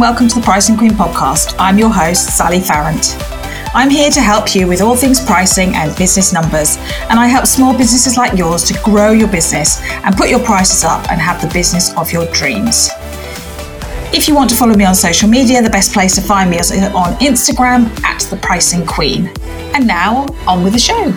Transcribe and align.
and 0.00 0.08
welcome 0.08 0.28
to 0.28 0.36
the 0.36 0.40
Pricing 0.40 0.78
Queen 0.78 0.92
podcast. 0.92 1.54
I'm 1.58 1.76
your 1.76 1.90
host, 1.90 2.34
Sally 2.34 2.60
Farrant. 2.60 3.16
I'm 3.74 3.90
here 3.90 4.10
to 4.10 4.20
help 4.22 4.54
you 4.54 4.66
with 4.66 4.80
all 4.80 4.96
things 4.96 5.22
pricing 5.22 5.74
and 5.74 5.94
business 5.94 6.32
numbers, 6.32 6.78
and 7.10 7.20
I 7.20 7.26
help 7.26 7.44
small 7.44 7.76
businesses 7.76 8.16
like 8.16 8.38
yours 8.38 8.64
to 8.68 8.80
grow 8.82 9.12
your 9.12 9.28
business 9.28 9.82
and 9.82 10.16
put 10.16 10.30
your 10.30 10.40
prices 10.40 10.84
up 10.84 11.10
and 11.10 11.20
have 11.20 11.42
the 11.42 11.48
business 11.48 11.94
of 11.98 12.10
your 12.12 12.24
dreams. 12.32 12.88
If 14.14 14.26
you 14.26 14.34
want 14.34 14.48
to 14.50 14.56
follow 14.56 14.74
me 14.74 14.86
on 14.86 14.94
social 14.94 15.28
media, 15.28 15.60
the 15.60 15.68
best 15.68 15.92
place 15.92 16.14
to 16.14 16.22
find 16.22 16.48
me 16.48 16.58
is 16.58 16.72
on 16.72 17.12
Instagram 17.16 17.90
at 18.02 18.22
the 18.22 18.36
Pricing 18.36 18.86
Queen. 18.86 19.30
And 19.74 19.86
now, 19.86 20.24
on 20.46 20.64
with 20.64 20.72
the 20.72 20.78
show. 20.78 21.14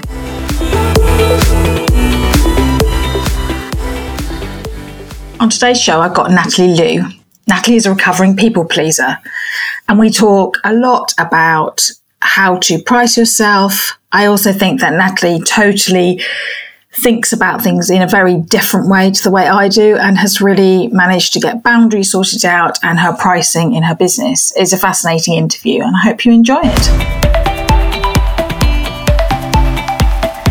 On 5.40 5.50
today's 5.50 5.80
show, 5.80 6.02
I've 6.02 6.14
got 6.14 6.32
Natalie 6.32 6.76
Lue. 6.76 7.23
Natalie 7.54 7.78
is 7.78 7.86
a 7.86 7.92
recovering 7.92 8.36
people 8.36 8.66
pleaser, 8.66 9.20
and 9.88 10.00
we 10.00 10.10
talk 10.10 10.58
a 10.64 10.74
lot 10.74 11.14
about 11.20 11.88
how 12.20 12.58
to 12.58 12.82
price 12.82 13.16
yourself. 13.16 14.00
I 14.12 14.26
also 14.26 14.52
think 14.52 14.82
that 14.82 14.94
Natalie 14.94 15.40
totally 15.40 16.20
thinks 16.94 17.32
about 17.32 17.62
things 17.62 17.92
in 17.92 18.02
a 18.02 18.08
very 18.08 18.38
different 18.38 18.90
way 18.90 19.12
to 19.12 19.22
the 19.22 19.30
way 19.30 19.48
I 19.48 19.68
do 19.68 19.96
and 19.98 20.18
has 20.18 20.42
really 20.42 20.88
managed 20.88 21.32
to 21.34 21.40
get 21.40 21.62
boundaries 21.62 22.12
sorted 22.14 22.44
out 22.44 22.80
and 22.82 22.98
her 22.98 23.16
pricing 23.16 23.76
in 23.76 23.84
her 23.84 23.94
business 23.96 24.52
is 24.58 24.74
a 24.74 24.78
fascinating 24.78 25.36
interview 25.36 25.84
and 25.84 25.96
I 25.96 26.00
hope 26.00 26.26
you 26.26 26.32
enjoy 26.32 26.62
it. 26.64 26.88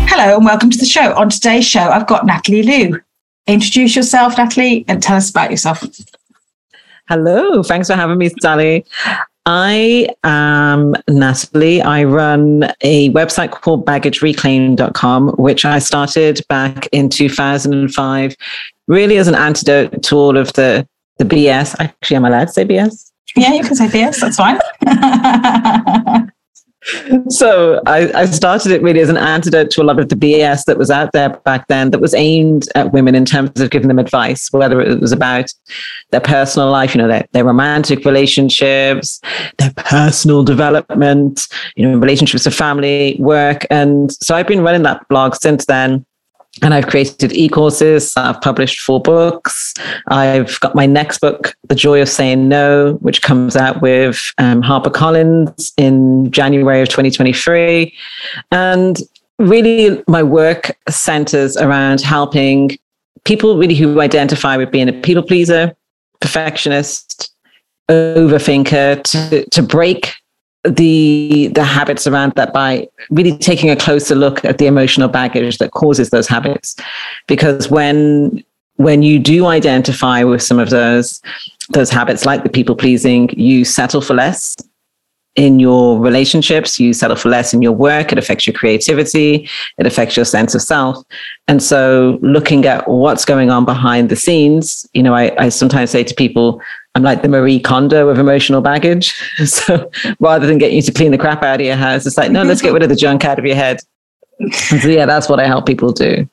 Hello 0.07 0.37
and 0.37 0.45
welcome 0.45 0.69
to 0.69 0.77
the 0.77 0.85
show. 0.85 1.13
On 1.15 1.29
today's 1.29 1.67
show, 1.67 1.89
I've 1.89 2.07
got 2.07 2.25
Natalie 2.25 2.63
Lue. 2.63 3.01
Introduce 3.45 3.93
yourself, 3.93 4.37
Natalie, 4.37 4.85
and 4.87 5.03
tell 5.03 5.17
us 5.17 5.29
about 5.29 5.51
yourself. 5.51 5.83
Hello, 7.09 7.63
thanks 7.63 7.87
for 7.87 7.95
having 7.95 8.17
me, 8.17 8.29
Sally. 8.41 8.85
I 9.45 10.07
am 10.23 10.95
Natalie. 11.09 11.81
I 11.81 12.05
run 12.05 12.71
a 12.79 13.09
website 13.09 13.51
called 13.51 13.85
baggagereclaim.com, 13.85 15.29
which 15.31 15.65
I 15.65 15.79
started 15.79 16.39
back 16.47 16.87
in 16.93 17.09
2005, 17.09 18.35
really 18.87 19.17
as 19.17 19.27
an 19.27 19.35
antidote 19.35 20.01
to 20.03 20.15
all 20.15 20.37
of 20.37 20.53
the, 20.53 20.87
the 21.17 21.25
BS. 21.25 21.75
Actually, 21.79 22.15
am 22.15 22.25
I 22.25 22.29
allowed 22.29 22.45
to 22.45 22.53
say 22.53 22.63
BS? 22.65 23.11
Yeah, 23.35 23.53
you 23.53 23.63
can 23.63 23.75
say 23.75 23.87
BS. 23.87 24.21
That's 24.21 24.37
fine. 24.37 24.59
so 27.29 27.81
I, 27.85 28.11
I, 28.13 28.25
started 28.25 28.71
it 28.71 28.81
really 28.81 28.99
as 28.99 29.09
an 29.09 29.17
antidote 29.17 29.71
to 29.71 29.81
a 29.81 29.85
lot 29.85 29.99
of 29.99 30.09
the 30.09 30.15
BS 30.15 30.65
that 30.65 30.77
was 30.77 30.91
out 30.91 31.11
there 31.13 31.29
back 31.29 31.67
then 31.67 31.91
that 31.91 31.99
was 31.99 32.13
aimed 32.13 32.67
at 32.75 32.91
women 32.91 33.15
in 33.15 33.23
terms 33.25 33.59
of 33.61 33.69
giving 33.69 33.87
them 33.87 33.99
advice, 33.99 34.51
whether 34.51 34.81
it 34.81 34.99
was 34.99 35.11
about 35.11 35.49
their 36.11 36.19
personal 36.19 36.69
life, 36.71 36.93
you 36.93 37.01
know, 37.01 37.07
their, 37.07 37.25
their 37.31 37.45
romantic 37.45 38.03
relationships, 38.03 39.21
their 39.57 39.71
personal 39.77 40.43
development, 40.43 41.47
you 41.75 41.87
know, 41.87 41.97
relationships 41.97 42.45
with 42.45 42.55
family, 42.55 43.15
work. 43.19 43.65
And 43.69 44.11
so 44.11 44.35
I've 44.35 44.47
been 44.47 44.61
running 44.61 44.83
that 44.83 45.07
blog 45.07 45.35
since 45.35 45.65
then. 45.65 46.05
And 46.61 46.73
I've 46.73 46.87
created 46.87 47.33
e 47.33 47.49
courses. 47.49 48.13
I've 48.15 48.39
published 48.41 48.79
four 48.79 49.01
books. 49.01 49.73
I've 50.07 50.59
got 50.59 50.75
my 50.75 50.85
next 50.85 51.19
book, 51.19 51.55
The 51.67 51.75
Joy 51.75 52.01
of 52.01 52.09
Saying 52.09 52.47
No, 52.47 52.93
which 53.01 53.21
comes 53.21 53.55
out 53.55 53.81
with 53.81 54.21
um, 54.37 54.61
HarperCollins 54.61 55.71
in 55.77 56.31
January 56.31 56.81
of 56.81 56.89
2023. 56.89 57.93
And 58.51 58.99
really, 59.39 60.03
my 60.07 60.21
work 60.21 60.77
centers 60.89 61.57
around 61.57 62.01
helping 62.01 62.77
people 63.25 63.57
really 63.57 63.75
who 63.75 63.99
identify 63.99 64.55
with 64.55 64.71
being 64.71 64.89
a 64.89 64.93
people 64.93 65.23
pleaser, 65.23 65.75
perfectionist, 66.19 67.33
overthinker 67.89 69.03
to, 69.03 69.49
to 69.49 69.61
break 69.61 70.13
the 70.63 71.51
the 71.53 71.63
habits 71.63 72.07
around 72.07 72.33
that 72.35 72.53
by 72.53 72.87
really 73.09 73.37
taking 73.37 73.69
a 73.69 73.75
closer 73.75 74.15
look 74.15 74.43
at 74.45 74.57
the 74.57 74.67
emotional 74.67 75.09
baggage 75.09 75.57
that 75.57 75.71
causes 75.71 76.09
those 76.09 76.27
habits. 76.27 76.75
Because 77.27 77.69
when 77.69 78.43
when 78.77 79.03
you 79.03 79.19
do 79.19 79.45
identify 79.45 80.23
with 80.23 80.41
some 80.41 80.59
of 80.59 80.69
those 80.69 81.21
those 81.69 81.89
habits 81.89 82.25
like 82.25 82.43
the 82.43 82.49
people 82.49 82.75
pleasing 82.75 83.29
you 83.37 83.63
settle 83.63 84.01
for 84.01 84.13
less 84.13 84.55
in 85.35 85.59
your 85.59 85.99
relationships 85.99 86.79
you 86.79 86.93
settle 86.93 87.15
for 87.15 87.29
less 87.29 87.53
in 87.53 87.61
your 87.61 87.71
work 87.71 88.11
it 88.11 88.17
affects 88.17 88.45
your 88.45 88.53
creativity 88.53 89.49
it 89.77 89.85
affects 89.85 90.15
your 90.15 90.25
sense 90.25 90.53
of 90.53 90.61
self. 90.61 91.03
And 91.47 91.61
so 91.61 92.19
looking 92.21 92.65
at 92.65 92.87
what's 92.87 93.25
going 93.25 93.49
on 93.49 93.65
behind 93.65 94.09
the 94.09 94.15
scenes 94.15 94.87
you 94.93 95.03
know 95.03 95.13
i, 95.13 95.31
I 95.37 95.49
sometimes 95.49 95.91
say 95.91 96.03
to 96.03 96.15
people 96.15 96.61
I'm 96.95 97.03
like 97.03 97.23
the 97.23 97.27
Marie 97.27 97.59
Kondo 97.59 98.09
of 98.09 98.19
emotional 98.19 98.61
baggage. 98.61 99.13
So 99.45 99.91
rather 100.19 100.45
than 100.45 100.57
getting 100.57 100.75
you 100.75 100.81
to 100.83 100.91
clean 100.91 101.11
the 101.11 101.17
crap 101.17 101.43
out 101.43 101.59
of 101.59 101.65
your 101.65 101.75
house, 101.75 102.05
it's 102.05 102.17
like, 102.17 102.31
no, 102.31 102.43
let's 102.43 102.61
get 102.61 102.73
rid 102.73 102.83
of 102.83 102.89
the 102.89 102.95
junk 102.95 103.25
out 103.25 103.39
of 103.39 103.45
your 103.45 103.55
head. 103.55 103.79
so 104.51 104.87
yeah, 104.87 105.05
that's 105.05 105.27
what 105.27 105.39
I 105.39 105.47
help 105.47 105.65
people 105.65 105.91
do. 105.91 106.27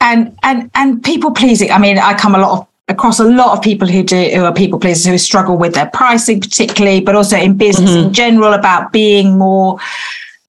And 0.00 0.36
and 0.42 0.70
and 0.74 1.02
people 1.02 1.30
pleasing. 1.30 1.70
I 1.70 1.78
mean, 1.78 1.98
I 1.98 2.14
come 2.14 2.34
a 2.34 2.38
lot 2.38 2.60
of 2.60 2.68
across 2.88 3.18
a 3.18 3.24
lot 3.24 3.56
of 3.56 3.62
people 3.62 3.88
who 3.88 4.02
do 4.02 4.30
who 4.34 4.44
are 4.44 4.52
people 4.52 4.78
pleasers 4.78 5.06
who 5.06 5.16
struggle 5.16 5.56
with 5.56 5.74
their 5.74 5.90
pricing 5.90 6.40
particularly, 6.40 7.00
but 7.00 7.14
also 7.14 7.36
in 7.36 7.56
business 7.56 7.90
mm-hmm. 7.90 8.08
in 8.08 8.12
general 8.12 8.52
about 8.52 8.92
being 8.92 9.38
more 9.38 9.78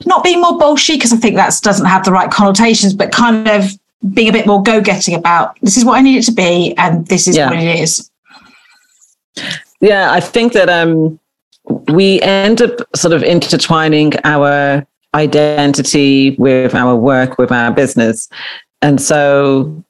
not 0.05 0.23
being 0.23 0.41
more 0.41 0.57
bullshit 0.57 0.97
because 0.97 1.13
I 1.13 1.17
think 1.17 1.35
that 1.35 1.57
doesn't 1.61 1.85
have 1.85 2.03
the 2.03 2.11
right 2.11 2.29
connotations, 2.29 2.93
but 2.93 3.11
kind 3.11 3.47
of 3.47 3.71
being 4.13 4.29
a 4.29 4.33
bit 4.33 4.45
more 4.45 4.61
go-getting 4.61 5.15
about 5.15 5.57
this 5.61 5.77
is 5.77 5.85
what 5.85 5.97
I 5.97 6.01
need 6.01 6.17
it 6.17 6.23
to 6.23 6.33
be 6.33 6.75
and 6.77 7.07
this 7.07 7.27
is 7.27 7.37
yeah. 7.37 7.49
what 7.49 7.59
it 7.59 7.79
is. 7.79 8.09
Yeah, 9.81 10.11
I 10.11 10.19
think 10.19 10.53
that 10.53 10.69
um, 10.69 11.19
we 11.87 12.21
end 12.21 12.61
up 12.61 12.79
sort 12.95 13.13
of 13.13 13.23
intertwining 13.23 14.13
our 14.23 14.85
identity 15.13 16.35
with 16.37 16.75
our 16.75 16.95
work, 16.95 17.37
with 17.37 17.51
our 17.51 17.71
business. 17.71 18.29
And 18.81 19.01
so 19.01 19.83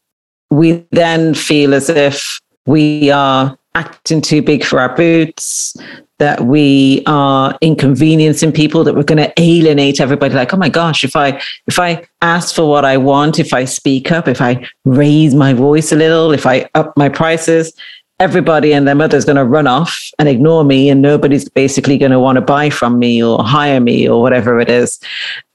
we 0.49 0.85
then 0.91 1.33
feel 1.33 1.73
as 1.73 1.89
if 1.89 2.39
we 2.65 3.11
are 3.11 3.57
acting 3.73 4.21
too 4.21 4.41
big 4.41 4.63
for 4.63 4.79
our 4.79 4.95
boots, 4.95 5.75
that 6.17 6.45
we 6.45 7.03
are 7.07 7.57
inconveniencing 7.61 8.53
people, 8.53 8.85
that 8.85 8.95
we're 8.95 9.03
going 9.03 9.17
to 9.21 9.33
alienate 9.37 9.99
everybody. 9.99 10.33
Like, 10.33 10.53
oh 10.53 10.57
my 10.57 10.69
gosh, 10.69 11.03
if 11.03 11.15
I 11.15 11.41
if 11.67 11.77
I 11.77 12.05
ask 12.21 12.55
for 12.55 12.69
what 12.69 12.85
I 12.85 12.95
want, 12.95 13.37
if 13.37 13.53
I 13.53 13.65
speak 13.65 14.11
up, 14.11 14.27
if 14.27 14.41
I 14.41 14.65
raise 14.85 15.35
my 15.35 15.53
voice 15.53 15.91
a 15.91 15.95
little, 15.95 16.31
if 16.31 16.45
I 16.45 16.69
up 16.73 16.95
my 16.95 17.09
prices, 17.09 17.73
everybody 18.19 18.73
and 18.73 18.87
their 18.87 18.95
mother's 18.95 19.25
going 19.25 19.35
to 19.35 19.43
run 19.43 19.67
off 19.67 20.09
and 20.19 20.29
ignore 20.29 20.63
me 20.63 20.89
and 20.89 21.01
nobody's 21.01 21.49
basically 21.49 21.97
going 21.97 22.11
to 22.11 22.19
want 22.19 22.37
to 22.37 22.41
buy 22.41 22.69
from 22.69 22.97
me 22.97 23.21
or 23.21 23.43
hire 23.43 23.79
me 23.79 24.07
or 24.07 24.21
whatever 24.21 24.59
it 24.59 24.69
is. 24.69 24.99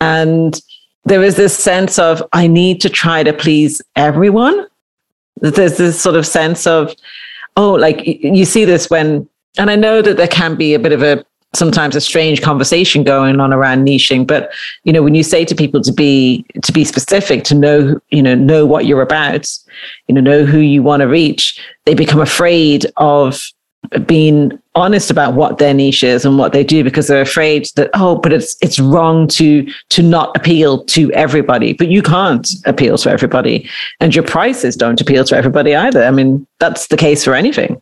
And 0.01 0.61
there 1.05 1.23
is 1.23 1.37
this 1.37 1.57
sense 1.57 1.99
of 1.99 2.23
i 2.33 2.47
need 2.47 2.81
to 2.81 2.91
try 2.91 3.23
to 3.23 3.33
please 3.33 3.81
everyone. 3.97 4.67
There's 5.37 5.79
this 5.79 6.01
sort 6.01 6.17
of 6.17 6.27
sense 6.27 6.67
of 6.67 6.95
oh 7.57 7.73
like 7.73 8.03
you 8.05 8.45
see 8.45 8.65
this 8.65 8.91
when 8.91 9.29
and 9.59 9.71
i 9.71 9.77
know 9.77 10.03
that 10.03 10.17
there 10.17 10.29
can 10.29 10.55
be 10.55 10.75
a 10.75 10.79
bit 10.79 10.93
of 10.93 11.03
a 11.03 11.25
sometimes 11.53 11.97
a 11.97 12.01
strange 12.01 12.43
conversation 12.43 13.03
going 13.03 13.41
on 13.41 13.53
around 13.53 13.87
niching 13.87 14.27
but 14.27 14.53
you 14.85 14.93
know 14.93 15.03
when 15.03 15.15
you 15.15 15.23
say 15.23 15.45
to 15.45 15.55
people 15.55 15.81
to 15.81 15.93
be 15.93 16.45
to 16.63 16.73
be 16.73 16.85
specific 16.85 17.45
to 17.45 17.55
know 17.55 18.01
you 18.11 18.23
know 18.23 18.35
know 18.35 18.65
what 18.65 18.87
you're 18.87 19.03
about 19.03 19.51
you 20.07 20.15
know 20.15 20.21
know 20.21 20.45
who 20.45 20.59
you 20.59 20.83
want 20.83 21.01
to 21.01 21.09
reach 21.09 21.61
they 21.87 21.95
become 21.95 22.21
afraid 22.21 22.87
of 22.97 23.43
being 24.07 24.61
honest 24.75 25.11
about 25.11 25.35
what 25.35 25.59
their 25.59 25.75
niche 25.75 26.05
is 26.05 26.25
and 26.25 26.39
what 26.39 26.53
they 26.53 26.63
do 26.63 26.85
because 26.85 27.09
they're 27.09 27.21
afraid 27.21 27.67
that 27.75 27.91
oh 27.95 28.17
but 28.17 28.33
it's 28.33 28.57
it's 28.61 28.79
wrong 28.79 29.27
to 29.27 29.67
to 29.89 30.03
not 30.03 30.37
appeal 30.37 30.85
to 30.85 31.13
everybody. 31.13 31.73
But 31.73 31.89
you 31.89 32.03
can't 32.03 32.49
appeal 32.67 32.97
to 32.99 33.11
everybody 33.11 33.69
and 33.99 34.15
your 34.15 34.25
prices 34.25 34.77
don't 34.77 35.01
appeal 35.01 35.25
to 35.25 35.37
everybody 35.37 35.75
either. 35.75 36.05
I 36.05 36.11
mean 36.11 36.47
that's 36.61 36.87
the 36.87 36.97
case 36.97 37.25
for 37.25 37.35
anything 37.35 37.81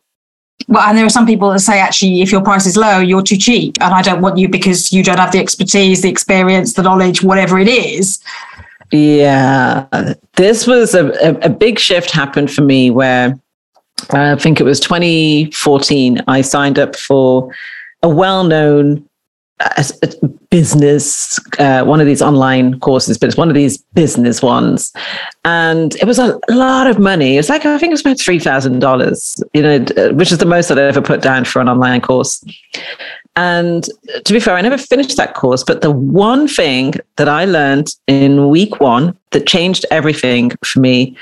well, 0.69 0.87
and 0.87 0.97
there 0.97 1.07
are 1.07 1.11
some 1.11 1.27
people 1.27 1.51
that 1.51 1.61
say 1.61 1.81
actually, 1.81 2.21
if 2.21 2.31
your 2.31 2.43
price 2.43 2.67
is 2.67 2.77
low, 2.77 3.01
you're 3.01 3.23
too 3.23 3.39
cheap, 3.39 3.79
and 3.81 3.95
I 3.95 4.03
don't 4.03 4.21
want 4.21 4.37
you 4.37 4.49
because 4.49 4.93
you 4.93 5.03
don't 5.03 5.19
have 5.19 5.33
the 5.33 5.39
expertise, 5.39 6.03
the 6.03 6.11
experience, 6.11 6.75
the 6.75 6.83
knowledge, 6.83 7.23
whatever 7.23 7.59
it 7.59 7.69
is. 7.69 8.19
Yeah, 8.91 9.87
this 10.37 10.67
was 10.67 10.95
a, 10.95 11.09
a, 11.27 11.47
a 11.47 11.49
big 11.49 11.79
shift 11.79 12.11
happened 12.11 12.51
for 12.51 12.63
me 12.63 12.91
where 12.91 13.39
uh, 14.13 14.33
I 14.33 14.37
think 14.37 14.61
it 14.61 14.65
was 14.65 14.79
2014. 14.81 16.23
I 16.29 16.43
signed 16.43 16.79
up 16.79 16.97
for 16.97 17.55
a 18.03 18.09
well-known 19.61 20.39
business, 20.51 21.39
uh, 21.59 21.85
one 21.85 22.01
of 22.01 22.07
these 22.07 22.23
online 22.23 22.81
courses, 22.81 23.19
but 23.19 23.27
it's 23.27 23.37
one 23.37 23.49
of 23.49 23.55
these 23.55 23.79
business 23.95 24.43
ones. 24.43 24.93
And 25.45 25.95
it 25.97 26.07
was 26.07 26.19
a 26.19 26.39
lot 26.49 26.87
of 26.87 26.99
money. 26.99 27.37
It's 27.37 27.49
like, 27.49 27.67
I 27.67 27.79
think 27.79 27.91
it 27.91 27.95
was 27.95 28.01
about 28.01 28.17
$3,000, 28.17 29.43
you 29.53 29.63
know, 29.63 30.13
which 30.15 30.33
is 30.33 30.39
the 30.39 30.47
most 30.47 30.69
that 30.69 30.79
I'd 30.79 30.85
ever 30.85 31.03
put 31.03 31.21
down 31.21 31.45
for 31.45 31.61
an 31.61 31.69
online 31.69 32.01
course. 32.01 32.43
And 33.37 33.85
to 34.25 34.33
be 34.33 34.41
fair, 34.41 34.57
I 34.57 34.63
never 34.63 34.79
finished 34.79 35.17
that 35.17 35.35
course. 35.35 35.63
But 35.63 35.83
the 35.83 35.93
one 35.93 36.49
thing 36.49 36.95
that 37.17 37.29
I 37.29 37.45
learned 37.45 37.95
in 38.07 38.49
week 38.49 38.81
one 38.81 39.17
that 39.31 39.47
changed 39.47 39.85
everything 39.91 40.53
for 40.65 40.81
me 40.81 41.17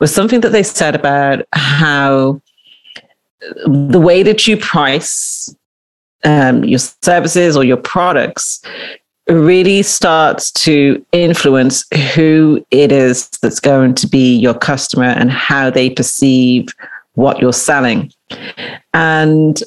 was 0.00 0.12
something 0.12 0.40
that 0.40 0.50
they 0.50 0.62
said 0.62 0.94
about 0.94 1.44
how 1.52 2.40
the 3.66 4.00
way 4.00 4.22
that 4.22 4.46
you 4.46 4.56
price 4.56 5.54
um, 6.24 6.64
your 6.64 6.78
services 6.78 7.56
or 7.56 7.64
your 7.64 7.76
products 7.76 8.62
really 9.28 9.82
starts 9.82 10.50
to 10.50 11.04
influence 11.12 11.84
who 12.14 12.64
it 12.70 12.90
is 12.90 13.28
that's 13.42 13.60
going 13.60 13.94
to 13.94 14.06
be 14.06 14.36
your 14.36 14.54
customer 14.54 15.04
and 15.04 15.30
how 15.30 15.70
they 15.70 15.88
perceive 15.88 16.68
what 17.14 17.40
you're 17.40 17.52
selling. 17.52 18.12
And 18.92 19.62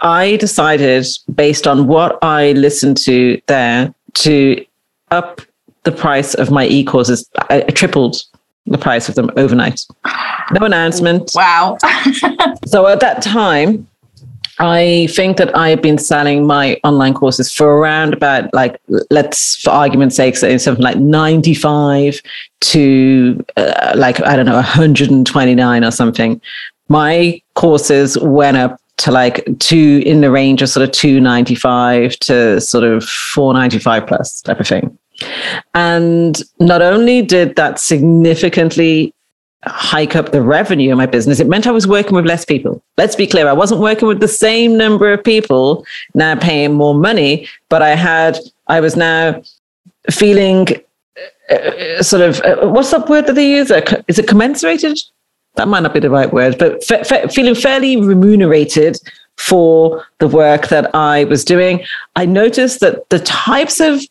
I 0.00 0.36
decided, 0.36 1.06
based 1.34 1.66
on 1.66 1.86
what 1.86 2.18
I 2.22 2.52
listened 2.52 2.96
to 2.98 3.40
there, 3.46 3.94
to 4.14 4.64
up 5.10 5.40
the 5.84 5.92
price 5.92 6.34
of 6.34 6.50
my 6.50 6.66
e 6.66 6.84
courses. 6.84 7.28
I, 7.50 7.62
I 7.62 7.70
tripled 7.70 8.22
the 8.66 8.78
price 8.78 9.08
of 9.08 9.14
them 9.14 9.30
overnight. 9.36 9.80
No 10.52 10.66
announcement. 10.66 11.32
Wow. 11.34 11.78
so 12.66 12.86
at 12.86 13.00
that 13.00 13.22
time, 13.22 13.88
I 14.60 15.06
think 15.10 15.36
that 15.36 15.54
I 15.56 15.70
have 15.70 15.82
been 15.82 15.98
selling 15.98 16.46
my 16.46 16.80
online 16.82 17.14
courses 17.14 17.52
for 17.52 17.78
around 17.78 18.12
about 18.12 18.52
like 18.52 18.80
let's 19.10 19.56
for 19.62 19.70
argument's 19.70 20.16
sake 20.16 20.36
say 20.36 20.58
something 20.58 20.82
like 20.82 20.98
95 20.98 22.20
to 22.60 23.44
uh, 23.56 23.92
like 23.96 24.20
I 24.26 24.34
don't 24.34 24.46
know 24.46 24.54
129 24.54 25.84
or 25.84 25.90
something. 25.90 26.40
My 26.88 27.40
courses 27.54 28.18
went 28.18 28.56
up 28.56 28.80
to 28.98 29.12
like 29.12 29.46
two 29.60 30.02
in 30.04 30.22
the 30.22 30.30
range 30.30 30.60
of 30.60 30.68
sort 30.68 30.88
of 30.88 30.92
295 30.92 32.18
to 32.18 32.60
sort 32.60 32.84
of 32.84 33.04
495 33.04 34.06
plus 34.06 34.42
type 34.42 34.58
of 34.58 34.66
thing. 34.66 34.98
And 35.74 36.42
not 36.58 36.82
only 36.82 37.22
did 37.22 37.56
that 37.56 37.78
significantly 37.78 39.14
hike 39.64 40.14
up 40.14 40.30
the 40.32 40.42
revenue 40.42 40.92
in 40.92 40.98
my 40.98 41.06
business, 41.06 41.40
it 41.40 41.48
meant 41.48 41.66
I 41.66 41.72
was 41.72 41.86
working 41.86 42.14
with 42.14 42.26
less 42.26 42.44
people. 42.44 42.82
Let's 42.96 43.16
be 43.16 43.26
clear, 43.26 43.48
I 43.48 43.52
wasn't 43.52 43.80
working 43.80 44.08
with 44.08 44.20
the 44.20 44.28
same 44.28 44.76
number 44.76 45.12
of 45.12 45.22
people 45.22 45.84
now 46.14 46.36
paying 46.36 46.74
more 46.74 46.94
money, 46.94 47.48
but 47.68 47.82
I 47.82 47.90
had, 47.90 48.38
I 48.68 48.80
was 48.80 48.96
now 48.96 49.42
feeling 50.10 50.68
uh, 51.50 51.54
uh 51.54 52.02
sort 52.02 52.22
of, 52.22 52.40
uh, 52.42 52.68
what's 52.68 52.90
that 52.92 53.08
word 53.08 53.26
that 53.26 53.34
they 53.34 53.50
use? 53.50 53.70
Is 54.06 54.18
it 54.18 54.26
commensurated? 54.26 55.02
That 55.56 55.66
might 55.66 55.82
not 55.82 55.94
be 55.94 56.00
the 56.00 56.10
right 56.10 56.32
word, 56.32 56.56
but 56.58 56.84
fe- 56.84 57.02
fe- 57.02 57.26
feeling 57.28 57.56
fairly 57.56 57.96
remunerated 57.96 58.98
for 59.38 60.06
the 60.18 60.28
work 60.28 60.68
that 60.68 60.94
I 60.94 61.24
was 61.24 61.44
doing. 61.44 61.84
I 62.14 62.26
noticed 62.26 62.80
that 62.80 63.08
the 63.08 63.18
types 63.20 63.80
of 63.80 64.02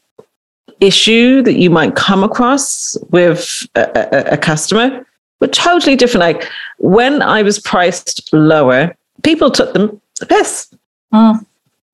issue 0.82 1.42
that 1.44 1.54
you 1.54 1.70
might 1.70 1.96
come 1.96 2.24
across 2.24 2.98
with 3.10 3.66
a, 3.76 4.32
a, 4.32 4.34
a 4.34 4.38
customer 4.38 5.06
were 5.39 5.48
totally 5.48 5.95
different. 5.95 6.22
Like 6.22 6.50
when 6.78 7.22
I 7.22 7.42
was 7.42 7.60
priced 7.60 8.31
lower, 8.34 8.95
people 9.24 9.51
took 9.51 9.74
them 9.74 10.01
the 10.19 10.25
piss. 10.25 10.74
Mm. 11.13 11.45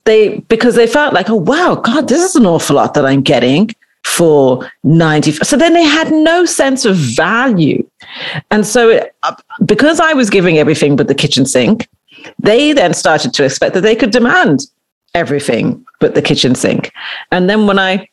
They 0.06 0.40
because 0.40 0.76
they 0.76 0.88
felt 0.88 1.14
like, 1.14 1.30
oh 1.30 1.36
wow, 1.36 1.76
God, 1.76 2.08
this 2.08 2.22
is 2.22 2.36
an 2.36 2.46
awful 2.46 2.76
lot 2.76 2.94
that 2.94 3.06
I'm 3.06 3.22
getting 3.22 3.70
for 4.04 4.70
90 4.84 5.32
so 5.32 5.56
then 5.56 5.74
they 5.74 5.86
had 5.86 6.12
no 6.12 6.44
sense 6.44 6.84
of 6.84 6.94
value 6.98 7.90
and 8.52 8.68
so 8.68 9.00
uh, 9.24 9.36
because 9.66 9.98
i 10.02 10.12
was 10.12 10.30
giving 10.30 10.58
everything 10.58 10.98
but 10.98 11.08
the 11.08 11.16
kitchen 11.16 11.46
sink 11.46 11.88
they 12.38 12.74
then 12.74 12.94
started 12.94 13.34
to 13.34 13.46
expect 13.46 13.74
that 13.74 13.80
they 13.80 13.96
could 13.96 14.12
demand 14.12 14.68
everything 15.16 15.84
but 16.02 16.16
the 16.16 16.22
kitchen 16.22 16.54
sink 16.54 16.92
and 17.32 17.50
then 17.50 17.66
when 17.66 17.80
i 17.80 18.06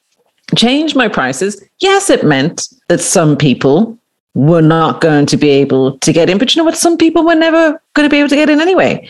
changed 0.56 0.96
my 0.96 1.08
prices, 1.08 1.62
yes, 1.78 2.10
it 2.10 2.24
meant 2.24 2.68
that 2.88 3.00
some 3.00 3.36
people 3.36 3.98
were 4.34 4.62
not 4.62 5.00
going 5.00 5.26
to 5.26 5.36
be 5.36 5.50
able 5.50 5.98
to 5.98 6.12
get 6.12 6.30
in. 6.30 6.38
But 6.38 6.54
you 6.54 6.60
know 6.60 6.64
what? 6.64 6.76
Some 6.76 6.96
people 6.96 7.24
were 7.24 7.34
never 7.34 7.80
going 7.94 8.08
to 8.08 8.10
be 8.10 8.18
able 8.18 8.28
to 8.28 8.36
get 8.36 8.50
in 8.50 8.60
anyway. 8.60 9.08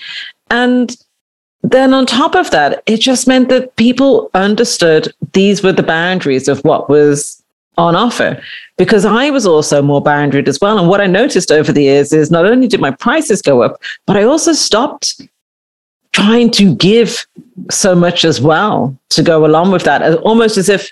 And 0.50 0.96
then 1.62 1.93
on 1.93 2.06
top 2.06 2.34
of 2.34 2.50
that, 2.50 2.82
it 2.87 2.99
just 2.99 3.28
meant 3.28 3.49
that 3.50 3.76
people 3.76 4.31
understood 4.34 5.12
these 5.32 5.62
were 5.62 5.72
the 5.72 5.82
boundaries 5.82 6.49
of 6.49 6.61
what 6.64 6.88
was 6.88 7.43
on 7.76 7.94
offer 7.94 8.43
because 8.76 9.05
I 9.05 9.31
was 9.31 9.46
also 9.46 9.82
more 9.82 10.02
boundaried 10.02 10.49
as 10.49 10.61
well. 10.61 10.78
And 10.78 10.88
what 10.88 11.00
I 11.00 11.06
noticed 11.06 11.52
over 11.52 11.72
the 11.72 11.82
years 11.82 12.12
is 12.12 12.31
not 12.31 12.46
only 12.46 12.67
did 12.67 12.81
my 12.81 12.90
prices 12.90 13.43
go 13.43 13.62
up, 13.62 13.81
but 14.06 14.17
I 14.17 14.22
also 14.22 14.52
stopped 14.52 15.20
trying 16.12 16.50
to 16.50 16.75
give 16.75 17.26
so 17.70 17.94
much 17.94 18.25
as 18.25 18.40
well 18.40 18.96
to 19.11 19.22
go 19.22 19.46
along 19.46 19.70
with 19.70 19.84
that, 19.84 20.14
almost 20.19 20.56
as 20.56 20.69
if 20.69 20.90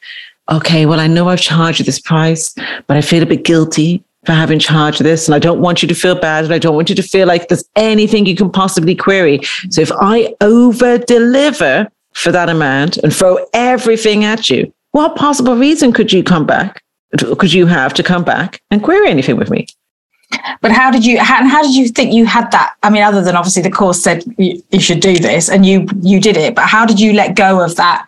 okay, 0.50 0.86
well, 0.86 1.00
I 1.00 1.06
know 1.06 1.28
I've 1.28 1.42
charged 1.42 1.78
you 1.78 1.84
this 1.84 2.00
price, 2.00 2.54
but 2.86 2.96
I 2.96 3.02
feel 3.02 3.22
a 3.22 3.26
bit 3.26 3.44
guilty 3.44 4.02
for 4.28 4.34
having 4.34 4.60
of 4.60 4.98
this. 4.98 5.26
And 5.26 5.34
I 5.34 5.38
don't 5.38 5.60
want 5.60 5.80
you 5.80 5.88
to 5.88 5.94
feel 5.94 6.14
bad. 6.14 6.44
And 6.44 6.52
I 6.52 6.58
don't 6.58 6.74
want 6.74 6.90
you 6.90 6.94
to 6.96 7.02
feel 7.02 7.26
like 7.26 7.48
there's 7.48 7.64
anything 7.76 8.26
you 8.26 8.36
can 8.36 8.50
possibly 8.50 8.94
query. 8.94 9.40
So 9.70 9.80
if 9.80 9.90
I 9.90 10.34
over 10.42 10.98
deliver 10.98 11.88
for 12.12 12.30
that 12.30 12.50
amount 12.50 12.98
and 12.98 13.10
throw 13.10 13.38
everything 13.54 14.24
at 14.24 14.50
you, 14.50 14.70
what 14.90 15.16
possible 15.16 15.56
reason 15.56 15.94
could 15.94 16.12
you 16.12 16.22
come 16.22 16.44
back? 16.44 16.82
Could 17.16 17.54
you 17.54 17.64
have 17.64 17.94
to 17.94 18.02
come 18.02 18.22
back 18.22 18.60
and 18.70 18.82
query 18.82 19.08
anything 19.08 19.38
with 19.38 19.48
me? 19.48 19.66
But 20.60 20.72
how 20.72 20.90
did 20.90 21.06
you 21.06 21.18
how, 21.18 21.48
how 21.48 21.62
did 21.62 21.74
you 21.74 21.88
think 21.88 22.12
you 22.12 22.26
had 22.26 22.50
that? 22.50 22.74
I 22.82 22.90
mean, 22.90 23.02
other 23.02 23.22
than 23.22 23.34
obviously 23.34 23.62
the 23.62 23.70
course 23.70 24.02
said 24.02 24.24
you, 24.36 24.62
you, 24.70 24.78
should 24.78 25.00
do 25.00 25.16
this 25.16 25.48
and 25.48 25.64
you 25.64 25.88
you 26.02 26.20
did 26.20 26.36
it, 26.36 26.54
but 26.54 26.66
how 26.66 26.84
did 26.84 27.00
you 27.00 27.14
let 27.14 27.34
go 27.34 27.64
of 27.64 27.76
that 27.76 28.06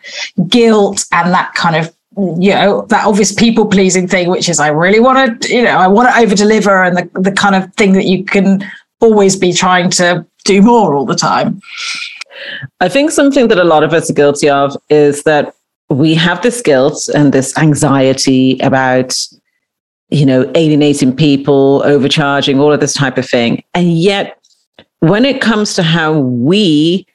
guilt 0.49 1.07
and 1.13 1.33
that 1.33 1.55
kind 1.55 1.77
of 1.77 1.91
you 2.17 2.53
know 2.53 2.85
that 2.89 3.07
obvious 3.07 3.33
people 3.33 3.67
pleasing 3.67 4.09
thing 4.09 4.29
which 4.29 4.49
is 4.49 4.59
i 4.59 4.69
really 4.69 4.99
want 4.99 5.41
to 5.41 5.55
you 5.55 5.63
know 5.63 5.77
i 5.77 5.87
want 5.87 6.09
to 6.09 6.21
over 6.21 6.35
deliver 6.35 6.83
and 6.83 6.97
the, 6.97 7.21
the 7.21 7.31
kind 7.31 7.55
of 7.55 7.73
thing 7.75 7.93
that 7.93 8.05
you 8.05 8.25
can 8.25 8.65
always 9.01 9.37
be 9.37 9.53
trying 9.53 9.91
to 9.91 10.27
do 10.45 10.63
more 10.63 10.95
all 10.95 11.07
the 11.07 11.15
time. 11.15 11.61
I 12.81 12.89
think 12.89 13.11
something 13.11 13.49
that 13.49 13.59
a 13.59 13.65
lot 13.65 13.83
of 13.83 13.93
us 13.93 14.11
are 14.11 14.15
guilty 14.15 14.49
of 14.49 14.77
is 14.89 15.25
that 15.25 15.55
we 15.89 16.15
have 16.15 16.43
this 16.43 16.63
guilt 16.63 17.09
and 17.15 17.33
this 17.33 17.57
anxiety 17.59 18.59
about 18.61 19.17
you 20.11 20.27
know 20.27 20.51
alienating 20.55 21.15
people 21.15 21.83
overcharging 21.85 22.61
all 22.61 22.73
of 22.73 22.81
this 22.81 22.95
type 22.95 23.19
of 23.19 23.29
thing. 23.29 23.63
And 23.75 23.99
yet 23.99 24.39
when 25.01 25.25
it 25.25 25.41
comes 25.41 25.75
to 25.75 25.83
how 25.83 26.19
we 26.19 27.07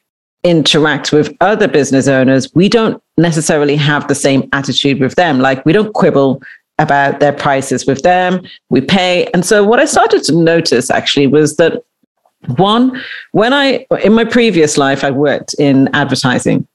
interact 0.44 1.12
with 1.12 1.34
other 1.40 1.68
business 1.68 2.08
owners, 2.08 2.54
we 2.54 2.68
don't 2.68 3.02
necessarily 3.18 3.76
have 3.76 4.08
the 4.08 4.14
same 4.14 4.48
attitude 4.52 5.00
with 5.00 5.14
them. 5.14 5.40
Like 5.40 5.64
we 5.64 5.72
don't 5.72 5.92
quibble 5.92 6.42
about 6.78 7.20
their 7.20 7.32
prices 7.32 7.86
with 7.86 8.02
them, 8.02 8.42
we 8.68 8.80
pay. 8.80 9.26
And 9.32 9.44
so 9.44 9.64
what 9.64 9.80
I 9.80 9.86
started 9.86 10.22
to 10.24 10.36
notice 10.36 10.90
actually 10.90 11.26
was 11.26 11.56
that 11.56 11.82
one, 12.56 13.00
when 13.32 13.52
I, 13.52 13.86
in 14.04 14.12
my 14.12 14.24
previous 14.24 14.76
life, 14.76 15.02
I 15.02 15.10
worked 15.10 15.54
in 15.54 15.88
advertising. 15.94 16.66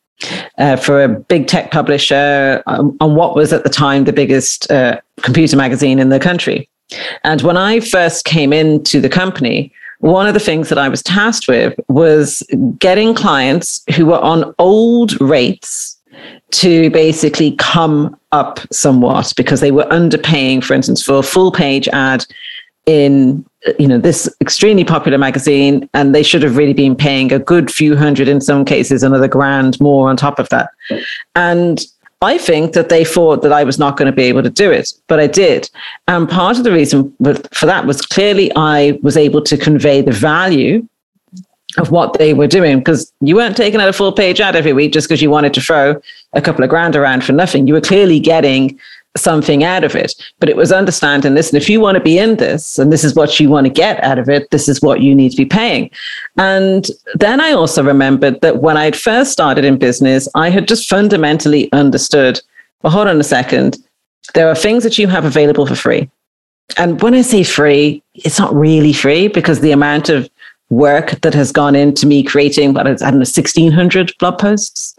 Uh, 0.59 0.75
for 0.75 1.03
a 1.03 1.07
big 1.07 1.47
tech 1.47 1.71
publisher 1.71 2.61
um, 2.67 2.95
on 3.01 3.15
what 3.15 3.35
was 3.35 3.51
at 3.51 3.63
the 3.63 3.69
time 3.71 4.03
the 4.03 4.13
biggest 4.13 4.69
uh, 4.69 5.01
computer 5.23 5.57
magazine 5.57 5.97
in 5.97 6.09
the 6.09 6.19
country. 6.19 6.69
And 7.23 7.41
when 7.41 7.57
I 7.57 7.79
first 7.79 8.23
came 8.23 8.53
into 8.53 9.01
the 9.01 9.09
company, 9.09 9.73
one 9.97 10.27
of 10.27 10.35
the 10.35 10.39
things 10.39 10.69
that 10.69 10.77
I 10.77 10.89
was 10.89 11.01
tasked 11.01 11.47
with 11.47 11.73
was 11.87 12.43
getting 12.77 13.15
clients 13.15 13.83
who 13.95 14.05
were 14.07 14.19
on 14.19 14.53
old 14.59 15.19
rates 15.19 15.97
to 16.51 16.89
basically 16.89 17.55
come 17.57 18.17
up 18.31 18.59
somewhat 18.71 19.33
because 19.37 19.61
they 19.61 19.71
were 19.71 19.85
underpaying, 19.85 20.63
for 20.63 20.73
instance, 20.73 21.01
for 21.01 21.19
a 21.19 21.23
full 21.23 21.51
page 21.51 21.87
ad 21.89 22.25
in 22.85 23.45
you 23.77 23.87
know 23.87 23.99
this 23.99 24.33
extremely 24.41 24.83
popular 24.83 25.17
magazine 25.17 25.87
and 25.93 26.15
they 26.15 26.23
should 26.23 26.41
have 26.41 26.57
really 26.57 26.73
been 26.73 26.95
paying 26.95 27.31
a 27.31 27.37
good 27.37 27.71
few 27.71 27.95
hundred 27.95 28.27
in 28.27 28.41
some 28.41 28.65
cases 28.65 29.03
another 29.03 29.27
grand 29.27 29.79
more 29.79 30.09
on 30.09 30.17
top 30.17 30.39
of 30.39 30.49
that 30.49 30.71
and 31.35 31.85
I 32.23 32.37
think 32.37 32.73
that 32.73 32.89
they 32.89 33.03
thought 33.03 33.41
that 33.41 33.51
I 33.51 33.63
was 33.63 33.79
not 33.79 33.97
going 33.97 34.05
to 34.05 34.15
be 34.15 34.23
able 34.23 34.43
to 34.43 34.49
do 34.49 34.69
it, 34.69 34.93
but 35.07 35.19
I 35.19 35.25
did. 35.25 35.67
And 36.07 36.29
part 36.29 36.59
of 36.59 36.63
the 36.63 36.71
reason 36.71 37.11
for 37.51 37.65
that 37.65 37.87
was 37.87 38.03
clearly 38.03 38.51
I 38.55 38.99
was 39.01 39.17
able 39.17 39.41
to 39.41 39.57
convey 39.57 40.01
the 40.01 40.11
value 40.11 40.87
of 41.77 41.91
what 41.91 42.13
they 42.13 42.33
were 42.33 42.47
doing 42.47 42.79
because 42.79 43.11
you 43.21 43.35
weren't 43.35 43.55
taking 43.55 43.79
out 43.79 43.89
a 43.89 43.93
full 43.93 44.11
page 44.11 44.41
ad 44.41 44.55
every 44.55 44.73
week 44.73 44.91
just 44.93 45.07
because 45.07 45.21
you 45.21 45.29
wanted 45.29 45.53
to 45.53 45.61
throw 45.61 46.01
a 46.33 46.41
couple 46.41 46.63
of 46.63 46.69
grand 46.69 46.95
around 46.95 47.23
for 47.23 47.31
nothing. 47.33 47.67
You 47.67 47.73
were 47.73 47.81
clearly 47.81 48.19
getting 48.19 48.79
something 49.17 49.63
out 49.63 49.83
of 49.83 49.95
it. 49.95 50.13
But 50.39 50.49
it 50.49 50.55
was 50.55 50.71
understanding, 50.71 51.33
listen, 51.33 51.57
if 51.57 51.69
you 51.69 51.79
want 51.79 51.95
to 51.95 52.03
be 52.03 52.17
in 52.17 52.37
this 52.37 52.79
and 52.79 52.91
this 52.91 53.03
is 53.03 53.15
what 53.15 53.39
you 53.39 53.49
want 53.49 53.65
to 53.65 53.73
get 53.73 54.01
out 54.03 54.19
of 54.19 54.29
it, 54.29 54.49
this 54.51 54.69
is 54.69 54.81
what 54.81 55.01
you 55.01 55.13
need 55.13 55.29
to 55.29 55.37
be 55.37 55.45
paying. 55.45 55.89
And 56.37 56.87
then 57.15 57.41
I 57.41 57.51
also 57.51 57.83
remembered 57.83 58.41
that 58.41 58.61
when 58.61 58.77
I 58.77 58.85
had 58.85 58.95
first 58.95 59.31
started 59.31 59.65
in 59.65 59.77
business, 59.77 60.27
I 60.35 60.49
had 60.49 60.67
just 60.67 60.89
fundamentally 60.89 61.71
understood, 61.73 62.39
well, 62.81 62.93
hold 62.93 63.07
on 63.07 63.19
a 63.19 63.23
second. 63.23 63.77
There 64.33 64.47
are 64.47 64.55
things 64.55 64.83
that 64.83 64.97
you 64.97 65.07
have 65.07 65.25
available 65.25 65.65
for 65.65 65.75
free. 65.75 66.09
And 66.77 67.01
when 67.01 67.13
I 67.13 67.21
say 67.21 67.43
free, 67.43 68.01
it's 68.13 68.39
not 68.39 68.55
really 68.55 68.93
free 68.93 69.27
because 69.27 69.59
the 69.59 69.71
amount 69.71 70.07
of 70.07 70.29
work 70.71 71.21
that 71.21 71.33
has 71.33 71.51
gone 71.51 71.75
into 71.75 72.07
me 72.07 72.23
creating 72.23 72.73
what 72.73 72.87
I 72.87 72.93
don't 72.93 73.01
know 73.01 73.17
1600 73.19 74.13
blog 74.17 74.39
posts 74.39 74.95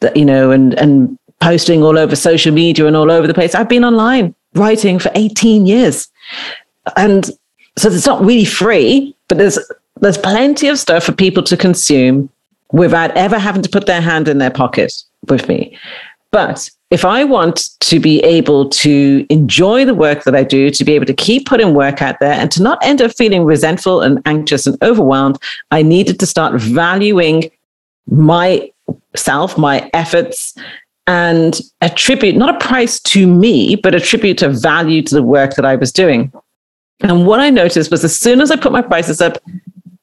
that 0.00 0.16
you 0.16 0.24
know 0.24 0.50
and 0.50 0.74
and 0.74 1.18
posting 1.40 1.82
all 1.82 1.98
over 1.98 2.14
social 2.14 2.52
media 2.52 2.86
and 2.86 2.96
all 2.96 3.10
over 3.10 3.26
the 3.26 3.34
place. 3.34 3.54
I've 3.54 3.68
been 3.68 3.84
online 3.84 4.34
writing 4.54 4.98
for 4.98 5.10
18 5.14 5.66
years. 5.66 6.08
And 6.96 7.26
so 7.76 7.88
it's 7.88 8.06
not 8.06 8.20
really 8.20 8.44
free, 8.44 9.14
but 9.28 9.38
there's 9.38 9.58
there's 10.00 10.18
plenty 10.18 10.68
of 10.68 10.78
stuff 10.78 11.04
for 11.04 11.12
people 11.12 11.42
to 11.44 11.56
consume 11.56 12.28
without 12.72 13.16
ever 13.16 13.38
having 13.38 13.62
to 13.62 13.68
put 13.68 13.86
their 13.86 14.00
hand 14.00 14.28
in 14.28 14.38
their 14.38 14.50
pocket 14.50 14.92
with 15.28 15.48
me. 15.48 15.76
But 16.32 16.70
if 16.90 17.04
I 17.04 17.24
want 17.24 17.68
to 17.80 18.00
be 18.00 18.20
able 18.20 18.68
to 18.70 19.26
enjoy 19.28 19.84
the 19.84 19.94
work 19.94 20.24
that 20.24 20.34
I 20.34 20.42
do, 20.42 20.70
to 20.70 20.84
be 20.84 20.94
able 20.94 21.06
to 21.06 21.14
keep 21.14 21.46
putting 21.46 21.74
work 21.74 22.02
out 22.02 22.20
there 22.20 22.32
and 22.32 22.50
to 22.52 22.62
not 22.62 22.78
end 22.82 23.00
up 23.00 23.12
feeling 23.12 23.44
resentful 23.44 24.00
and 24.00 24.20
anxious 24.24 24.66
and 24.66 24.82
overwhelmed, 24.82 25.38
I 25.70 25.82
needed 25.82 26.18
to 26.20 26.26
start 26.26 26.60
valuing 26.60 27.50
myself, 28.06 29.56
my 29.56 29.90
efforts, 29.92 30.54
and 31.06 31.60
attribute 31.80 32.36
not 32.36 32.54
a 32.54 32.66
price 32.66 32.98
to 33.00 33.26
me, 33.26 33.76
but 33.76 33.94
attribute 33.94 34.42
a 34.42 34.48
value 34.48 35.02
to 35.02 35.14
the 35.14 35.22
work 35.22 35.54
that 35.56 35.64
I 35.64 35.76
was 35.76 35.92
doing. 35.92 36.32
And 37.00 37.26
what 37.26 37.40
I 37.40 37.50
noticed 37.50 37.90
was 37.90 38.04
as 38.04 38.18
soon 38.18 38.40
as 38.40 38.50
I 38.50 38.56
put 38.56 38.72
my 38.72 38.82
prices 38.82 39.20
up, 39.20 39.38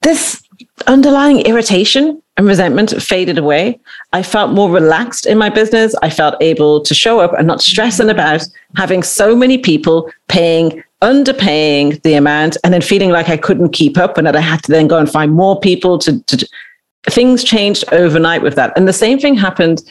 this 0.01 0.43
underlying 0.87 1.41
irritation 1.41 2.21
and 2.37 2.47
resentment 2.47 3.01
faded 3.01 3.37
away. 3.37 3.79
I 4.13 4.23
felt 4.23 4.51
more 4.51 4.69
relaxed 4.69 5.25
in 5.25 5.37
my 5.37 5.49
business. 5.49 5.95
I 6.01 6.09
felt 6.09 6.41
able 6.41 6.81
to 6.81 6.93
show 6.93 7.19
up 7.19 7.33
and 7.33 7.47
not 7.47 7.61
stressing 7.61 8.09
about 8.09 8.47
having 8.75 9.03
so 9.03 9.35
many 9.35 9.57
people 9.57 10.09
paying, 10.27 10.83
underpaying 11.01 12.01
the 12.03 12.13
amount, 12.13 12.57
and 12.63 12.73
then 12.73 12.81
feeling 12.81 13.09
like 13.09 13.29
I 13.29 13.37
couldn't 13.37 13.73
keep 13.73 13.97
up 13.97 14.17
and 14.17 14.25
that 14.25 14.35
I 14.35 14.41
had 14.41 14.63
to 14.63 14.71
then 14.71 14.87
go 14.87 14.97
and 14.97 15.11
find 15.11 15.33
more 15.33 15.59
people 15.59 15.99
to, 15.99 16.21
to 16.23 16.47
things 17.09 17.43
changed 17.43 17.83
overnight 17.91 18.41
with 18.41 18.55
that. 18.55 18.73
And 18.77 18.87
the 18.87 18.93
same 18.93 19.19
thing 19.19 19.35
happened 19.35 19.81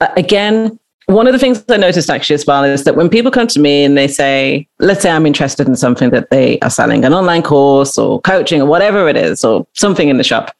uh, 0.00 0.08
again 0.16 0.78
one 1.08 1.26
of 1.26 1.32
the 1.32 1.38
things 1.38 1.64
I 1.70 1.78
noticed 1.78 2.10
actually 2.10 2.34
as 2.34 2.46
well 2.46 2.64
is 2.64 2.84
that 2.84 2.94
when 2.94 3.08
people 3.08 3.30
come 3.30 3.46
to 3.48 3.60
me 3.60 3.82
and 3.82 3.96
they 3.96 4.06
say, 4.06 4.68
let's 4.78 5.00
say 5.00 5.10
I'm 5.10 5.24
interested 5.24 5.66
in 5.66 5.74
something 5.74 6.10
that 6.10 6.28
they 6.28 6.58
are 6.60 6.68
selling, 6.68 7.02
an 7.02 7.14
online 7.14 7.42
course 7.42 7.96
or 7.96 8.20
coaching 8.20 8.60
or 8.60 8.66
whatever 8.66 9.08
it 9.08 9.16
is, 9.16 9.42
or 9.42 9.66
something 9.72 10.10
in 10.10 10.18
the 10.18 10.24
shop, 10.24 10.54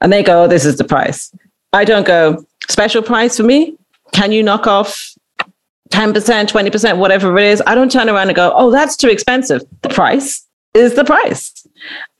and 0.00 0.12
they 0.12 0.22
go, 0.22 0.44
oh, 0.44 0.46
this 0.46 0.64
is 0.64 0.76
the 0.76 0.84
price. 0.84 1.34
I 1.72 1.84
don't 1.84 2.06
go, 2.06 2.44
special 2.68 3.02
price 3.02 3.36
for 3.36 3.42
me? 3.42 3.76
Can 4.12 4.30
you 4.30 4.44
knock 4.44 4.68
off 4.68 5.12
10%, 5.90 6.12
20%, 6.14 6.98
whatever 6.98 7.36
it 7.36 7.44
is? 7.44 7.60
I 7.66 7.74
don't 7.74 7.90
turn 7.90 8.08
around 8.08 8.28
and 8.28 8.36
go, 8.36 8.52
oh, 8.54 8.70
that's 8.70 8.96
too 8.96 9.08
expensive. 9.08 9.62
The 9.82 9.88
price 9.88 10.46
is 10.74 10.94
the 10.94 11.04
price. 11.04 11.66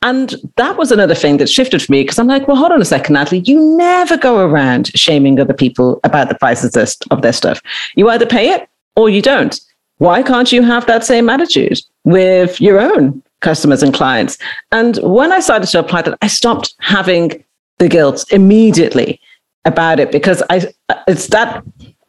And 0.02 0.34
that 0.56 0.76
was 0.76 0.90
another 0.90 1.14
thing 1.14 1.36
that 1.36 1.48
shifted 1.48 1.82
for 1.82 1.92
me 1.92 2.02
because 2.02 2.18
I'm 2.18 2.26
like, 2.26 2.48
well, 2.48 2.56
hold 2.56 2.72
on 2.72 2.80
a 2.80 2.86
second, 2.86 3.14
Natalie. 3.14 3.40
You 3.40 3.76
never 3.76 4.16
go 4.16 4.44
around 4.44 4.88
shaming 4.98 5.38
other 5.38 5.54
people 5.54 6.00
about 6.04 6.28
the 6.28 6.34
prices 6.34 6.74
of 7.10 7.22
their 7.22 7.32
stuff. 7.32 7.60
You 7.94 8.08
either 8.08 8.26
pay 8.26 8.50
it 8.50 8.68
or 8.96 9.10
you 9.10 9.22
don't. 9.22 9.60
Why 9.98 10.22
can't 10.22 10.50
you 10.50 10.62
have 10.62 10.86
that 10.86 11.04
same 11.04 11.28
attitude 11.28 11.78
with 12.04 12.60
your 12.60 12.80
own 12.80 13.22
customers 13.40 13.82
and 13.82 13.92
clients? 13.92 14.38
And 14.72 14.96
when 15.02 15.30
I 15.30 15.40
started 15.40 15.68
to 15.68 15.78
apply 15.78 16.02
that, 16.02 16.18
I 16.22 16.26
stopped 16.26 16.74
having 16.80 17.44
the 17.78 17.88
guilt 17.88 18.24
immediately 18.30 19.20
about 19.66 20.00
it 20.00 20.10
because 20.10 20.42
I 20.48 20.72
it's 21.06 21.26
that 21.28 21.62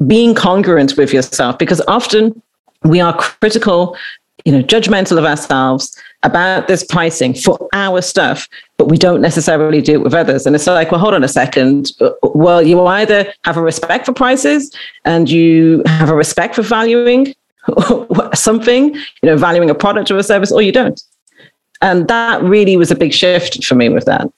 being 0.08 0.34
congruent 0.34 0.96
with 0.98 1.14
yourself 1.14 1.58
because 1.58 1.82
often 1.88 2.42
we 2.84 3.02
are 3.02 3.16
critical, 3.16 3.98
you 4.46 4.54
know, 4.54 4.64
judgmental 4.64 5.18
of 5.18 5.26
ourselves 5.26 5.96
about 6.24 6.68
this 6.68 6.84
pricing 6.84 7.34
for 7.34 7.68
our 7.74 8.02
stuff, 8.02 8.48
but 8.78 8.90
we 8.90 8.98
don't 8.98 9.22
necessarily 9.22 9.82
do 9.82 9.94
it 9.94 10.04
with 10.04 10.14
others. 10.14 10.46
And 10.46 10.56
it's 10.56 10.68
like, 10.68 10.92
well, 10.92 11.00
hold 11.00 11.14
on 11.14 11.24
a 11.24 11.28
second. 11.28 11.92
Well, 12.22 12.62
you 12.62 12.80
either 12.86 13.34
have 13.44 13.58
a 13.58 13.62
respect 13.62 14.06
for 14.06 14.14
prices 14.14 14.76
and 15.06 15.30
you 15.30 15.82
have 15.86 16.10
a 16.10 16.16
respect 16.16 16.56
for 16.56 16.62
valuing 16.62 17.34
something, 18.34 18.94
you 18.96 19.04
know, 19.24 19.38
valuing 19.38 19.70
a 19.70 19.76
product 19.76 20.12
or 20.12 20.18
a 20.18 20.24
service, 20.24 20.52
or 20.52 20.62
you 20.62 20.72
don't. 20.72 21.02
And 21.82 22.08
that 22.08 22.44
really 22.44 22.78
was 22.78 22.92
a 22.92 22.96
big 22.96 23.14
shift 23.14 23.64
for 23.66 23.76
me 23.76 23.90
with 23.90 24.06
that. 24.06 24.32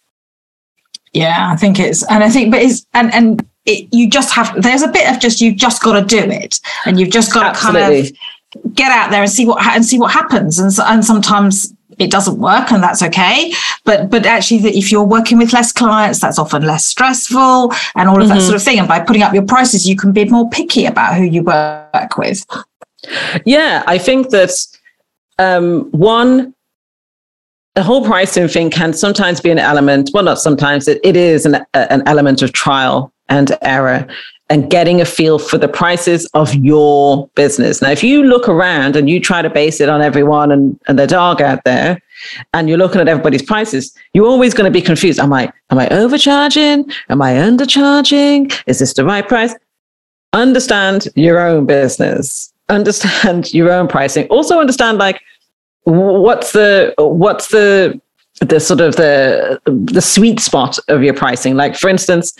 Yeah, 1.11 1.51
I 1.51 1.57
think 1.57 1.79
it's, 1.79 2.09
and 2.09 2.23
I 2.23 2.29
think, 2.29 2.51
but 2.51 2.61
it's, 2.61 2.85
and, 2.93 3.13
and, 3.13 3.47
it, 3.65 3.87
you 3.93 4.09
just 4.09 4.33
have 4.33 4.61
there's 4.61 4.81
a 4.81 4.89
bit 4.89 5.09
of 5.09 5.21
just 5.21 5.39
you've 5.39 5.55
just 5.55 5.81
got 5.81 5.97
to 5.97 6.05
do 6.05 6.19
it 6.19 6.59
and 6.85 6.99
you've 6.99 7.11
just 7.11 7.33
got 7.33 7.55
Absolutely. 7.55 7.81
to 7.81 7.83
kind 7.83 8.09
of 8.09 8.17
get 8.73 8.91
out 8.91 9.11
there 9.11 9.21
and 9.21 9.31
see 9.31 9.45
what 9.45 9.65
and 9.65 9.85
see 9.85 9.99
what 9.99 10.11
happens. 10.11 10.59
And 10.59 10.71
and 10.85 11.05
sometimes 11.05 11.73
it 11.99 12.09
doesn't 12.09 12.39
work 12.39 12.71
and 12.71 12.81
that's 12.81 13.03
okay. 13.03 13.53
But 13.85 14.09
but 14.09 14.25
actually 14.25 14.57
if 14.77 14.91
you're 14.91 15.03
working 15.03 15.37
with 15.37 15.53
less 15.53 15.71
clients 15.71 16.19
that's 16.19 16.39
often 16.39 16.63
less 16.63 16.85
stressful 16.85 17.73
and 17.95 18.09
all 18.09 18.21
of 18.21 18.27
mm-hmm. 18.27 18.37
that 18.37 18.41
sort 18.41 18.55
of 18.55 18.63
thing. 18.63 18.79
And 18.79 18.87
by 18.87 18.99
putting 18.99 19.21
up 19.21 19.33
your 19.33 19.43
prices 19.43 19.87
you 19.87 19.95
can 19.95 20.11
be 20.11 20.25
more 20.25 20.49
picky 20.49 20.85
about 20.85 21.15
who 21.15 21.23
you 21.23 21.43
work 21.43 22.17
with. 22.17 22.45
Yeah 23.45 23.83
i 23.87 23.97
think 23.97 24.29
that 24.29 24.51
um, 25.39 25.89
one 25.91 26.53
the 27.75 27.83
whole 27.83 28.05
pricing 28.05 28.47
thing 28.47 28.69
can 28.69 28.93
sometimes 28.93 29.41
be 29.41 29.49
an 29.49 29.59
element 29.59 30.11
well 30.13 30.23
not 30.23 30.39
sometimes 30.39 30.87
it, 30.87 30.99
it 31.03 31.17
is 31.17 31.45
an, 31.45 31.65
an 31.73 32.03
element 32.05 32.41
of 32.41 32.53
trial 32.53 33.11
and 33.29 33.57
error 33.61 34.07
and 34.53 34.69
getting 34.69 35.01
a 35.01 35.05
feel 35.05 35.39
for 35.39 35.57
the 35.57 35.67
prices 35.67 36.27
of 36.35 36.53
your 36.53 37.27
business. 37.33 37.81
Now, 37.81 37.89
if 37.89 38.03
you 38.03 38.23
look 38.23 38.47
around 38.47 38.95
and 38.95 39.09
you 39.09 39.19
try 39.19 39.41
to 39.41 39.49
base 39.49 39.81
it 39.81 39.89
on 39.89 40.03
everyone 40.03 40.51
and, 40.51 40.79
and 40.87 40.99
their 40.99 41.07
dog 41.07 41.41
out 41.41 41.63
there, 41.63 41.99
and 42.53 42.69
you're 42.69 42.77
looking 42.77 43.01
at 43.01 43.07
everybody's 43.07 43.41
prices, 43.41 43.97
you're 44.13 44.27
always 44.27 44.53
going 44.53 44.71
to 44.71 44.79
be 44.79 44.79
confused. 44.79 45.19
Am 45.19 45.33
I 45.33 45.51
am 45.71 45.79
I 45.79 45.89
overcharging? 45.89 46.85
Am 47.09 47.19
I 47.19 47.33
undercharging? 47.33 48.53
Is 48.67 48.77
this 48.77 48.93
the 48.93 49.03
right 49.03 49.27
price? 49.27 49.55
Understand 50.33 51.07
your 51.15 51.39
own 51.39 51.65
business. 51.65 52.53
Understand 52.69 53.51
your 53.55 53.71
own 53.71 53.87
pricing. 53.87 54.27
Also 54.27 54.59
understand 54.59 54.99
like 54.99 55.19
what's 55.85 56.51
the 56.51 56.93
what's 56.99 57.47
the 57.47 57.99
the 58.39 58.59
sort 58.59 58.81
of 58.81 58.97
the 58.97 59.59
the 59.65 60.01
sweet 60.01 60.39
spot 60.39 60.77
of 60.89 61.01
your 61.01 61.15
pricing. 61.15 61.55
Like 61.55 61.75
for 61.75 61.89
instance, 61.89 62.35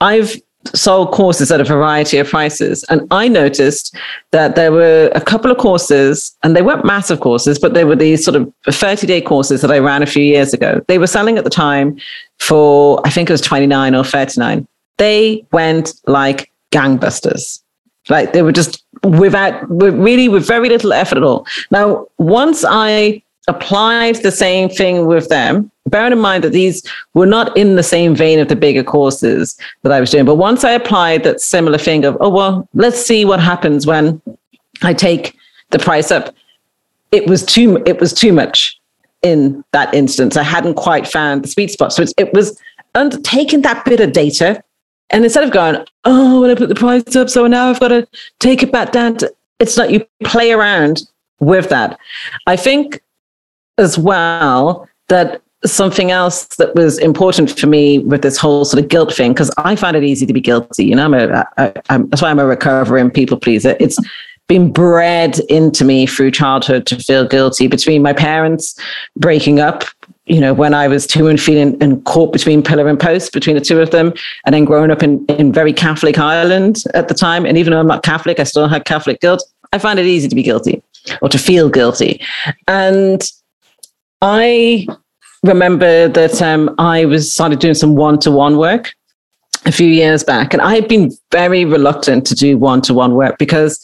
I've 0.00 0.40
sold 0.74 1.10
courses 1.12 1.50
at 1.50 1.60
a 1.60 1.64
variety 1.64 2.18
of 2.18 2.28
prices. 2.28 2.84
And 2.88 3.06
I 3.10 3.28
noticed 3.28 3.94
that 4.30 4.56
there 4.56 4.72
were 4.72 5.10
a 5.14 5.20
couple 5.20 5.50
of 5.50 5.58
courses, 5.58 6.36
and 6.42 6.54
they 6.54 6.62
weren't 6.62 6.84
massive 6.84 7.20
courses, 7.20 7.58
but 7.58 7.74
they 7.74 7.84
were 7.84 7.96
these 7.96 8.24
sort 8.24 8.36
of 8.36 8.52
30 8.66 9.06
day 9.06 9.20
courses 9.20 9.62
that 9.62 9.70
I 9.70 9.78
ran 9.78 10.02
a 10.02 10.06
few 10.06 10.22
years 10.22 10.52
ago. 10.52 10.84
They 10.86 10.98
were 10.98 11.06
selling 11.06 11.38
at 11.38 11.44
the 11.44 11.50
time 11.50 11.98
for, 12.38 13.00
I 13.06 13.10
think 13.10 13.30
it 13.30 13.32
was 13.32 13.40
29 13.40 13.94
or 13.94 14.04
39. 14.04 14.66
They 14.98 15.46
went 15.52 15.94
like 16.06 16.50
gangbusters. 16.72 17.62
Like 18.08 18.32
they 18.32 18.42
were 18.42 18.52
just 18.52 18.84
without, 19.02 19.68
really 19.70 20.28
with 20.28 20.46
very 20.46 20.68
little 20.68 20.92
effort 20.92 21.18
at 21.18 21.24
all. 21.24 21.46
Now, 21.70 22.06
once 22.18 22.64
I 22.68 23.22
applied 23.48 24.16
the 24.16 24.30
same 24.30 24.68
thing 24.68 25.06
with 25.06 25.28
them, 25.28 25.70
bearing 25.90 26.12
in 26.12 26.18
mind 26.18 26.44
that 26.44 26.52
these 26.52 26.82
were 27.14 27.26
not 27.26 27.56
in 27.56 27.76
the 27.76 27.82
same 27.82 28.14
vein 28.14 28.38
of 28.38 28.48
the 28.48 28.56
bigger 28.56 28.82
courses 28.82 29.58
that 29.82 29.92
I 29.92 30.00
was 30.00 30.10
doing. 30.10 30.24
But 30.24 30.36
once 30.36 30.64
I 30.64 30.72
applied 30.72 31.24
that 31.24 31.40
similar 31.40 31.78
thing 31.78 32.04
of, 32.04 32.16
oh, 32.20 32.30
well, 32.30 32.68
let's 32.74 33.04
see 33.04 33.24
what 33.24 33.40
happens 33.40 33.86
when 33.86 34.22
I 34.82 34.94
take 34.94 35.36
the 35.70 35.78
price 35.78 36.10
up, 36.10 36.34
it 37.12 37.26
was 37.26 37.44
too, 37.44 37.82
it 37.86 38.00
was 38.00 38.12
too 38.12 38.32
much 38.32 38.80
in 39.22 39.62
that 39.72 39.92
instance. 39.92 40.36
I 40.36 40.42
hadn't 40.42 40.74
quite 40.74 41.06
found 41.06 41.44
the 41.44 41.48
sweet 41.48 41.70
spot. 41.70 41.92
So 41.92 42.04
it 42.16 42.32
was 42.32 42.58
undertaking 42.94 43.62
that 43.62 43.84
bit 43.84 44.00
of 44.00 44.12
data. 44.12 44.62
And 45.10 45.24
instead 45.24 45.44
of 45.44 45.50
going, 45.50 45.84
oh, 46.04 46.40
when 46.40 46.50
I 46.50 46.54
put 46.54 46.68
the 46.68 46.74
price 46.74 47.16
up, 47.16 47.28
so 47.28 47.46
now 47.46 47.68
I've 47.68 47.80
got 47.80 47.88
to 47.88 48.06
take 48.38 48.62
it 48.62 48.72
back 48.72 48.92
down 48.92 49.18
to, 49.18 49.34
it's 49.58 49.76
not, 49.76 49.90
you 49.90 50.06
play 50.24 50.52
around 50.52 51.02
with 51.40 51.68
that. 51.70 51.98
I 52.46 52.56
think 52.56 53.02
as 53.76 53.98
well 53.98 54.88
that 55.08 55.42
something 55.64 56.10
else 56.10 56.46
that 56.56 56.74
was 56.74 56.98
important 56.98 57.58
for 57.58 57.66
me 57.66 57.98
with 57.98 58.22
this 58.22 58.38
whole 58.38 58.64
sort 58.64 58.82
of 58.82 58.88
guilt 58.88 59.14
thing 59.14 59.32
because 59.32 59.50
I 59.58 59.76
find 59.76 59.96
it 59.96 60.04
easy 60.04 60.26
to 60.26 60.32
be 60.32 60.40
guilty. 60.40 60.86
You 60.86 60.96
know, 60.96 61.04
I'm 61.04 61.14
a, 61.14 61.46
I, 61.58 61.72
I'm, 61.90 62.08
that's 62.08 62.22
why 62.22 62.30
I'm 62.30 62.38
a 62.38 62.46
recovering 62.46 63.10
people 63.10 63.38
pleaser. 63.38 63.76
It's 63.78 63.98
been 64.48 64.72
bred 64.72 65.38
into 65.48 65.84
me 65.84 66.06
through 66.06 66.30
childhood 66.30 66.86
to 66.86 66.96
feel 66.96 67.26
guilty 67.26 67.66
between 67.66 68.02
my 68.02 68.12
parents 68.12 68.74
breaking 69.16 69.60
up. 69.60 69.84
You 70.26 70.40
know, 70.40 70.54
when 70.54 70.74
I 70.74 70.88
was 70.88 71.06
two 71.06 71.28
and 71.28 71.40
feeling 71.40 71.76
and 71.82 72.04
caught 72.04 72.32
between 72.32 72.62
pillar 72.62 72.88
and 72.88 72.98
post 72.98 73.32
between 73.32 73.56
the 73.56 73.60
two 73.60 73.80
of 73.80 73.90
them, 73.90 74.12
and 74.46 74.54
then 74.54 74.64
growing 74.64 74.90
up 74.90 75.02
in, 75.02 75.24
in 75.26 75.52
very 75.52 75.72
Catholic 75.72 76.18
Ireland 76.18 76.84
at 76.94 77.08
the 77.08 77.14
time. 77.14 77.44
And 77.44 77.58
even 77.58 77.72
though 77.72 77.80
I'm 77.80 77.86
not 77.86 78.02
Catholic, 78.02 78.38
I 78.38 78.44
still 78.44 78.68
had 78.68 78.84
Catholic 78.84 79.20
guilt. 79.20 79.42
I 79.72 79.78
find 79.78 79.98
it 79.98 80.06
easy 80.06 80.28
to 80.28 80.34
be 80.34 80.42
guilty 80.42 80.82
or 81.20 81.28
to 81.28 81.38
feel 81.38 81.68
guilty. 81.68 82.20
And 82.68 83.22
I 84.22 84.86
remember 85.42 86.08
that 86.08 86.40
um, 86.42 86.74
I 86.78 87.04
was 87.04 87.32
started 87.32 87.58
doing 87.58 87.74
some 87.74 87.94
one-to-one 87.94 88.58
work 88.58 88.94
a 89.66 89.72
few 89.72 89.88
years 89.88 90.24
back, 90.24 90.52
and 90.52 90.62
I 90.62 90.74
had 90.74 90.88
been 90.88 91.12
very 91.30 91.64
reluctant 91.64 92.26
to 92.26 92.34
do 92.34 92.58
one-to-one 92.58 93.14
work 93.14 93.38
because 93.38 93.80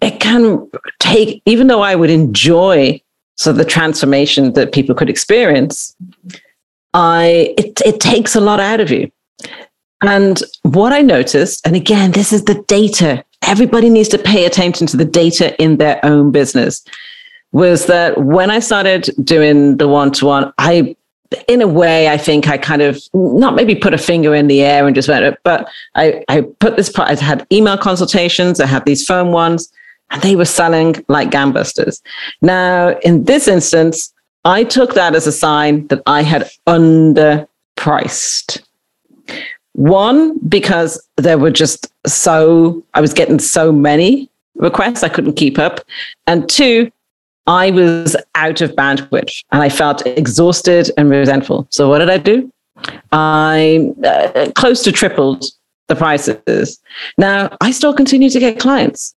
it 0.00 0.20
can 0.20 0.68
take, 1.00 1.42
even 1.44 1.66
though 1.66 1.82
I 1.82 1.94
would 1.94 2.10
enjoy 2.10 3.00
so 3.36 3.52
the 3.52 3.64
transformation 3.64 4.52
that 4.54 4.72
people 4.72 4.94
could 4.94 5.08
experience, 5.08 5.94
I 6.94 7.54
it 7.56 7.80
it 7.84 8.00
takes 8.00 8.34
a 8.34 8.40
lot 8.40 8.60
out 8.60 8.80
of 8.80 8.90
you. 8.90 9.10
And 10.02 10.42
what 10.62 10.92
I 10.92 11.02
noticed, 11.02 11.66
and 11.66 11.74
again, 11.74 12.12
this 12.12 12.32
is 12.32 12.44
the 12.44 12.62
data. 12.66 13.24
Everybody 13.42 13.88
needs 13.88 14.08
to 14.10 14.18
pay 14.18 14.44
attention 14.44 14.86
to 14.88 14.96
the 14.96 15.04
data 15.04 15.60
in 15.62 15.76
their 15.76 16.04
own 16.04 16.32
business 16.32 16.84
was 17.52 17.86
that 17.86 18.22
when 18.22 18.50
I 18.50 18.58
started 18.58 19.08
doing 19.24 19.78
the 19.78 19.88
one 19.88 20.12
to 20.12 20.26
one, 20.26 20.52
I 20.58 20.96
in 21.46 21.60
a 21.60 21.68
way, 21.68 22.08
I 22.08 22.16
think 22.16 22.48
I 22.48 22.56
kind 22.56 22.80
of 22.80 23.02
not 23.12 23.54
maybe 23.54 23.74
put 23.74 23.92
a 23.92 23.98
finger 23.98 24.34
in 24.34 24.46
the 24.46 24.62
air 24.62 24.86
and 24.86 24.94
just 24.94 25.08
went, 25.08 25.36
but 25.42 25.68
I, 25.94 26.24
I 26.28 26.40
put 26.58 26.76
this, 26.76 26.88
part, 26.88 27.10
I 27.10 27.22
had 27.22 27.46
email 27.52 27.76
consultations, 27.76 28.60
I 28.60 28.66
had 28.66 28.86
these 28.86 29.04
phone 29.04 29.30
ones, 29.30 29.70
and 30.10 30.22
they 30.22 30.36
were 30.36 30.46
selling 30.46 31.04
like 31.08 31.30
gambusters. 31.30 32.00
Now, 32.40 32.98
in 33.00 33.24
this 33.24 33.46
instance, 33.46 34.14
I 34.44 34.64
took 34.64 34.94
that 34.94 35.14
as 35.14 35.26
a 35.26 35.32
sign 35.32 35.86
that 35.88 36.02
I 36.06 36.22
had 36.22 36.48
underpriced. 36.66 38.62
One, 39.74 40.38
because 40.48 41.06
there 41.16 41.36
were 41.36 41.50
just 41.50 41.92
so, 42.06 42.82
I 42.94 43.02
was 43.02 43.12
getting 43.12 43.38
so 43.38 43.70
many 43.70 44.30
requests, 44.56 45.02
I 45.02 45.10
couldn't 45.10 45.34
keep 45.34 45.58
up. 45.58 45.80
And 46.26 46.48
two, 46.48 46.90
I 47.48 47.70
was 47.70 48.14
out 48.34 48.60
of 48.60 48.72
bandwidth 48.72 49.42
and 49.50 49.62
I 49.62 49.70
felt 49.70 50.06
exhausted 50.06 50.90
and 50.98 51.08
resentful. 51.08 51.66
So 51.70 51.88
what 51.88 51.98
did 51.98 52.10
I 52.10 52.18
do? 52.18 52.52
I 53.10 53.90
uh, 54.04 54.52
close 54.54 54.84
to 54.84 54.92
tripled 54.92 55.44
the 55.88 55.96
prices. 55.96 56.78
Now 57.16 57.56
I 57.62 57.70
still 57.70 57.94
continue 57.94 58.28
to 58.28 58.38
get 58.38 58.60
clients. 58.60 59.14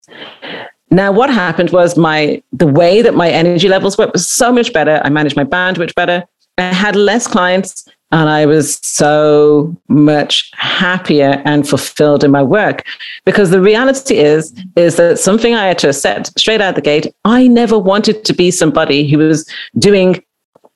Now 0.92 1.12
what 1.12 1.32
happened 1.32 1.72
was 1.72 1.98
my 1.98 2.42
the 2.54 2.68
way 2.68 3.02
that 3.02 3.16
my 3.16 3.30
energy 3.30 3.68
levels 3.68 3.98
were 3.98 4.12
was 4.14 4.28
so 4.28 4.54
much 4.54 4.72
better. 4.74 5.02
I 5.04 5.10
managed 5.10 5.36
my 5.36 5.44
bandwidth 5.44 5.96
better. 5.96 6.24
I 6.60 6.74
had 6.74 6.96
less 6.96 7.26
clients 7.26 7.88
and 8.12 8.30
I 8.30 8.46
was 8.46 8.80
so 8.82 9.76
much 9.88 10.52
happier 10.56 11.42
and 11.46 11.68
fulfilled 11.68 12.24
in 12.24 12.32
my 12.32 12.42
work. 12.42 12.86
Because 13.24 13.52
the 13.52 13.62
reality 13.62 14.18
is, 14.18 14.54
is 14.76 14.96
that 14.96 15.20
something 15.20 15.54
I 15.54 15.68
had 15.68 15.80
to 15.80 15.90
accept 15.90 16.38
straight 16.40 16.62
out 16.62 16.76
the 16.76 16.82
gate. 16.82 17.14
I 17.26 17.48
never 17.48 17.78
wanted 17.78 18.26
to 18.26 18.34
be 18.34 18.50
somebody 18.52 19.08
who 19.08 19.20
was 19.20 19.48
doing 19.78 20.24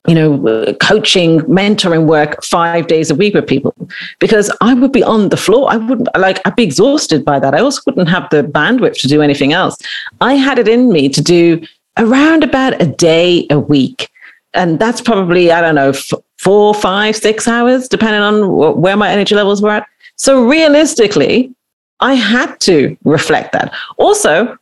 you 0.08 0.16
know, 0.16 0.76
coaching, 0.82 1.40
mentoring 1.42 2.08
work 2.08 2.44
five 2.44 2.88
days 2.88 3.10
a 3.10 3.16
week 3.16 3.34
with 3.34 3.48
people 3.48 3.74
because 4.20 4.52
I 4.60 4.74
would 4.74 4.92
be 4.92 5.02
on 5.02 5.30
the 5.30 5.38
floor. 5.38 5.72
I 5.72 5.78
wouldn't 5.78 6.10
like, 6.18 6.46
I'd 6.46 6.58
be 6.58 6.64
exhausted 6.64 7.24
by 7.24 7.40
that. 7.40 7.56
I 7.56 7.60
also 7.60 7.82
wouldn't 7.86 8.10
have 8.10 8.30
the 8.30 8.44
bandwidth 8.44 9.00
to 9.00 9.08
do 9.08 9.22
anything 9.22 9.54
else. 9.54 9.78
I 10.20 10.34
had 10.34 10.60
it 10.60 10.68
in 10.68 10.92
me 10.92 11.08
to 11.08 11.22
do 11.22 11.66
around 11.98 12.44
about 12.44 12.82
a 12.82 12.86
day 12.86 13.48
a 13.50 13.60
week. 13.60 14.10
And 14.54 14.78
that's 14.78 15.00
probably, 15.00 15.52
I 15.52 15.62
don't 15.62 15.76
know, 15.76 15.94
four, 16.44 16.74
five, 16.74 17.16
six 17.16 17.48
hours, 17.48 17.88
depending 17.88 18.22
on 18.22 18.82
where 18.82 18.98
my 18.98 19.10
energy 19.10 19.34
levels 19.34 19.62
were 19.62 19.70
at. 19.70 19.88
So 20.16 20.46
realistically, 20.46 21.54
I 22.02 22.16
had 22.16 22.60
to 22.62 22.98
reflect 23.06 23.54
that. 23.54 23.74
Also, 23.98 24.58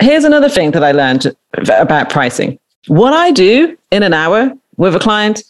here's 0.00 0.24
another 0.24 0.48
thing 0.48 0.70
that 0.70 0.82
I 0.82 0.92
learned 0.92 1.36
about 1.68 2.10
pricing. 2.10 2.58
What 2.86 3.12
I 3.12 3.32
do 3.32 3.76
in 3.90 4.02
an 4.02 4.14
hour 4.14 4.52
with 4.76 4.96
a 4.96 4.98
client, 4.98 5.44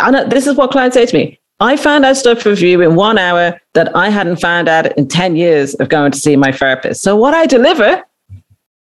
I 0.00 0.10
know, 0.10 0.26
this 0.26 0.46
is 0.46 0.56
what 0.56 0.70
clients 0.70 0.94
say 0.94 1.06
to 1.06 1.16
me. 1.16 1.38
I 1.60 1.76
found 1.76 2.04
out 2.04 2.16
stuff 2.16 2.44
with 2.44 2.60
you 2.60 2.82
in 2.82 2.94
one 2.94 3.18
hour 3.18 3.60
that 3.72 3.94
I 3.96 4.10
hadn't 4.10 4.36
found 4.36 4.68
out 4.68 4.96
in 4.96 5.08
10 5.08 5.34
years 5.34 5.74
of 5.76 5.88
going 5.88 6.12
to 6.12 6.18
see 6.18 6.36
my 6.36 6.52
therapist. 6.52 7.02
So 7.02 7.16
what 7.16 7.34
I 7.34 7.46
deliver 7.46 8.04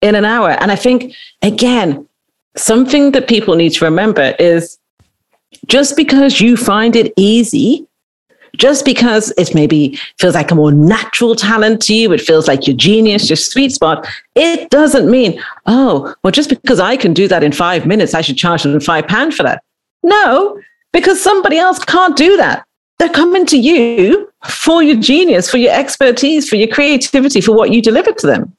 in 0.02 0.16
an 0.16 0.26
hour, 0.26 0.52
and 0.52 0.72
I 0.72 0.76
think, 0.76 1.14
again, 1.42 2.08
something 2.56 3.12
that 3.12 3.28
people 3.28 3.56
need 3.56 3.72
to 3.74 3.86
remember 3.86 4.36
is 4.40 4.78
just 5.68 5.96
because 5.96 6.42
you 6.42 6.58
find 6.58 6.96
it 6.96 7.14
easy, 7.18 7.86
just 8.58 8.84
because 8.84 9.32
it 9.38 9.56
maybe 9.56 9.98
feels 10.20 10.36
like 10.36 10.52
a 10.52 10.56
more 10.56 10.72
natural 10.72 11.36
talent 11.36 11.82
to 11.84 11.94
you, 11.94 12.12
it 12.12 12.22
feels 12.22 12.48
like 12.48 12.68
your 12.68 12.76
genius, 12.76 13.30
your 13.30 13.38
sweet 13.38 13.72
spot, 13.72 14.08
it 14.36 14.70
doesn't 14.70 15.10
mean, 15.10 15.42
oh, 15.68 16.14
well, 16.24 16.32
just 16.32 16.50
because 16.50 16.80
I 16.80 16.98
can 16.98 17.14
do 17.14 17.28
that 17.28 17.44
in 17.44 17.52
five 17.52 17.86
minutes, 17.86 18.14
I 18.14 18.22
should 18.22 18.38
charge 18.38 18.64
them 18.64 18.80
five 18.80 19.08
pounds 19.08 19.36
for 19.36 19.44
that. 19.44 19.64
No, 20.04 20.60
because 20.92 21.22
somebody 21.22 21.58
else 21.58 21.80
can't 21.80 22.18
do 22.18 22.36
that. 22.38 22.66
They're 23.00 23.10
coming 23.10 23.46
to 23.48 23.58
you 23.58 24.32
for 24.48 24.84
your 24.84 24.98
genius, 24.98 25.50
for 25.50 25.58
your 25.58 25.74
expertise, 25.74 26.48
for 26.50 26.56
your 26.56 26.68
creativity, 26.68 27.42
for 27.42 27.54
what 27.54 27.72
you 27.72 27.82
deliver 27.82 28.12
to 28.12 28.28
them. 28.28 28.56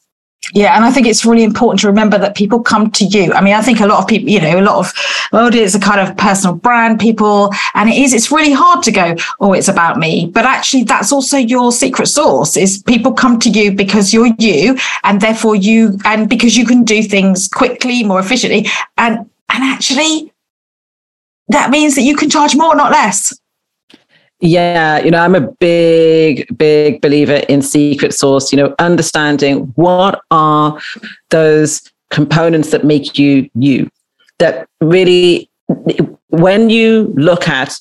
Yeah, 0.50 0.74
and 0.74 0.84
I 0.84 0.90
think 0.90 1.06
it's 1.06 1.24
really 1.24 1.44
important 1.44 1.80
to 1.80 1.86
remember 1.86 2.18
that 2.18 2.34
people 2.34 2.60
come 2.60 2.90
to 2.92 3.04
you. 3.04 3.32
I 3.32 3.40
mean, 3.40 3.54
I 3.54 3.62
think 3.62 3.78
a 3.78 3.86
lot 3.86 4.02
of 4.02 4.08
people, 4.08 4.28
you 4.28 4.40
know, 4.40 4.58
a 4.58 4.60
lot 4.60 4.80
of 4.80 4.92
well, 5.30 5.54
it's 5.54 5.76
a 5.76 5.80
kind 5.80 6.00
of 6.00 6.16
personal 6.16 6.56
brand 6.56 6.98
people, 6.98 7.50
and 7.74 7.88
it 7.88 7.96
is. 7.96 8.12
It's 8.12 8.30
really 8.32 8.52
hard 8.52 8.82
to 8.82 8.92
go, 8.92 9.14
oh, 9.40 9.52
it's 9.52 9.68
about 9.68 9.98
me. 9.98 10.26
But 10.26 10.44
actually, 10.44 10.82
that's 10.82 11.12
also 11.12 11.38
your 11.38 11.70
secret 11.70 12.06
sauce. 12.06 12.56
Is 12.56 12.82
people 12.82 13.12
come 13.12 13.38
to 13.38 13.50
you 13.50 13.70
because 13.72 14.12
you're 14.12 14.34
you, 14.38 14.76
and 15.04 15.20
therefore 15.20 15.54
you, 15.54 15.98
and 16.04 16.28
because 16.28 16.56
you 16.56 16.66
can 16.66 16.82
do 16.82 17.02
things 17.04 17.46
quickly, 17.46 18.02
more 18.02 18.18
efficiently, 18.18 18.66
and 18.98 19.18
and 19.48 19.64
actually, 19.64 20.32
that 21.48 21.70
means 21.70 21.94
that 21.94 22.02
you 22.02 22.16
can 22.16 22.28
charge 22.28 22.56
more, 22.56 22.74
not 22.74 22.90
less. 22.90 23.32
Yeah, 24.44 24.98
you 24.98 25.12
know, 25.12 25.20
I'm 25.20 25.36
a 25.36 25.40
big, 25.40 26.46
big 26.58 27.00
believer 27.00 27.42
in 27.48 27.62
secret 27.62 28.12
sauce, 28.12 28.52
you 28.52 28.56
know, 28.56 28.74
understanding 28.80 29.72
what 29.76 30.20
are 30.32 30.80
those 31.30 31.88
components 32.10 32.72
that 32.72 32.84
make 32.84 33.16
you 33.16 33.48
you. 33.54 33.88
That 34.38 34.68
really, 34.80 35.48
when 36.30 36.70
you 36.70 37.14
look 37.16 37.46
at 37.46 37.78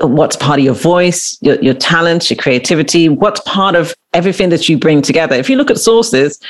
what's 0.00 0.34
part 0.34 0.58
of 0.60 0.64
your 0.64 0.74
voice, 0.74 1.36
your, 1.42 1.60
your 1.60 1.74
talent, 1.74 2.30
your 2.30 2.38
creativity, 2.38 3.10
what's 3.10 3.40
part 3.40 3.74
of 3.74 3.94
everything 4.14 4.48
that 4.48 4.70
you 4.70 4.78
bring 4.78 5.02
together. 5.02 5.36
If 5.36 5.50
you 5.50 5.56
look 5.56 5.70
at 5.70 5.76
sauces, 5.76 6.40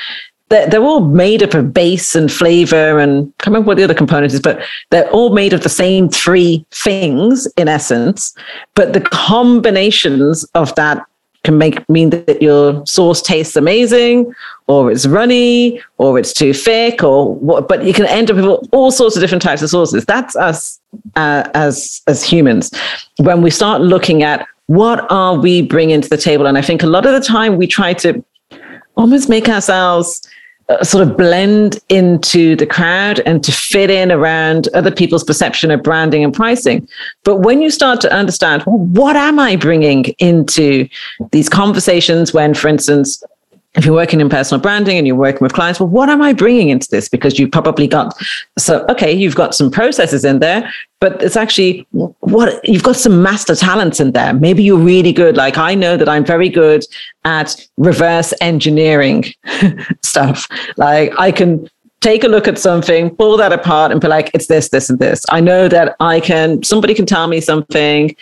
they're, 0.53 0.67
they're 0.67 0.83
all 0.83 1.01
made 1.01 1.41
up 1.41 1.55
of 1.55 1.73
base 1.73 2.13
and 2.15 2.31
flavor 2.31 2.99
and 2.99 3.33
I 3.39 3.43
can't 3.43 3.47
remember 3.47 3.67
what 3.67 3.77
the 3.77 3.83
other 3.83 3.95
component 3.95 4.33
is, 4.33 4.39
but 4.39 4.61
they're 4.91 5.09
all 5.09 5.33
made 5.33 5.51
of 5.51 5.63
the 5.63 5.69
same 5.69 6.09
three 6.09 6.63
things 6.71 7.47
in 7.57 7.67
essence. 7.67 8.35
But 8.75 8.93
the 8.93 9.01
combinations 9.01 10.43
of 10.53 10.73
that 10.75 11.05
can 11.43 11.57
make 11.57 11.87
mean 11.89 12.11
that 12.11 12.41
your 12.41 12.85
sauce 12.85 13.21
tastes 13.21 13.55
amazing 13.55 14.31
or 14.67 14.91
it's 14.91 15.05
runny 15.05 15.81
or 15.97 16.17
it's 16.17 16.33
too 16.33 16.53
thick 16.53 17.03
or 17.03 17.35
what 17.35 17.67
but 17.67 17.83
you 17.83 17.93
can 17.93 18.05
end 18.05 18.31
up 18.31 18.37
with 18.37 18.69
all 18.71 18.91
sorts 18.91 19.17
of 19.17 19.21
different 19.21 19.41
types 19.41 19.61
of 19.61 19.69
sauces 19.69 20.05
that's 20.05 20.37
us 20.37 20.79
uh, 21.17 21.43
as 21.53 22.01
as 22.07 22.23
humans 22.23 22.71
when 23.17 23.41
we 23.41 23.49
start 23.49 23.81
looking 23.81 24.23
at 24.23 24.47
what 24.67 25.05
are 25.11 25.37
we 25.37 25.61
bringing 25.61 25.99
to 25.99 26.07
the 26.07 26.15
table 26.15 26.45
and 26.45 26.57
i 26.57 26.61
think 26.61 26.81
a 26.81 26.87
lot 26.87 27.05
of 27.05 27.11
the 27.11 27.19
time 27.19 27.57
we 27.57 27.67
try 27.67 27.91
to 27.91 28.23
almost 28.95 29.27
make 29.27 29.49
ourselves 29.49 30.25
Uh, 30.69 30.81
sort 30.81 31.05
of 31.05 31.17
blend 31.17 31.77
into 31.89 32.55
the 32.55 32.65
crowd 32.65 33.19
and 33.25 33.43
to 33.43 33.51
fit 33.51 33.89
in 33.89 34.13
around 34.13 34.69
other 34.73 34.91
people's 34.91 35.23
perception 35.25 35.71
of 35.71 35.83
branding 35.83 36.23
and 36.23 36.33
pricing. 36.33 36.87
But 37.25 37.39
when 37.39 37.61
you 37.61 37.69
start 37.69 37.99
to 37.99 38.13
understand, 38.13 38.63
well, 38.65 38.77
what 38.77 39.17
am 39.17 39.39
I 39.39 39.57
bringing 39.57 40.05
into 40.19 40.87
these 41.31 41.49
conversations 41.49 42.33
when, 42.33 42.53
for 42.53 42.69
instance, 42.69 43.21
if 43.75 43.85
you're 43.85 43.95
working 43.95 44.21
in 44.21 44.29
personal 44.29 44.61
branding 44.61 44.97
and 44.97 45.07
you're 45.07 45.15
working 45.15 45.39
with 45.41 45.53
clients, 45.53 45.79
well, 45.79 45.89
what 45.89 46.09
am 46.09 46.21
I 46.21 46.33
bringing 46.33 46.69
into 46.69 46.87
this? 46.89 47.09
Because 47.09 47.39
you 47.39 47.47
probably 47.47 47.87
got, 47.87 48.15
so, 48.57 48.85
okay, 48.87 49.11
you've 49.11 49.35
got 49.35 49.55
some 49.55 49.71
processes 49.71 50.23
in 50.23 50.39
there, 50.39 50.71
but 50.99 51.21
it's 51.23 51.35
actually 51.35 51.87
what 51.91 52.59
you've 52.67 52.83
got 52.83 52.95
some 52.95 53.23
master 53.23 53.55
talents 53.55 53.99
in 53.99 54.11
there. 54.11 54.33
Maybe 54.33 54.61
you're 54.63 54.77
really 54.77 55.11
good. 55.11 55.37
Like 55.37 55.57
I 55.57 55.73
know 55.73 55.97
that 55.97 56.07
I'm 56.07 56.23
very 56.23 56.49
good 56.49 56.85
at 57.25 57.67
reverse 57.77 58.33
engineering 58.41 59.25
stuff. 60.03 60.47
Like 60.77 61.11
I 61.17 61.31
can 61.31 61.67
take 62.01 62.23
a 62.23 62.27
look 62.27 62.47
at 62.47 62.59
something, 62.59 63.15
pull 63.15 63.37
that 63.37 63.53
apart 63.53 63.91
and 63.91 63.99
be 63.99 64.07
like, 64.07 64.29
it's 64.33 64.47
this, 64.47 64.69
this, 64.69 64.89
and 64.89 64.99
this. 64.99 65.23
I 65.31 65.39
know 65.39 65.67
that 65.69 65.95
I 65.99 66.19
can, 66.19 66.61
somebody 66.61 66.93
can 66.93 67.05
tell 67.05 67.27
me 67.27 67.39
something 67.41 68.15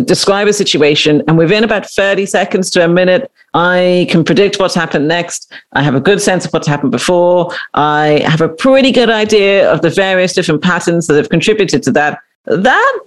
describe 0.00 0.48
a 0.48 0.52
situation, 0.52 1.22
and 1.26 1.38
within 1.38 1.64
about 1.64 1.86
30 1.86 2.26
seconds 2.26 2.70
to 2.70 2.84
a 2.84 2.88
minute, 2.88 3.30
I 3.54 4.06
can 4.10 4.24
predict 4.24 4.58
what's 4.58 4.74
happened 4.74 5.08
next. 5.08 5.52
I 5.72 5.82
have 5.82 5.94
a 5.94 6.00
good 6.00 6.20
sense 6.20 6.44
of 6.44 6.52
what's 6.52 6.66
happened 6.66 6.92
before. 6.92 7.52
I 7.74 8.22
have 8.26 8.40
a 8.40 8.48
pretty 8.48 8.92
good 8.92 9.10
idea 9.10 9.70
of 9.72 9.82
the 9.82 9.90
various 9.90 10.32
different 10.34 10.62
patterns 10.62 11.06
that 11.06 11.16
have 11.16 11.28
contributed 11.28 11.82
to 11.84 11.92
that. 11.92 12.20
That 12.44 13.00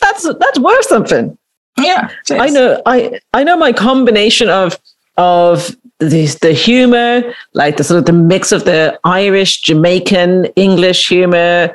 that's 0.00 0.22
that's 0.22 0.58
worth 0.58 0.86
something. 0.86 1.36
Yeah, 1.78 2.10
I 2.30 2.50
know. 2.50 2.80
I 2.86 3.20
I 3.32 3.44
know 3.44 3.56
my 3.56 3.72
combination 3.72 4.48
of 4.48 4.78
of 5.16 5.76
the 5.98 6.26
the 6.40 6.52
humor, 6.52 7.34
like 7.52 7.76
the 7.76 7.84
sort 7.84 7.98
of 7.98 8.06
the 8.06 8.12
mix 8.12 8.52
of 8.52 8.64
the 8.64 8.98
Irish, 9.04 9.60
Jamaican, 9.60 10.46
English 10.56 11.08
humor, 11.08 11.74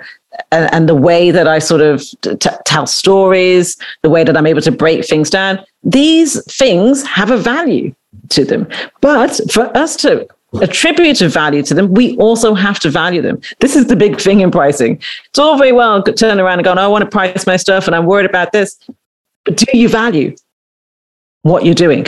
and, 0.51 0.73
and 0.73 0.89
the 0.89 0.95
way 0.95 1.31
that 1.31 1.47
I 1.47 1.59
sort 1.59 1.81
of 1.81 2.03
t- 2.21 2.49
tell 2.65 2.87
stories, 2.87 3.77
the 4.01 4.09
way 4.09 4.23
that 4.23 4.35
I'm 4.35 4.47
able 4.47 4.61
to 4.61 4.71
break 4.71 5.05
things 5.05 5.29
down, 5.29 5.59
these 5.83 6.43
things 6.53 7.05
have 7.05 7.31
a 7.31 7.37
value 7.37 7.93
to 8.29 8.45
them. 8.45 8.67
But 9.01 9.39
for 9.51 9.75
us 9.77 9.95
to 9.97 10.27
attribute 10.61 11.21
a 11.21 11.29
value 11.29 11.63
to 11.63 11.73
them, 11.73 11.93
we 11.93 12.17
also 12.17 12.53
have 12.53 12.79
to 12.79 12.89
value 12.89 13.21
them. 13.21 13.39
This 13.59 13.75
is 13.75 13.87
the 13.87 13.95
big 13.95 14.19
thing 14.19 14.41
in 14.41 14.51
pricing. 14.51 15.01
It's 15.29 15.39
all 15.39 15.57
very 15.57 15.71
well 15.71 16.01
turning 16.03 16.43
around 16.43 16.59
and 16.59 16.65
going, 16.65 16.77
oh, 16.77 16.83
I 16.83 16.87
want 16.87 17.03
to 17.03 17.09
price 17.09 17.45
my 17.45 17.57
stuff 17.57 17.87
and 17.87 17.95
I'm 17.95 18.05
worried 18.05 18.29
about 18.29 18.51
this. 18.51 18.77
But 19.45 19.57
do 19.57 19.65
you 19.77 19.89
value 19.89 20.35
what 21.43 21.65
you're 21.65 21.75
doing? 21.75 22.07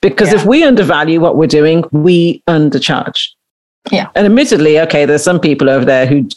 Because 0.00 0.32
yeah. 0.32 0.38
if 0.38 0.44
we 0.44 0.64
undervalue 0.64 1.20
what 1.20 1.36
we're 1.36 1.46
doing, 1.46 1.84
we 1.90 2.42
undercharge. 2.48 3.30
Yeah. 3.90 4.08
And 4.14 4.26
admittedly, 4.26 4.78
okay, 4.80 5.04
there's 5.04 5.24
some 5.24 5.40
people 5.40 5.68
over 5.68 5.84
there 5.84 6.06
who 6.06 6.28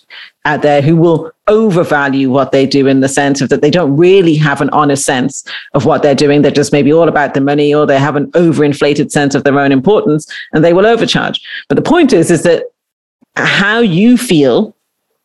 out 0.46 0.62
there 0.62 0.82
who 0.82 0.96
will 0.96 1.32
overvalue 1.48 2.30
what 2.30 2.52
they 2.52 2.66
do 2.66 2.88
in 2.88 3.02
the 3.02 3.10
sense 3.10 3.42
of 3.42 3.50
that 3.50 3.62
they 3.62 3.70
don't 3.70 3.96
really 3.98 4.36
have 4.36 4.62
an 4.62 4.70
honest 4.72 5.06
sense 5.06 5.44
of 5.74 5.86
what 5.86 6.02
they're 6.02 6.16
doing. 6.16 6.42
They're 6.42 6.52
just 6.52 6.72
maybe 6.72 6.94
all 6.94 7.08
about 7.08 7.34
the 7.34 7.42
money 7.42 7.74
or 7.74 7.86
they 7.86 8.00
have 8.00 8.16
an 8.16 8.32
overinflated 8.32 9.12
sense 9.12 9.36
of 9.36 9.44
their 9.44 9.60
own 9.60 9.72
importance 9.72 10.32
and 10.54 10.64
they 10.64 10.74
will 10.74 10.86
overcharge. 10.86 11.42
But 11.68 11.76
the 11.76 11.82
point 11.82 12.14
is, 12.14 12.32
is 12.32 12.44
that 12.44 12.66
how 13.36 13.80
you 13.80 14.18
feel 14.18 14.76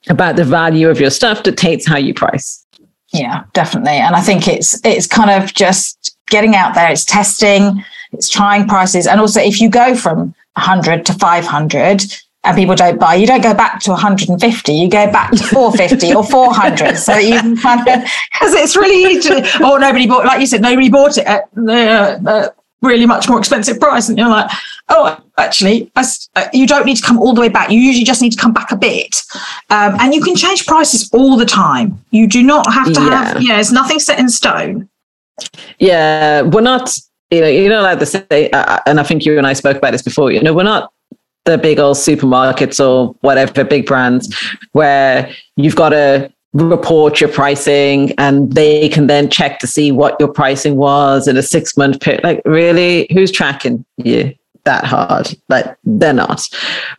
about 0.09 0.37
the 0.37 0.45
value 0.45 0.89
of 0.89 1.01
your 1.01 1.11
stuff 1.11 1.43
dictates 1.43 1.87
how 1.87 1.99
you 1.99 2.15
price. 2.15 2.65
Yeah, 3.13 3.45
definitely. 3.53 3.93
And 3.93 4.15
I 4.15 4.21
think 4.21 4.49
it's 4.49 4.81
it's 4.85 5.07
kind 5.07 5.31
of 5.31 5.53
just 5.53 6.17
getting 6.29 6.55
out 6.55 6.75
there, 6.75 6.91
it's 6.91 7.05
testing, 7.05 7.85
it's 8.13 8.29
trying 8.29 8.69
prices. 8.69 9.07
And 9.07 9.21
also 9.21 9.41
if 9.41 9.61
you 9.61 9.69
go 9.69 9.95
from 9.95 10.35
100 10.61 11.07
to 11.07 11.13
500 11.15 12.03
and 12.43 12.57
people 12.57 12.75
don't 12.75 12.99
buy, 12.99 13.15
you 13.15 13.27
don't 13.27 13.43
go 13.43 13.53
back 13.53 13.81
to 13.81 13.91
150, 13.91 14.73
you 14.73 14.89
go 14.89 15.11
back 15.13 15.31
to 15.33 15.43
450 15.45 16.15
or 16.15 16.25
400. 16.25 16.97
So 16.97 17.17
you 17.17 17.39
kind 17.57 17.81
of, 17.87 18.03
because 18.33 18.55
it's 18.55 18.77
really 18.77 19.15
easy. 19.15 19.31
oh, 19.61 19.77
nobody 19.77 20.07
bought, 20.07 20.25
like 20.25 20.41
you 20.41 20.47
said, 20.47 20.63
nobody 20.63 20.89
bought 20.89 21.19
it 21.19 21.27
at 21.27 21.55
the, 21.55 22.19
the 22.23 22.55
really 22.83 23.05
much 23.05 23.29
more 23.29 23.39
expensive 23.39 23.79
price. 23.79 24.09
And 24.09 24.17
you're 24.17 24.29
like, 24.29 24.51
oh, 24.89 25.23
actually, 25.37 25.91
I, 25.97 26.05
uh, 26.37 26.49
you 26.55 26.67
don't 26.67 26.87
need 26.87 26.97
to 26.97 27.03
come 27.03 27.19
all 27.19 27.35
the 27.35 27.43
way 27.43 27.51
back. 27.51 27.71
You 27.71 27.79
usually 27.79 28.05
just 28.05 28.23
need 28.23 28.33
to 28.33 28.39
come 28.39 28.55
back 28.55 28.73
a 28.73 28.77
bit. 28.77 29.23
Um, 29.69 29.97
and 30.01 30.15
you 30.15 30.23
can 30.23 30.35
change 30.35 30.67
prices 30.67 31.11
all 31.13 31.37
the 31.37 31.45
time. 31.45 32.03
You 32.11 32.27
do 32.27 32.43
not 32.43 32.73
have 32.73 32.87
to 32.87 33.01
yeah. 33.01 33.25
have, 33.25 33.43
yeah, 33.43 33.61
it's 33.61 33.73
nothing 33.73 33.99
set 33.99 34.19
in 34.19 34.31
stone. 34.31 34.89
Yeah, 35.79 36.43
we're 36.43 36.63
not, 36.63 36.91
you 37.31 37.41
know, 37.41 37.49
you're 37.49 37.69
not 37.69 37.81
allowed 37.81 38.01
to 38.01 38.07
say, 38.07 38.51
uh, 38.51 38.81
and 38.87 38.99
I 38.99 39.03
think 39.03 39.25
you 39.25 39.39
and 39.39 39.47
I 39.47 39.53
spoke 39.53 39.77
about 39.77 39.93
this 39.93 40.03
before, 40.03 40.33
you 40.33 40.43
know, 40.43 40.53
we're 40.53 40.63
not 40.65 40.93
the 41.45 41.57
big 41.57 41.79
old 41.79 41.97
supermarkets 41.97 42.85
or 42.85 43.15
whatever 43.21 43.65
big 43.65 43.87
brands 43.87 44.35
where 44.73 45.33
you've 45.57 45.77
got 45.77 45.91
to 45.91 46.33
report 46.53 47.21
your 47.21 47.31
pricing 47.31 48.13
and 48.19 48.53
they 48.53 48.89
can 48.89 49.07
then 49.07 49.31
check 49.31 49.59
to 49.61 49.67
see 49.67 49.93
what 49.93 50.17
your 50.19 50.29
pricing 50.29 50.77
was 50.77 51.29
in 51.29 51.37
a 51.37 51.43
six 51.43 51.77
month 51.77 52.01
period. 52.01 52.25
Like, 52.25 52.43
really, 52.45 53.07
who's 53.13 53.31
tracking 53.31 53.85
you 53.97 54.35
that 54.65 54.85
hard? 54.85 55.35
Like, 55.49 55.77
they're 55.85 56.13
not. 56.13 56.43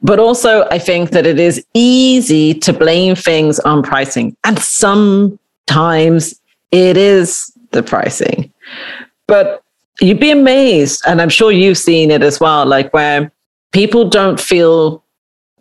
But 0.01 0.19
also, 0.19 0.67
I 0.71 0.79
think 0.79 1.11
that 1.11 1.25
it 1.25 1.39
is 1.39 1.65
easy 1.73 2.53
to 2.55 2.73
blame 2.73 3.15
things 3.15 3.59
on 3.59 3.83
pricing. 3.83 4.35
And 4.45 4.57
sometimes 4.57 6.39
it 6.71 6.95
is 6.95 7.51
the 7.71 7.83
pricing. 7.83 8.51
But 9.27 9.60
you'd 10.01 10.19
be 10.19 10.31
amazed, 10.31 11.01
and 11.07 11.21
I'm 11.21 11.29
sure 11.29 11.51
you've 11.51 11.77
seen 11.77 12.11
it 12.11 12.23
as 12.23 12.39
well, 12.39 12.65
like 12.65 12.93
where 12.93 13.31
people 13.71 14.09
don't 14.09 14.39
feel 14.39 15.03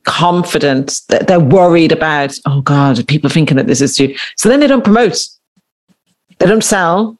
confident 0.05 1.00
that 1.09 1.26
they're 1.26 1.40
worried 1.40 1.92
about, 1.92 2.35
oh 2.46 2.62
God, 2.62 3.07
people 3.07 3.31
thinking 3.31 3.57
that 3.57 3.66
this 3.66 3.81
is 3.81 3.96
too. 3.96 4.14
So 4.37 4.48
then 4.48 4.61
they 4.61 4.66
don't 4.66 4.85
promote, 4.85 5.18
they 6.38 6.46
don't 6.46 6.64
sell, 6.64 7.18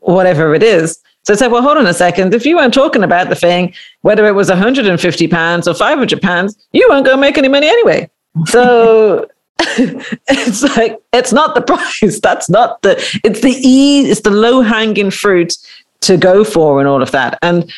whatever 0.00 0.54
it 0.54 0.62
is. 0.62 1.00
So 1.24 1.34
I 1.34 1.36
said, 1.36 1.52
well, 1.52 1.62
hold 1.62 1.78
on 1.78 1.86
a 1.86 1.94
second. 1.94 2.34
If 2.34 2.44
you 2.44 2.56
weren't 2.56 2.74
talking 2.74 3.04
about 3.04 3.28
the 3.28 3.36
thing, 3.36 3.74
whether 4.00 4.26
it 4.26 4.34
was 4.34 4.48
150 4.48 5.28
pounds 5.28 5.68
or 5.68 5.74
500 5.74 6.20
pounds, 6.20 6.56
you 6.72 6.86
weren't 6.90 7.06
going 7.06 7.16
to 7.16 7.20
make 7.20 7.38
any 7.38 7.48
money 7.48 7.68
anyway. 7.68 8.10
So 8.46 9.28
it's 9.58 10.62
like, 10.76 11.00
it's 11.12 11.32
not 11.32 11.54
the 11.54 11.62
price. 12.00 12.18
That's 12.20 12.50
not 12.50 12.82
the, 12.82 12.92
it's 13.22 13.40
the 13.40 13.52
ease, 13.52 14.10
it's 14.10 14.22
the 14.22 14.30
low 14.30 14.62
hanging 14.62 15.10
fruit 15.10 15.56
to 16.02 16.16
go 16.16 16.44
for 16.44 16.78
and 16.78 16.88
all 16.88 17.02
of 17.02 17.10
that. 17.12 17.38
And 17.42 17.70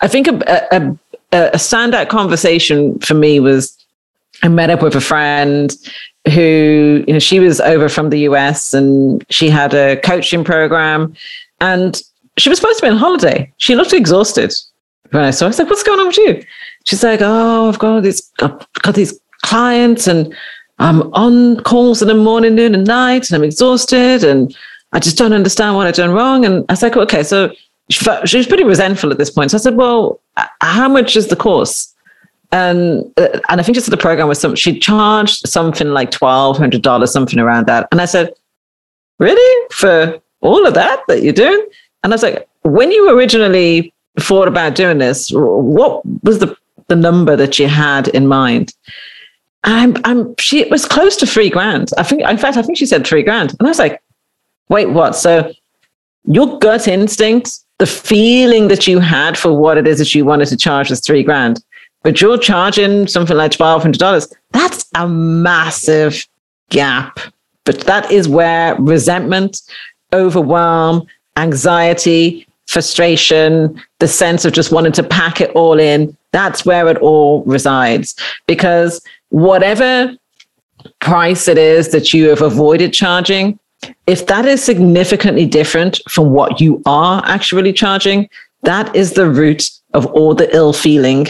I 0.00 0.08
think 0.08 0.28
a, 0.28 0.66
a, 0.72 0.98
a 1.32 1.58
standout 1.58 2.08
conversation 2.08 2.98
for 3.00 3.14
me 3.14 3.40
was 3.40 3.76
I 4.42 4.48
met 4.48 4.70
up 4.70 4.82
with 4.82 4.94
a 4.94 5.00
friend 5.00 5.74
who, 6.32 7.04
you 7.06 7.12
know, 7.12 7.18
she 7.18 7.40
was 7.40 7.60
over 7.60 7.88
from 7.88 8.10
the 8.10 8.20
US 8.20 8.74
and 8.74 9.24
she 9.30 9.50
had 9.50 9.74
a 9.74 9.96
coaching 10.00 10.44
program 10.44 11.14
and 11.60 12.02
she 12.38 12.48
was 12.48 12.58
supposed 12.58 12.78
to 12.80 12.86
be 12.86 12.90
on 12.90 12.96
holiday. 12.96 13.52
She 13.58 13.76
looked 13.76 13.92
exhausted 13.92 14.52
when 15.10 15.22
I 15.22 15.30
saw 15.30 15.44
her. 15.44 15.46
I 15.46 15.50
was 15.50 15.58
like, 15.58 15.70
what's 15.70 15.82
going 15.82 16.00
on 16.00 16.06
with 16.08 16.18
you? 16.18 16.44
She's 16.84 17.04
like, 17.04 17.20
oh, 17.22 17.68
I've 17.68 17.78
got 17.78 18.00
these, 18.00 18.30
I've 18.40 18.66
got 18.82 18.94
these 18.94 19.18
clients 19.42 20.06
and 20.06 20.34
I'm 20.78 21.02
on 21.12 21.62
calls 21.62 22.02
in 22.02 22.08
the 22.08 22.14
morning, 22.14 22.54
noon, 22.54 22.74
and 22.74 22.86
night, 22.86 23.30
and 23.30 23.36
I'm 23.36 23.44
exhausted, 23.44 24.24
and 24.24 24.54
I 24.94 25.00
just 25.00 25.18
don't 25.18 25.32
understand 25.32 25.76
what 25.76 25.86
I've 25.86 25.94
done 25.94 26.12
wrong. 26.12 26.44
And 26.44 26.64
I 26.68 26.72
was 26.72 26.82
like, 26.82 26.96
okay, 26.96 27.22
so 27.22 27.50
she, 27.90 28.04
she 28.24 28.36
was 28.38 28.46
pretty 28.46 28.64
resentful 28.64 29.10
at 29.10 29.18
this 29.18 29.30
point. 29.30 29.50
So 29.50 29.58
I 29.58 29.60
said, 29.60 29.76
well, 29.76 30.20
how 30.60 30.88
much 30.88 31.16
is 31.16 31.28
the 31.28 31.36
course? 31.36 31.92
And 32.52 33.12
uh, 33.16 33.40
and 33.48 33.60
I 33.60 33.62
think 33.64 33.74
just 33.74 33.90
the 33.90 33.96
program 33.96 34.28
was 34.28 34.40
some. 34.40 34.54
She 34.54 34.78
charged 34.78 35.48
something 35.48 35.88
like 35.88 36.12
twelve 36.12 36.56
hundred 36.56 36.82
dollars, 36.82 37.12
something 37.12 37.40
around 37.40 37.66
that. 37.66 37.88
And 37.90 38.00
I 38.00 38.04
said, 38.04 38.32
really 39.18 39.68
for 39.72 40.20
all 40.40 40.64
of 40.64 40.74
that 40.74 41.02
that 41.08 41.22
you're 41.22 41.32
doing? 41.32 41.66
And 42.02 42.12
I 42.12 42.14
was 42.14 42.22
like, 42.22 42.48
when 42.62 42.92
you 42.92 43.10
originally 43.10 43.92
thought 44.20 44.46
about 44.46 44.76
doing 44.76 44.98
this, 44.98 45.30
what 45.32 46.02
was 46.22 46.38
the 46.38 46.56
the 46.86 46.96
number 46.96 47.34
that 47.34 47.58
you 47.58 47.66
had 47.66 48.08
in 48.08 48.28
mind? 48.28 48.72
I'm, 49.64 49.96
I'm, 50.04 50.34
she 50.38 50.60
it 50.60 50.70
was 50.70 50.84
close 50.84 51.16
to 51.16 51.26
three 51.26 51.48
grand. 51.48 51.90
I 51.96 52.02
think, 52.02 52.20
in 52.20 52.36
fact, 52.36 52.58
I 52.58 52.62
think 52.62 52.76
she 52.76 52.86
said 52.86 53.06
three 53.06 53.22
grand. 53.22 53.56
And 53.58 53.66
I 53.66 53.70
was 53.70 53.78
like, 53.78 54.00
wait, 54.68 54.90
what? 54.90 55.14
So 55.16 55.52
your 56.24 56.58
gut 56.58 56.88
instinct 56.88 57.60
the 57.78 57.86
feeling 57.86 58.68
that 58.68 58.86
you 58.86 59.00
had 59.00 59.36
for 59.36 59.52
what 59.52 59.76
it 59.76 59.86
is 59.86 59.98
that 59.98 60.14
you 60.14 60.24
wanted 60.24 60.46
to 60.46 60.56
charge 60.56 60.90
was 60.90 61.00
three 61.00 61.22
grand, 61.22 61.62
but 62.02 62.20
you're 62.20 62.38
charging 62.38 63.06
something 63.06 63.36
like 63.36 63.52
twelve 63.52 63.82
hundred 63.82 63.98
dollars. 63.98 64.32
That's 64.52 64.86
a 64.94 65.08
massive 65.08 66.26
gap. 66.70 67.18
But 67.64 67.80
that 67.80 68.10
is 68.12 68.28
where 68.28 68.76
resentment, 68.76 69.62
overwhelm, 70.12 71.06
anxiety, 71.36 72.46
frustration, 72.66 73.80
the 73.98 74.08
sense 74.08 74.44
of 74.44 74.52
just 74.52 74.72
wanting 74.72 74.92
to 74.92 75.02
pack 75.02 75.40
it 75.40 75.50
all 75.50 75.78
in, 75.80 76.16
that's 76.32 76.64
where 76.64 76.88
it 76.88 76.98
all 76.98 77.42
resides. 77.44 78.14
Because 78.46 79.00
whatever 79.30 80.16
price 81.00 81.48
it 81.48 81.58
is 81.58 81.90
that 81.92 82.12
you 82.12 82.28
have 82.28 82.42
avoided 82.42 82.92
charging, 82.92 83.58
if 84.06 84.26
that 84.26 84.44
is 84.44 84.62
significantly 84.62 85.46
different 85.46 86.00
from 86.08 86.30
what 86.30 86.60
you 86.60 86.82
are 86.86 87.22
actually 87.26 87.72
charging, 87.72 88.28
that 88.62 88.94
is 88.94 89.12
the 89.12 89.28
root 89.28 89.70
of 89.92 90.06
all 90.06 90.34
the 90.34 90.54
ill 90.54 90.72
feeling 90.72 91.26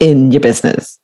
in 0.00 0.30
your 0.30 0.40
business 0.40 0.98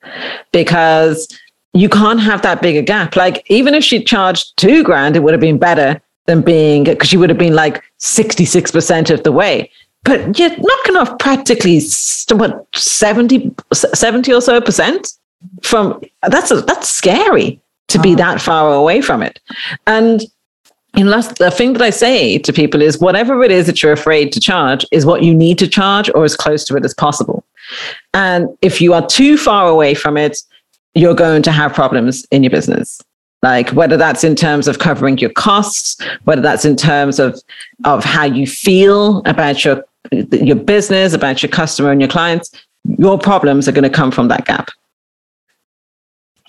because 0.52 1.28
you 1.72 1.88
can't 1.88 2.20
have 2.20 2.42
that 2.42 2.60
bigger 2.60 2.82
gap. 2.82 3.16
Like, 3.16 3.44
even 3.48 3.74
if 3.74 3.84
she 3.84 4.02
charged 4.02 4.56
two 4.56 4.82
grand, 4.82 5.16
it 5.16 5.20
would 5.20 5.32
have 5.32 5.40
been 5.40 5.58
better 5.58 6.00
than 6.26 6.42
being, 6.42 6.84
because 6.84 7.08
she 7.08 7.16
would 7.16 7.30
have 7.30 7.38
been 7.38 7.54
like 7.54 7.82
66% 7.98 9.10
of 9.10 9.22
the 9.22 9.32
way. 9.32 9.70
But 10.02 10.38
you're 10.38 10.50
knocking 10.50 10.96
off 10.96 11.18
practically 11.18 11.80
what 12.30 12.66
70, 12.74 13.54
70 13.72 14.32
or 14.32 14.40
so 14.40 14.60
percent 14.60 15.12
from 15.62 16.00
that's 16.28 16.50
a, 16.50 16.60
that's 16.62 16.88
scary 16.88 17.60
to 17.88 17.98
be 17.98 18.10
uh-huh. 18.10 18.34
that 18.34 18.40
far 18.40 18.72
away 18.72 19.00
from 19.00 19.22
it. 19.22 19.40
And 19.86 20.22
and 20.94 21.08
last, 21.08 21.36
the 21.36 21.50
thing 21.50 21.74
that 21.74 21.82
I 21.82 21.90
say 21.90 22.38
to 22.38 22.52
people 22.52 22.82
is 22.82 22.98
whatever 22.98 23.42
it 23.42 23.52
is 23.52 23.66
that 23.66 23.82
you're 23.82 23.92
afraid 23.92 24.32
to 24.32 24.40
charge 24.40 24.84
is 24.90 25.06
what 25.06 25.22
you 25.22 25.34
need 25.34 25.58
to 25.58 25.68
charge 25.68 26.10
or 26.14 26.24
as 26.24 26.36
close 26.36 26.64
to 26.64 26.76
it 26.76 26.84
as 26.84 26.94
possible. 26.94 27.44
And 28.12 28.48
if 28.60 28.80
you 28.80 28.92
are 28.94 29.06
too 29.06 29.36
far 29.36 29.68
away 29.68 29.94
from 29.94 30.16
it, 30.16 30.42
you're 30.94 31.14
going 31.14 31.42
to 31.42 31.52
have 31.52 31.72
problems 31.72 32.26
in 32.32 32.42
your 32.42 32.50
business. 32.50 33.00
Like 33.42 33.70
whether 33.70 33.96
that's 33.96 34.24
in 34.24 34.34
terms 34.34 34.68
of 34.68 34.80
covering 34.80 35.16
your 35.18 35.30
costs, 35.30 35.96
whether 36.24 36.42
that's 36.42 36.64
in 36.64 36.76
terms 36.76 37.18
of 37.18 37.40
of 37.84 38.04
how 38.04 38.24
you 38.24 38.46
feel 38.46 39.22
about 39.24 39.64
your 39.64 39.84
your 40.10 40.56
business, 40.56 41.14
about 41.14 41.42
your 41.42 41.50
customer 41.50 41.90
and 41.90 42.00
your 42.00 42.10
clients, 42.10 42.50
your 42.98 43.18
problems 43.18 43.68
are 43.68 43.72
going 43.72 43.84
to 43.84 43.90
come 43.90 44.10
from 44.10 44.28
that 44.28 44.44
gap. 44.44 44.70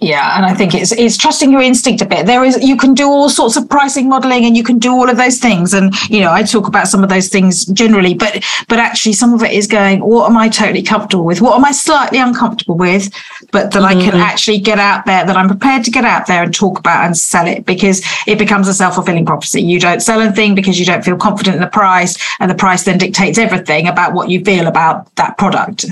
Yeah, 0.04 0.36
and 0.36 0.48
I 0.48 0.56
think 0.56 0.74
it's 0.74 0.92
it's 0.92 1.16
trusting 1.16 1.52
your 1.52 1.62
instinct 1.62 2.02
a 2.02 2.08
bit. 2.08 2.26
There 2.26 2.44
is 2.44 2.58
you 2.60 2.76
can 2.76 2.96
do 2.96 3.08
all 3.08 3.30
sorts 3.30 3.56
of 3.56 3.70
pricing 3.70 4.10
modeling 4.10 4.46
and 4.46 4.58
you 4.58 4.64
can 4.64 4.80
do 4.80 4.92
all 4.92 5.08
of 5.08 5.16
those 5.16 5.38
things. 5.38 5.76
And 5.76 5.94
you 6.10 6.22
know, 6.22 6.32
I 6.32 6.42
talk 6.42 6.68
about 6.68 6.88
some 6.88 7.04
of 7.04 7.10
those 7.10 7.28
things 7.28 7.66
generally, 7.66 8.16
but 8.16 8.44
but 8.68 8.80
actually 8.80 9.14
some 9.14 9.32
of 9.32 9.44
it 9.44 9.52
is 9.52 9.68
going, 9.68 10.00
what 10.00 10.28
am 10.28 10.38
I 10.38 10.50
totally 10.50 10.82
comfortable 10.82 11.24
with? 11.24 11.40
What 11.40 11.56
am 11.56 11.66
I 11.66 11.72
slightly 11.72 12.18
uncomfortable 12.18 12.76
with? 12.76 13.12
But 13.52 13.74
that 13.74 13.84
mm-hmm. 13.84 13.86
I 13.86 13.94
can 13.94 14.14
mm-hmm. 14.14 14.22
actually 14.22 14.58
get 14.58 14.80
out 14.80 15.06
there, 15.06 15.24
that 15.24 15.38
I'm 15.38 15.48
prepared 15.48 15.84
to 15.84 15.92
get 15.92 16.04
out 16.04 16.26
there 16.26 16.42
and 16.42 16.52
talk 16.52 16.80
about 16.80 17.06
and 17.06 17.16
sell 17.16 17.46
it 17.46 17.68
because 17.68 18.02
it 18.26 18.40
becomes 18.40 18.68
a 18.68 18.74
self-fulfilling 18.74 19.28
prophecy. 19.28 19.62
You 19.62 19.80
don't 19.80 20.00
sell 20.00 20.20
anything 20.20 20.56
because 20.56 20.80
you 20.80 20.86
don't 20.88 21.06
feel 21.06 21.16
confident 21.16 21.58
in 21.58 21.62
the 21.62 21.68
price, 21.68 22.18
and 22.40 22.50
the 22.50 22.56
price 22.56 22.86
then 22.86 22.98
dictates 22.98 23.38
everything 23.38 23.88
about 23.88 24.14
what 24.14 24.30
you 24.32 24.44
feel 24.44 24.66
about 24.66 25.16
that 25.18 25.38
product. 25.38 25.86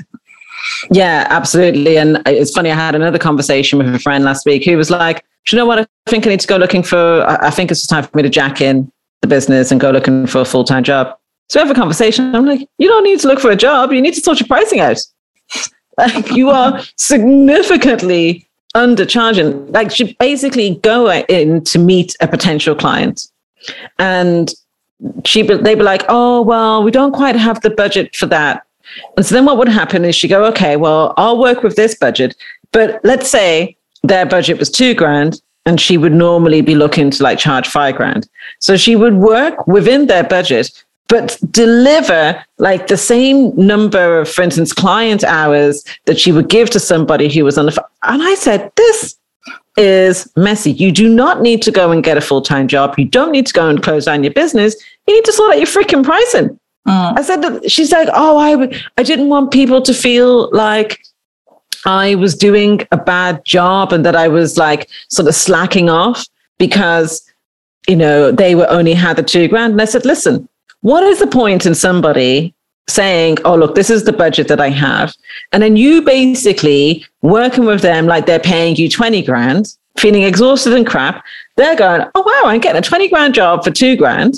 Yeah, 0.91 1.27
absolutely. 1.29 1.97
And 1.97 2.21
it's 2.25 2.51
funny, 2.51 2.71
I 2.71 2.75
had 2.75 2.95
another 2.95 3.19
conversation 3.19 3.79
with 3.79 3.93
a 3.93 3.99
friend 3.99 4.23
last 4.23 4.45
week 4.45 4.65
who 4.65 4.77
was 4.77 4.89
like, 4.89 5.23
Do 5.45 5.55
you 5.55 5.57
know 5.57 5.65
what? 5.65 5.79
I 5.79 5.87
think 6.09 6.25
I 6.25 6.29
need 6.29 6.39
to 6.41 6.47
go 6.47 6.57
looking 6.57 6.83
for, 6.83 7.25
I 7.27 7.49
think 7.49 7.71
it's 7.71 7.85
time 7.87 8.03
for 8.03 8.15
me 8.15 8.23
to 8.23 8.29
jack 8.29 8.61
in 8.61 8.91
the 9.21 9.27
business 9.27 9.71
and 9.71 9.79
go 9.79 9.91
looking 9.91 10.27
for 10.27 10.41
a 10.41 10.45
full 10.45 10.63
time 10.63 10.83
job. 10.83 11.17
So 11.49 11.59
we 11.59 11.67
have 11.67 11.75
a 11.75 11.79
conversation. 11.79 12.35
I'm 12.35 12.45
like, 12.45 12.67
You 12.77 12.87
don't 12.87 13.03
need 13.03 13.19
to 13.21 13.27
look 13.27 13.39
for 13.39 13.51
a 13.51 13.55
job. 13.55 13.91
You 13.91 14.01
need 14.01 14.13
to 14.13 14.21
sort 14.21 14.39
your 14.39 14.47
pricing 14.47 14.79
out. 14.79 14.99
like 15.97 16.31
you 16.31 16.49
are 16.49 16.81
significantly 16.95 18.47
undercharging. 18.75 19.71
Like 19.73 19.91
she 19.91 20.13
basically 20.19 20.75
go 20.75 21.11
in 21.11 21.63
to 21.65 21.79
meet 21.79 22.15
a 22.21 22.27
potential 22.27 22.75
client, 22.75 23.27
and 23.97 24.51
she 25.25 25.41
they'd 25.41 25.75
be 25.75 25.83
like, 25.83 26.03
"Oh 26.07 26.41
well, 26.41 26.83
we 26.83 26.91
don't 26.91 27.13
quite 27.13 27.35
have 27.35 27.61
the 27.61 27.69
budget 27.69 28.15
for 28.15 28.25
that." 28.27 28.65
And 29.17 29.25
so 29.25 29.35
then 29.35 29.45
what 29.45 29.57
would 29.57 29.67
happen 29.67 30.05
is 30.05 30.15
she 30.15 30.27
go, 30.27 30.45
"Okay, 30.45 30.75
well, 30.75 31.13
I'll 31.17 31.39
work 31.39 31.63
with 31.63 31.75
this 31.75 31.95
budget, 31.95 32.35
but 32.71 32.99
let's 33.03 33.29
say 33.29 33.75
their 34.03 34.25
budget 34.25 34.59
was 34.59 34.69
two 34.69 34.93
grand." 34.93 35.41
And 35.65 35.79
she 35.79 35.97
would 35.97 36.13
normally 36.13 36.61
be 36.61 36.73
looking 36.73 37.11
to 37.11 37.21
like 37.23 37.37
charge 37.37 37.67
five 37.67 37.95
grand. 37.95 38.27
So 38.59 38.75
she 38.75 38.95
would 38.95 39.15
work 39.15 39.67
within 39.67 40.07
their 40.07 40.23
budget, 40.23 40.71
but 41.09 41.37
deliver 41.51 42.43
like 42.57 42.87
the 42.87 42.97
same 42.97 43.53
number 43.55 44.19
of, 44.19 44.29
for 44.29 44.41
instance, 44.41 44.73
client 44.73 45.23
hours 45.23 45.83
that 46.05 46.19
she 46.19 46.31
would 46.31 46.49
give 46.49 46.69
to 46.71 46.79
somebody 46.79 47.31
who 47.31 47.43
was 47.43 47.57
on 47.57 47.65
the 47.65 47.71
phone. 47.71 47.85
And 48.03 48.23
I 48.23 48.35
said, 48.35 48.71
this 48.77 49.19
is 49.77 50.31
messy. 50.35 50.71
You 50.71 50.91
do 50.91 51.07
not 51.07 51.41
need 51.41 51.61
to 51.63 51.71
go 51.71 51.91
and 51.91 52.03
get 52.03 52.17
a 52.17 52.21
full 52.21 52.41
time 52.41 52.67
job. 52.67 52.97
You 52.97 53.05
don't 53.05 53.31
need 53.31 53.47
to 53.47 53.53
go 53.53 53.69
and 53.69 53.81
close 53.81 54.05
down 54.05 54.23
your 54.23 54.33
business. 54.33 54.75
You 55.07 55.15
need 55.15 55.25
to 55.25 55.33
sort 55.33 55.51
out 55.51 55.57
your 55.57 55.67
freaking 55.67 56.03
pricing. 56.03 56.59
Mm. 56.89 57.19
I 57.19 57.21
said 57.21 57.41
that 57.43 57.71
she's 57.71 57.91
like, 57.91 58.09
oh, 58.13 58.37
I, 58.37 58.81
I 58.97 59.03
didn't 59.03 59.29
want 59.29 59.51
people 59.51 59.81
to 59.81 59.93
feel 59.93 60.49
like 60.51 60.99
I 61.85 62.15
was 62.15 62.35
doing 62.35 62.81
a 62.91 62.97
bad 62.97 63.45
job 63.45 63.93
and 63.93 64.05
that 64.05 64.15
I 64.15 64.27
was 64.27 64.57
like 64.57 64.89
sort 65.09 65.27
of 65.27 65.35
slacking 65.35 65.89
off 65.89 66.25
because, 66.57 67.23
you 67.87 67.95
know, 67.95 68.31
they 68.31 68.55
were 68.55 68.69
only 68.69 68.93
had 68.93 69.17
the 69.17 69.23
two 69.23 69.47
grand. 69.47 69.73
And 69.73 69.81
I 69.81 69.85
said, 69.85 70.05
listen, 70.05 70.49
what 70.81 71.03
is 71.03 71.19
the 71.19 71.27
point 71.27 71.65
in 71.65 71.75
somebody 71.75 72.53
saying, 72.87 73.37
oh, 73.45 73.55
look, 73.55 73.75
this 73.75 73.89
is 73.89 74.05
the 74.05 74.13
budget 74.13 74.47
that 74.47 74.59
I 74.59 74.69
have? 74.69 75.13
And 75.51 75.61
then 75.61 75.75
you 75.75 76.01
basically 76.01 77.05
working 77.21 77.65
with 77.65 77.81
them 77.81 78.07
like 78.07 78.25
they're 78.25 78.39
paying 78.39 78.75
you 78.75 78.89
20 78.89 79.21
grand, 79.23 79.75
feeling 79.97 80.23
exhausted 80.23 80.73
and 80.73 80.87
crap. 80.87 81.23
They're 81.55 81.75
going, 81.75 82.07
oh, 82.15 82.21
wow, 82.21 82.49
I'm 82.49 82.61
getting 82.61 82.79
a 82.79 82.81
20 82.81 83.09
grand 83.09 83.35
job 83.35 83.63
for 83.63 83.71
two 83.71 83.95
grand. 83.95 84.35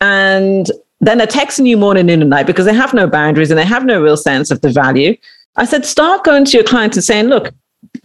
And 0.00 0.70
then 1.00 1.18
they're 1.18 1.26
texting 1.26 1.66
you 1.66 1.76
morning, 1.76 2.06
noon, 2.06 2.20
and 2.22 2.30
night 2.30 2.46
because 2.46 2.64
they 2.64 2.74
have 2.74 2.94
no 2.94 3.06
boundaries 3.06 3.50
and 3.50 3.58
they 3.58 3.64
have 3.64 3.84
no 3.84 4.02
real 4.02 4.16
sense 4.16 4.50
of 4.50 4.60
the 4.60 4.70
value. 4.70 5.16
I 5.56 5.64
said, 5.64 5.84
start 5.84 6.24
going 6.24 6.44
to 6.46 6.56
your 6.56 6.64
clients 6.64 6.96
and 6.96 7.04
saying, 7.04 7.26
look, 7.26 7.52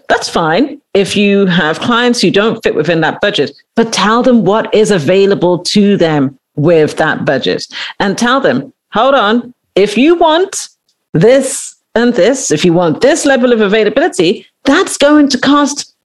that's 0.07 0.29
fine 0.29 0.81
if 0.93 1.15
you 1.15 1.45
have 1.45 1.79
clients 1.79 2.21
who 2.21 2.31
don't 2.31 2.61
fit 2.63 2.75
within 2.75 3.01
that 3.01 3.21
budget, 3.21 3.51
but 3.75 3.93
tell 3.93 4.21
them 4.21 4.43
what 4.43 4.73
is 4.73 4.91
available 4.91 5.59
to 5.59 5.97
them 5.97 6.37
with 6.55 6.97
that 6.97 7.25
budget 7.25 7.65
and 7.99 8.17
tell 8.17 8.39
them, 8.39 8.73
hold 8.91 9.15
on, 9.15 9.53
if 9.75 9.97
you 9.97 10.15
want 10.15 10.69
this 11.13 11.75
and 11.95 12.13
this, 12.13 12.51
if 12.51 12.65
you 12.65 12.73
want 12.73 13.01
this 13.01 13.25
level 13.25 13.53
of 13.53 13.61
availability, 13.61 14.45
that's 14.65 14.97
going 14.97 15.29
to 15.29 15.39
cost 15.39 15.95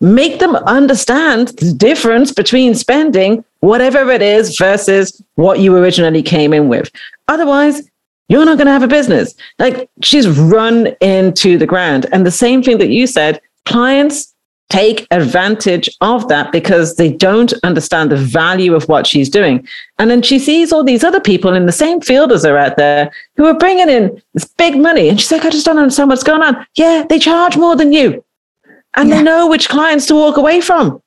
Make 0.00 0.38
them 0.38 0.56
understand 0.56 1.48
the 1.48 1.72
difference 1.72 2.32
between 2.32 2.74
spending 2.74 3.44
whatever 3.60 4.10
it 4.10 4.22
is 4.22 4.56
versus 4.56 5.22
what 5.34 5.60
you 5.60 5.76
originally 5.76 6.22
came 6.22 6.52
in 6.52 6.68
with. 6.68 6.90
Otherwise, 7.28 7.82
you're 8.28 8.44
not 8.44 8.56
going 8.56 8.66
to 8.66 8.72
have 8.72 8.82
a 8.82 8.88
business. 8.88 9.34
Like 9.58 9.90
she's 10.02 10.28
run 10.28 10.88
into 11.00 11.58
the 11.58 11.66
ground. 11.66 12.06
And 12.12 12.24
the 12.24 12.30
same 12.30 12.62
thing 12.62 12.78
that 12.78 12.88
you 12.88 13.06
said, 13.06 13.40
clients 13.66 14.34
take 14.70 15.06
advantage 15.10 15.90
of 16.00 16.28
that 16.28 16.52
because 16.52 16.94
they 16.94 17.12
don't 17.12 17.52
understand 17.64 18.10
the 18.10 18.16
value 18.16 18.74
of 18.74 18.88
what 18.88 19.06
she's 19.06 19.28
doing. 19.28 19.66
And 19.98 20.08
then 20.08 20.22
she 20.22 20.38
sees 20.38 20.72
all 20.72 20.84
these 20.84 21.02
other 21.02 21.20
people 21.20 21.54
in 21.54 21.66
the 21.66 21.72
same 21.72 22.00
field 22.00 22.30
as 22.30 22.44
her 22.44 22.56
out 22.56 22.76
there 22.76 23.10
who 23.36 23.46
are 23.46 23.58
bringing 23.58 23.88
in 23.88 24.22
this 24.32 24.44
big 24.44 24.78
money. 24.78 25.08
And 25.08 25.20
she's 25.20 25.32
like, 25.32 25.44
I 25.44 25.50
just 25.50 25.66
don't 25.66 25.78
understand 25.78 26.08
what's 26.08 26.22
going 26.22 26.42
on. 26.42 26.64
Yeah, 26.76 27.04
they 27.08 27.18
charge 27.18 27.56
more 27.56 27.74
than 27.74 27.92
you. 27.92 28.24
And 28.96 29.08
yeah. 29.08 29.16
they 29.16 29.22
know 29.22 29.48
which 29.48 29.68
clients 29.68 30.06
to 30.06 30.14
walk 30.14 30.36
away 30.36 30.60
from. 30.60 31.02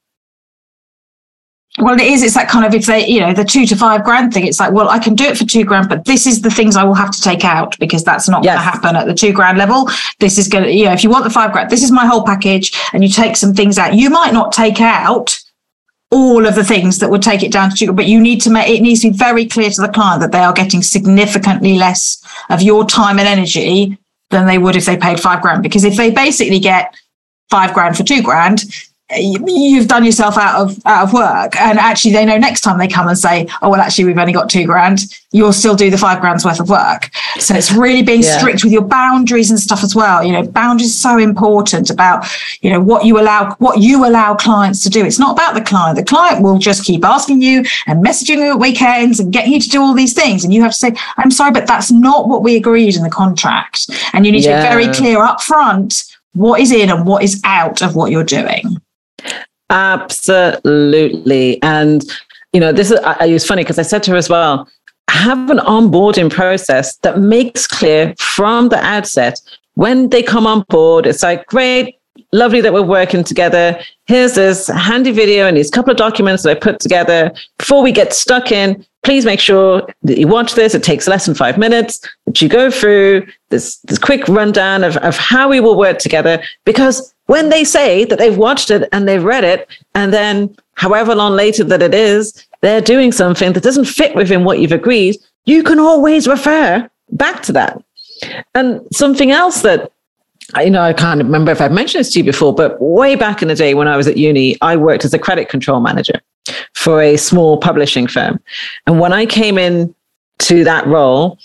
Well, 1.80 1.96
it 1.96 2.06
is. 2.06 2.22
It's 2.22 2.36
that 2.36 2.50
kind 2.50 2.66
of 2.66 2.76
if 2.76 2.86
they, 2.86 3.08
you 3.08 3.20
know, 3.20 3.34
the 3.34 3.44
two 3.44 3.66
to 3.66 3.76
five 3.76 4.04
grand 4.04 4.32
thing. 4.32 4.46
It's 4.46 4.60
like, 4.60 4.74
well, 4.74 4.90
I 4.90 5.00
can 5.00 5.16
do 5.16 5.24
it 5.24 5.38
for 5.38 5.44
two 5.44 5.64
grand, 5.64 5.90
but 5.90 6.06
this 6.06 6.28
is 6.28 6.42
the 6.42 6.52
things 6.52 6.76
I 6.76 6.84
will 6.84 6.94
have 6.94 7.10
to 7.12 7.22
take 7.22 7.44
out 7.44 7.78
because 7.80 8.04
that's 8.04 8.30
not 8.30 8.44
yes. 8.44 8.54
going 8.54 8.64
to 8.64 8.72
happen 8.72 8.96
at 8.96 9.08
the 9.08 9.16
two 9.16 9.34
grand 9.34 9.58
level. 9.58 9.90
This 10.20 10.38
is 10.38 10.48
going 10.48 10.66
to, 10.66 10.72
you 10.72 10.86
know, 10.86 10.94
if 10.94 11.04
you 11.04 11.10
want 11.10 11.24
the 11.24 11.32
five 11.32 11.52
grand, 11.52 11.72
this 11.72 11.82
is 11.82 11.92
my 11.92 12.06
whole 12.06 12.24
package, 12.24 12.80
and 12.94 13.04
you 13.04 13.10
take 13.10 13.36
some 13.36 13.56
things 13.56 13.80
out. 13.80 13.96
You 13.96 14.12
might 14.12 14.34
not 14.34 14.52
take 14.52 14.82
out 14.82 15.40
all 16.12 16.46
of 16.46 16.54
the 16.54 16.64
things 16.64 17.00
that 17.00 17.10
would 17.10 17.24
take 17.24 17.42
it 17.42 17.52
down 17.52 17.72
to 17.72 17.76
two, 17.76 17.92
but 17.92 18.06
you 18.06 18.22
need 18.22 18.40
to 18.42 18.52
make 18.52 18.70
it 18.70 18.84
needs 18.84 19.02
to 19.02 19.10
be 19.10 19.18
very 19.18 19.48
clear 19.48 19.72
to 19.72 19.82
the 19.82 19.88
client 19.88 20.22
that 20.22 20.32
they 20.32 20.44
are 20.44 20.54
getting 20.54 20.84
significantly 20.84 21.76
less 21.76 22.24
of 22.52 22.62
your 22.62 22.86
time 22.86 23.18
and 23.18 23.28
energy 23.28 23.98
than 24.30 24.46
they 24.46 24.60
would 24.60 24.76
if 24.76 24.86
they 24.86 24.96
paid 24.96 25.20
five 25.20 25.42
grand. 25.42 25.64
Because 25.64 25.84
if 25.84 25.98
they 25.98 26.12
basically 26.12 26.60
get 26.60 26.96
five 27.50 27.74
grand 27.74 27.98
for 27.98 28.04
two 28.04 28.22
grand, 28.22 28.64
you've 29.18 29.88
done 29.88 30.04
yourself 30.04 30.38
out 30.38 30.62
of 30.62 30.86
out 30.86 31.04
of 31.04 31.14
work. 31.14 31.56
And 31.60 31.78
actually 31.80 32.12
they 32.12 32.26
know 32.26 32.38
next 32.38 32.62
time 32.62 32.78
they 32.78 32.88
come 32.88 33.08
and 33.08 33.18
say 33.18 33.48
oh 33.62 33.70
well 33.70 33.82
actually 33.82 34.06
we've 34.06 34.18
only 34.18 34.34
got 34.34 34.50
two 34.50 34.66
grand 34.66 35.02
you'll 35.32 35.54
still 35.54 35.76
do 35.76 35.90
the 35.90 35.98
five 35.98 36.22
grand's 36.22 36.46
worth 36.46 36.60
of 36.60 36.70
work. 36.70 37.10
So 37.40 37.56
it's 37.56 37.72
really 37.72 38.04
being 38.04 38.22
yeah. 38.22 38.38
strict 38.38 38.64
with 38.64 38.72
your 38.72 38.84
boundaries 38.84 39.50
and 39.50 39.60
stuff 39.60 39.84
as 39.84 39.96
well. 39.96 40.24
You 40.24 40.32
know 40.32 40.44
boundaries 40.44 40.92
are 40.92 41.10
so 41.10 41.18
important 41.18 41.90
about 41.90 42.26
you 42.62 42.70
know 42.70 42.80
what 42.80 43.06
you 43.06 43.20
allow 43.20 43.56
what 43.56 43.80
you 43.80 44.06
allow 44.06 44.36
clients 44.36 44.84
to 44.84 44.90
do. 44.90 45.06
It's 45.06 45.20
not 45.20 45.34
about 45.34 45.56
the 45.56 45.62
client. 45.62 45.98
The 45.98 46.06
client 46.06 46.44
will 46.44 46.60
just 46.60 46.86
keep 46.86 47.04
asking 47.04 47.42
you 47.42 47.64
and 47.88 48.04
messaging 48.06 48.38
you 48.38 48.52
at 48.52 48.60
weekends 48.60 49.20
and 49.20 49.34
getting 49.34 49.54
you 49.54 49.60
to 49.60 49.70
do 49.70 49.82
all 49.82 49.94
these 49.94 50.14
things. 50.14 50.44
And 50.44 50.54
you 50.54 50.62
have 50.62 50.72
to 50.72 50.78
say 50.78 50.94
i'm 51.18 51.32
sorry 51.32 51.52
but 51.52 51.68
that's 51.68 51.92
not 51.92 52.28
what 52.28 52.44
we 52.44 52.56
agreed 52.56 52.96
in 52.96 53.04
the 53.04 53.10
contract. 53.10 53.90
And 54.14 54.26
you 54.26 54.32
need 54.32 54.44
yeah. 54.44 54.58
to 54.58 54.64
be 54.64 54.84
very 54.84 54.96
clear 54.96 55.24
up 55.24 55.42
front 55.42 56.04
what 56.34 56.60
is 56.60 56.72
in 56.72 56.90
and 56.90 57.06
what 57.06 57.24
is 57.24 57.42
out 57.44 57.82
of 57.82 57.96
what 57.96 58.12
you're 58.12 58.24
doing 58.24 58.64
Absolutely. 59.74 61.62
And, 61.64 62.04
you 62.54 62.60
know, 62.60 62.72
this 62.72 62.92
is, 62.92 63.00
I, 63.04 63.38
funny 63.40 63.64
because 63.64 63.80
I 63.80 63.84
said 63.84 64.04
to 64.04 64.12
her 64.12 64.18
as 64.18 64.30
well, 64.30 64.70
have 65.10 65.50
an 65.50 65.58
onboarding 65.58 66.32
process 66.32 66.96
that 66.98 67.20
makes 67.20 67.66
clear 67.66 68.14
from 68.20 68.70
the 68.70 68.78
outset 68.78 69.40
when 69.74 70.10
they 70.10 70.22
come 70.22 70.46
on 70.46 70.64
board, 70.70 71.08
it's 71.08 71.24
like, 71.24 71.48
great, 71.48 71.98
lovely 72.34 72.60
that 72.62 72.74
we're 72.74 72.82
working 72.82 73.24
together. 73.24 73.80
Here's 74.06 74.34
this 74.34 74.68
handy 74.68 75.12
video 75.12 75.48
and 75.48 75.56
these 75.56 75.70
couple 75.70 75.92
of 75.92 75.98
documents 75.98 76.44
that 76.44 76.58
I 76.58 76.60
put 76.60 76.80
together. 76.80 77.32
Before 77.58 77.82
we 77.82 77.92
get 77.92 78.12
stuck 78.14 78.52
in, 78.52 78.86
please 79.04 79.24
make 79.26 79.40
sure 79.40 79.88
that 80.04 80.18
you 80.18 80.28
watch 80.28 80.56
this. 80.56 80.74
It 80.74 80.84
takes 80.84 81.08
less 81.08 81.26
than 81.26 81.36
five 81.36 81.58
minutes, 81.58 82.02
that 82.26 82.42
you 82.42 82.50
go 82.50 82.72
through 82.72 83.28
this, 83.50 83.78
this 83.82 84.00
quick 84.00 84.28
rundown 84.28 84.84
of, 84.84 84.98
of 84.98 85.16
how 85.18 85.48
we 85.48 85.60
will 85.60 85.78
work 85.78 86.00
together. 86.00 86.42
Because 86.66 87.14
when 87.28 87.50
they 87.50 87.64
say 87.64 88.04
that 88.06 88.18
they've 88.18 88.38
watched 88.38 88.72
it 88.72 88.90
and 88.92 89.08
they've 89.08 89.24
read 89.24 89.44
it, 89.44 89.68
and 89.94 90.12
then 90.12 90.56
however 90.74 91.14
long 91.14 91.34
later 91.34 91.64
that 91.64 91.82
it 91.82 91.94
is, 91.94 92.46
they're 92.62 92.82
doing 92.82 93.12
something 93.12 93.54
that 93.54 93.64
doesn't 93.64 93.86
fit 93.86 94.16
within 94.16 94.44
what 94.44 94.60
you've 94.60 94.72
agreed, 94.72 95.18
you 95.46 95.64
can 95.64 95.80
always 95.80 96.28
refer 96.28 96.90
back 97.12 97.44
to 97.44 97.52
that. 97.52 97.84
And 98.56 98.82
something 98.92 99.32
else 99.32 99.62
that 99.62 99.92
you 100.62 100.70
know, 100.70 100.82
I 100.82 100.94
can't 100.94 101.24
remember 101.24 101.52
if 101.52 101.62
I've 101.62 101.72
mentioned 101.72 102.02
this 102.02 102.14
to 102.14 102.20
you 102.20 102.26
before, 102.26 102.54
but 102.54 102.82
way 102.82 103.16
back 103.16 103.42
in 103.42 103.48
the 103.48 103.56
day 103.56 103.74
when 103.74 103.88
I 103.88 103.98
was 103.98 104.08
at 104.08 104.18
uni, 104.18 104.58
I 104.62 104.76
worked 104.76 105.06
as 105.06 105.14
a 105.14 105.20
credit 105.20 105.50
control 105.50 105.80
manager 105.80 106.22
for 106.74 107.02
a 107.02 107.18
small 107.18 107.58
publishing 107.58 108.08
firm. 108.08 108.40
And 108.86 109.00
when 109.00 109.14
I 109.14 109.26
came 109.26 109.58
in 109.58 109.94
to 110.40 110.64
that 110.64 110.86
role, 110.88 111.40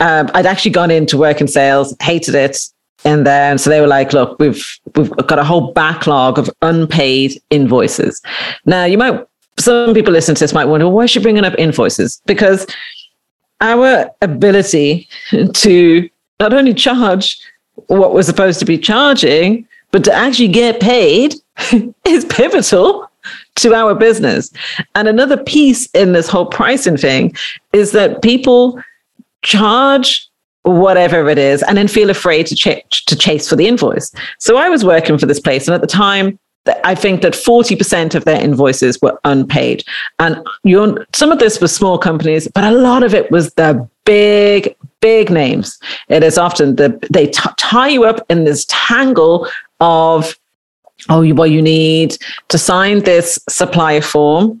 um, 0.00 0.30
I'd 0.34 0.46
actually 0.46 0.72
gone 0.72 0.90
into 0.90 1.16
work 1.16 1.40
in 1.40 1.48
sales, 1.48 1.94
hated 2.02 2.34
it. 2.34 2.58
And 3.04 3.26
then 3.26 3.58
so 3.58 3.70
they 3.70 3.80
were 3.80 3.86
like, 3.86 4.12
look, 4.12 4.38
we've 4.38 4.78
we've 4.96 5.10
got 5.10 5.38
a 5.38 5.44
whole 5.44 5.72
backlog 5.72 6.38
of 6.38 6.50
unpaid 6.62 7.40
invoices. 7.50 8.20
Now 8.64 8.84
you 8.84 8.98
might 8.98 9.26
some 9.58 9.94
people 9.94 10.12
listening 10.12 10.36
to 10.36 10.40
this 10.40 10.52
might 10.52 10.64
wonder, 10.64 10.86
well, 10.86 10.96
why 10.96 11.04
is 11.04 11.10
she 11.10 11.20
bringing 11.20 11.44
up 11.44 11.54
invoices? 11.58 12.20
Because 12.26 12.66
our 13.60 14.10
ability 14.20 15.08
to 15.52 16.08
not 16.40 16.52
only 16.52 16.74
charge 16.74 17.38
what 17.86 18.14
we're 18.14 18.22
supposed 18.22 18.58
to 18.60 18.64
be 18.64 18.78
charging, 18.78 19.66
but 19.90 20.04
to 20.04 20.12
actually 20.12 20.48
get 20.48 20.80
paid 20.80 21.34
is 22.04 22.24
pivotal 22.26 23.10
to 23.56 23.74
our 23.74 23.94
business. 23.94 24.52
And 24.94 25.08
another 25.08 25.36
piece 25.36 25.86
in 25.92 26.12
this 26.12 26.28
whole 26.28 26.46
pricing 26.46 26.96
thing 26.96 27.34
is 27.72 27.92
that 27.92 28.22
people 28.22 28.82
charge 29.42 30.28
whatever 30.62 31.28
it 31.28 31.38
is 31.38 31.62
and 31.62 31.76
then 31.76 31.88
feel 31.88 32.10
afraid 32.10 32.46
to, 32.46 32.54
ch- 32.56 33.04
to 33.06 33.16
chase 33.16 33.48
for 33.48 33.56
the 33.56 33.66
invoice. 33.66 34.12
So 34.38 34.56
I 34.56 34.68
was 34.68 34.84
working 34.84 35.18
for 35.18 35.26
this 35.26 35.40
place, 35.40 35.68
and 35.68 35.74
at 35.74 35.80
the 35.80 35.86
time, 35.86 36.38
I 36.82 36.94
think 36.94 37.20
that 37.20 37.34
40% 37.34 38.14
of 38.14 38.24
their 38.24 38.40
invoices 38.40 39.00
were 39.02 39.18
unpaid. 39.24 39.84
And 40.18 40.42
some 41.12 41.30
of 41.30 41.38
this 41.38 41.60
was 41.60 41.74
small 41.74 41.98
companies, 41.98 42.48
but 42.48 42.64
a 42.64 42.70
lot 42.70 43.02
of 43.02 43.12
it 43.12 43.30
was 43.30 43.52
the 43.54 43.86
big, 44.06 44.74
big 45.00 45.30
names. 45.30 45.78
It 46.08 46.22
is 46.22 46.38
often 46.38 46.76
the, 46.76 46.98
they 47.10 47.26
t- 47.26 47.50
tie 47.58 47.88
you 47.88 48.04
up 48.04 48.24
in 48.30 48.44
this 48.44 48.66
tangle 48.68 49.48
of 49.80 50.38
oh, 51.08 51.34
well, 51.34 51.46
you 51.46 51.62
need 51.62 52.16
to 52.48 52.58
sign 52.58 53.00
this 53.00 53.38
supplier 53.48 54.00
form 54.00 54.60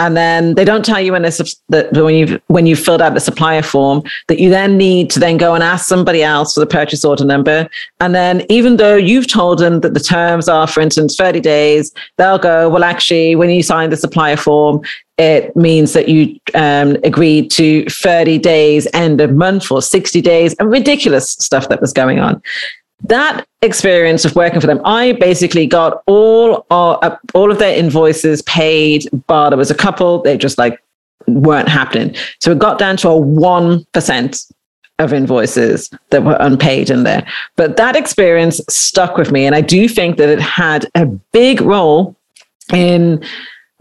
and 0.00 0.16
then 0.16 0.54
they 0.54 0.64
don't 0.64 0.82
tell 0.82 0.98
you 0.98 1.12
when 1.12 1.22
that 1.22 1.88
when 1.92 2.14
you 2.14 2.40
when 2.46 2.66
you 2.66 2.74
filled 2.74 3.02
out 3.02 3.12
the 3.12 3.20
supplier 3.20 3.62
form 3.62 4.02
that 4.28 4.40
you 4.40 4.48
then 4.48 4.78
need 4.78 5.10
to 5.10 5.20
then 5.20 5.36
go 5.36 5.54
and 5.54 5.62
ask 5.62 5.86
somebody 5.86 6.22
else 6.22 6.54
for 6.54 6.60
the 6.60 6.66
purchase 6.66 7.04
order 7.04 7.24
number. 7.24 7.68
And 8.00 8.14
then 8.14 8.46
even 8.48 8.78
though 8.78 8.96
you've 8.96 9.26
told 9.26 9.58
them 9.58 9.80
that 9.80 9.92
the 9.92 10.00
terms 10.00 10.48
are 10.48 10.66
for 10.66 10.80
instance 10.80 11.16
30 11.16 11.40
days 11.40 11.92
they'll 12.16 12.38
go 12.38 12.70
well 12.70 12.82
actually 12.82 13.36
when 13.36 13.50
you 13.50 13.62
sign 13.62 13.90
the 13.90 13.96
supplier 13.96 14.38
form 14.38 14.80
it 15.18 15.54
means 15.54 15.92
that 15.92 16.08
you 16.08 16.40
um, 16.54 16.96
agreed 17.04 17.50
to 17.50 17.84
30 17.90 18.38
days 18.38 18.88
end 18.94 19.20
of 19.20 19.34
month 19.34 19.70
or 19.70 19.82
60 19.82 20.22
days 20.22 20.54
and 20.54 20.70
ridiculous 20.70 21.32
stuff 21.32 21.68
that 21.68 21.82
was 21.82 21.92
going 21.92 22.18
on 22.18 22.40
that 23.04 23.46
experience 23.62 24.24
of 24.24 24.36
working 24.36 24.60
for 24.60 24.66
them, 24.66 24.80
I 24.84 25.12
basically 25.12 25.66
got 25.66 26.02
all 26.06 26.66
uh, 26.70 27.16
all 27.34 27.50
of 27.50 27.58
their 27.58 27.76
invoices 27.76 28.42
paid, 28.42 29.08
but 29.26 29.50
there 29.50 29.58
was 29.58 29.70
a 29.70 29.74
couple 29.74 30.22
they 30.22 30.36
just 30.36 30.58
like 30.58 30.82
weren't 31.26 31.68
happening. 31.68 32.14
So 32.40 32.52
it 32.52 32.58
got 32.58 32.78
down 32.78 32.96
to 32.98 33.08
a 33.08 33.16
one 33.16 33.84
percent 33.92 34.38
of 34.98 35.14
invoices 35.14 35.90
that 36.10 36.24
were 36.24 36.36
unpaid 36.40 36.90
in 36.90 37.04
there. 37.04 37.26
But 37.56 37.78
that 37.78 37.96
experience 37.96 38.60
stuck 38.68 39.16
with 39.16 39.32
me, 39.32 39.46
and 39.46 39.54
I 39.54 39.62
do 39.62 39.88
think 39.88 40.18
that 40.18 40.28
it 40.28 40.40
had 40.40 40.86
a 40.94 41.06
big 41.06 41.62
role 41.62 42.14
in 42.72 43.24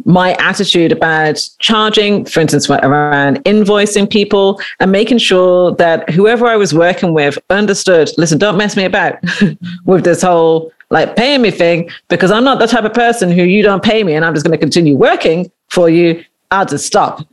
my 0.06 0.34
attitude 0.36 0.92
about 0.92 1.48
charging, 1.60 2.26
for 2.26 2.40
instance, 2.40 2.70
around 2.70 3.38
invoicing 3.44 4.10
people 4.10 4.62
and 4.80 4.92
making 4.92 5.18
sure 5.18 5.74
that 5.76 6.10
whoever 6.10 6.48
I 6.48 6.56
was 6.56 6.74
working 6.74 7.14
with 7.14 7.38
understood, 7.50 8.10
listen, 8.18 8.38
don't 8.38 8.58
mess 8.58 8.76
me 8.76 8.86
about 8.86 9.20
with 9.86 10.04
this 10.04 10.22
whole 10.22 10.72
like 10.92 11.16
paying 11.16 11.42
me 11.42 11.52
thing, 11.52 11.90
because 12.08 12.32
I'm 12.32 12.44
not 12.44 12.60
the 12.60 12.68
type 12.68 12.84
of 12.84 12.94
person 12.94 13.32
who 13.32 13.44
you 13.44 13.62
don't 13.62 13.84
pay 13.84 14.04
me 14.04 14.14
and 14.14 14.26
I'm 14.26 14.34
just 14.34 14.46
going 14.46 14.58
to 14.58 14.58
continue 14.58 14.96
working 14.96 15.52
for 15.70 15.90
you. 15.90 16.24
I'll 16.52 16.66
just 16.66 16.86
stop. 16.86 17.26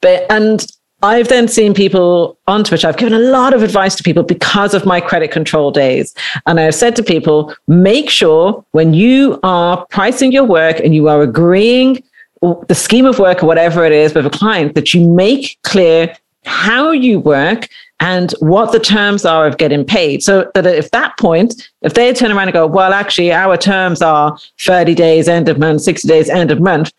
But, 0.00 0.30
and 0.30 0.64
I've 1.02 1.28
then 1.28 1.48
seen 1.48 1.72
people 1.72 2.38
on 2.46 2.62
Twitter. 2.62 2.86
I've 2.86 2.98
given 2.98 3.14
a 3.14 3.18
lot 3.18 3.54
of 3.54 3.62
advice 3.62 3.94
to 3.96 4.02
people 4.02 4.22
because 4.22 4.74
of 4.74 4.84
my 4.84 5.00
credit 5.00 5.30
control 5.30 5.70
days. 5.70 6.14
And 6.46 6.60
I've 6.60 6.74
said 6.74 6.94
to 6.96 7.02
people, 7.02 7.54
make 7.66 8.10
sure 8.10 8.64
when 8.72 8.92
you 8.92 9.40
are 9.42 9.84
pricing 9.86 10.30
your 10.30 10.44
work 10.44 10.78
and 10.78 10.94
you 10.94 11.08
are 11.08 11.22
agreeing 11.22 12.02
the 12.40 12.74
scheme 12.74 13.06
of 13.06 13.18
work 13.18 13.42
or 13.42 13.46
whatever 13.46 13.84
it 13.84 13.92
is 13.92 14.14
with 14.14 14.26
a 14.26 14.30
client 14.30 14.74
that 14.74 14.94
you 14.94 15.06
make 15.06 15.58
clear 15.62 16.14
how 16.44 16.90
you 16.90 17.20
work 17.20 17.68
and 18.00 18.32
what 18.40 18.72
the 18.72 18.80
terms 18.80 19.26
are 19.26 19.46
of 19.46 19.58
getting 19.58 19.84
paid. 19.84 20.22
So 20.22 20.50
that 20.54 20.66
if 20.66 20.90
that 20.92 21.18
point, 21.18 21.70
if 21.82 21.94
they 21.94 22.12
turn 22.14 22.32
around 22.32 22.48
and 22.48 22.54
go, 22.54 22.66
well, 22.66 22.94
actually, 22.94 23.30
our 23.30 23.58
terms 23.58 24.00
are 24.00 24.38
30 24.60 24.94
days, 24.94 25.28
end 25.28 25.50
of 25.50 25.58
month, 25.58 25.82
60 25.82 26.08
days, 26.08 26.30
end 26.30 26.50
of 26.50 26.60
month, 26.60 26.92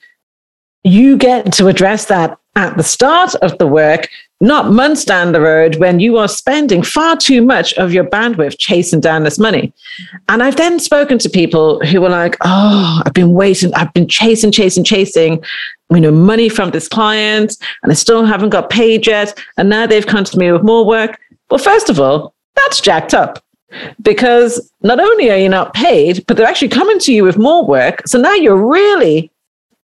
you 0.83 1.17
get 1.17 1.51
to 1.53 1.67
address 1.67 2.05
that 2.05 2.37
at 2.55 2.77
the 2.77 2.83
start 2.83 3.33
of 3.35 3.57
the 3.57 3.67
work 3.67 4.09
not 4.41 4.71
months 4.71 5.05
down 5.05 5.31
the 5.31 5.39
road 5.39 5.75
when 5.75 5.99
you 5.99 6.17
are 6.17 6.27
spending 6.27 6.81
far 6.81 7.15
too 7.15 7.41
much 7.41 7.73
of 7.75 7.93
your 7.93 8.03
bandwidth 8.03 8.57
chasing 8.57 8.99
down 8.99 9.23
this 9.23 9.37
money. 9.37 9.71
And 10.29 10.41
I've 10.41 10.55
then 10.55 10.79
spoken 10.79 11.19
to 11.19 11.29
people 11.29 11.79
who 11.85 12.01
were 12.01 12.09
like, 12.09 12.37
oh, 12.41 13.01
I've 13.05 13.13
been 13.13 13.33
waiting, 13.33 13.73
I've 13.75 13.93
been 13.93 14.07
chasing, 14.07 14.51
chasing, 14.51 14.83
chasing, 14.83 15.43
you 15.91 15.99
know, 15.99 16.11
money 16.11 16.49
from 16.49 16.71
this 16.71 16.87
client, 16.87 17.55
and 17.83 17.91
I 17.91 17.95
still 17.95 18.25
haven't 18.25 18.49
got 18.49 18.71
paid 18.71 19.05
yet. 19.05 19.37
And 19.57 19.69
now 19.69 19.85
they've 19.85 20.07
come 20.07 20.23
to 20.23 20.37
me 20.37 20.51
with 20.51 20.63
more 20.63 20.85
work. 20.85 21.19
Well, 21.49 21.59
first 21.59 21.89
of 21.89 21.99
all, 21.99 22.33
that's 22.55 22.81
jacked 22.81 23.13
up 23.13 23.43
because 24.01 24.71
not 24.81 24.99
only 24.99 25.29
are 25.29 25.37
you 25.37 25.49
not 25.49 25.73
paid, 25.73 26.25
but 26.25 26.35
they're 26.35 26.47
actually 26.47 26.69
coming 26.69 26.99
to 26.99 27.13
you 27.13 27.23
with 27.23 27.37
more 27.37 27.65
work. 27.65 28.07
So 28.07 28.19
now 28.19 28.33
you're 28.33 28.55
really 28.55 29.31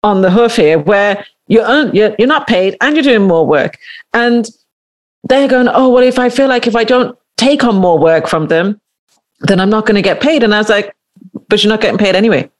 on 0.02 0.22
the 0.22 0.30
hoof 0.30 0.56
here 0.56 0.78
where 0.78 1.26
you're, 1.48 1.94
you're, 1.94 2.14
you're 2.18 2.28
not 2.28 2.46
paid 2.46 2.76
and 2.80 2.96
you're 2.96 3.02
doing 3.02 3.26
more 3.26 3.46
work. 3.46 3.78
And 4.12 4.48
they're 5.24 5.48
going, 5.48 5.68
oh, 5.68 5.88
well, 5.88 6.02
if 6.02 6.18
I 6.18 6.28
feel 6.28 6.48
like 6.48 6.66
if 6.66 6.76
I 6.76 6.84
don't 6.84 7.18
take 7.36 7.64
on 7.64 7.76
more 7.76 7.98
work 7.98 8.28
from 8.28 8.48
them, 8.48 8.80
then 9.40 9.60
I'm 9.60 9.70
not 9.70 9.86
going 9.86 9.96
to 9.96 10.02
get 10.02 10.20
paid. 10.20 10.42
And 10.42 10.54
I 10.54 10.58
was 10.58 10.68
like, 10.68 10.94
but 11.48 11.62
you're 11.62 11.72
not 11.72 11.80
getting 11.80 11.98
paid 11.98 12.14
anyway. 12.14 12.50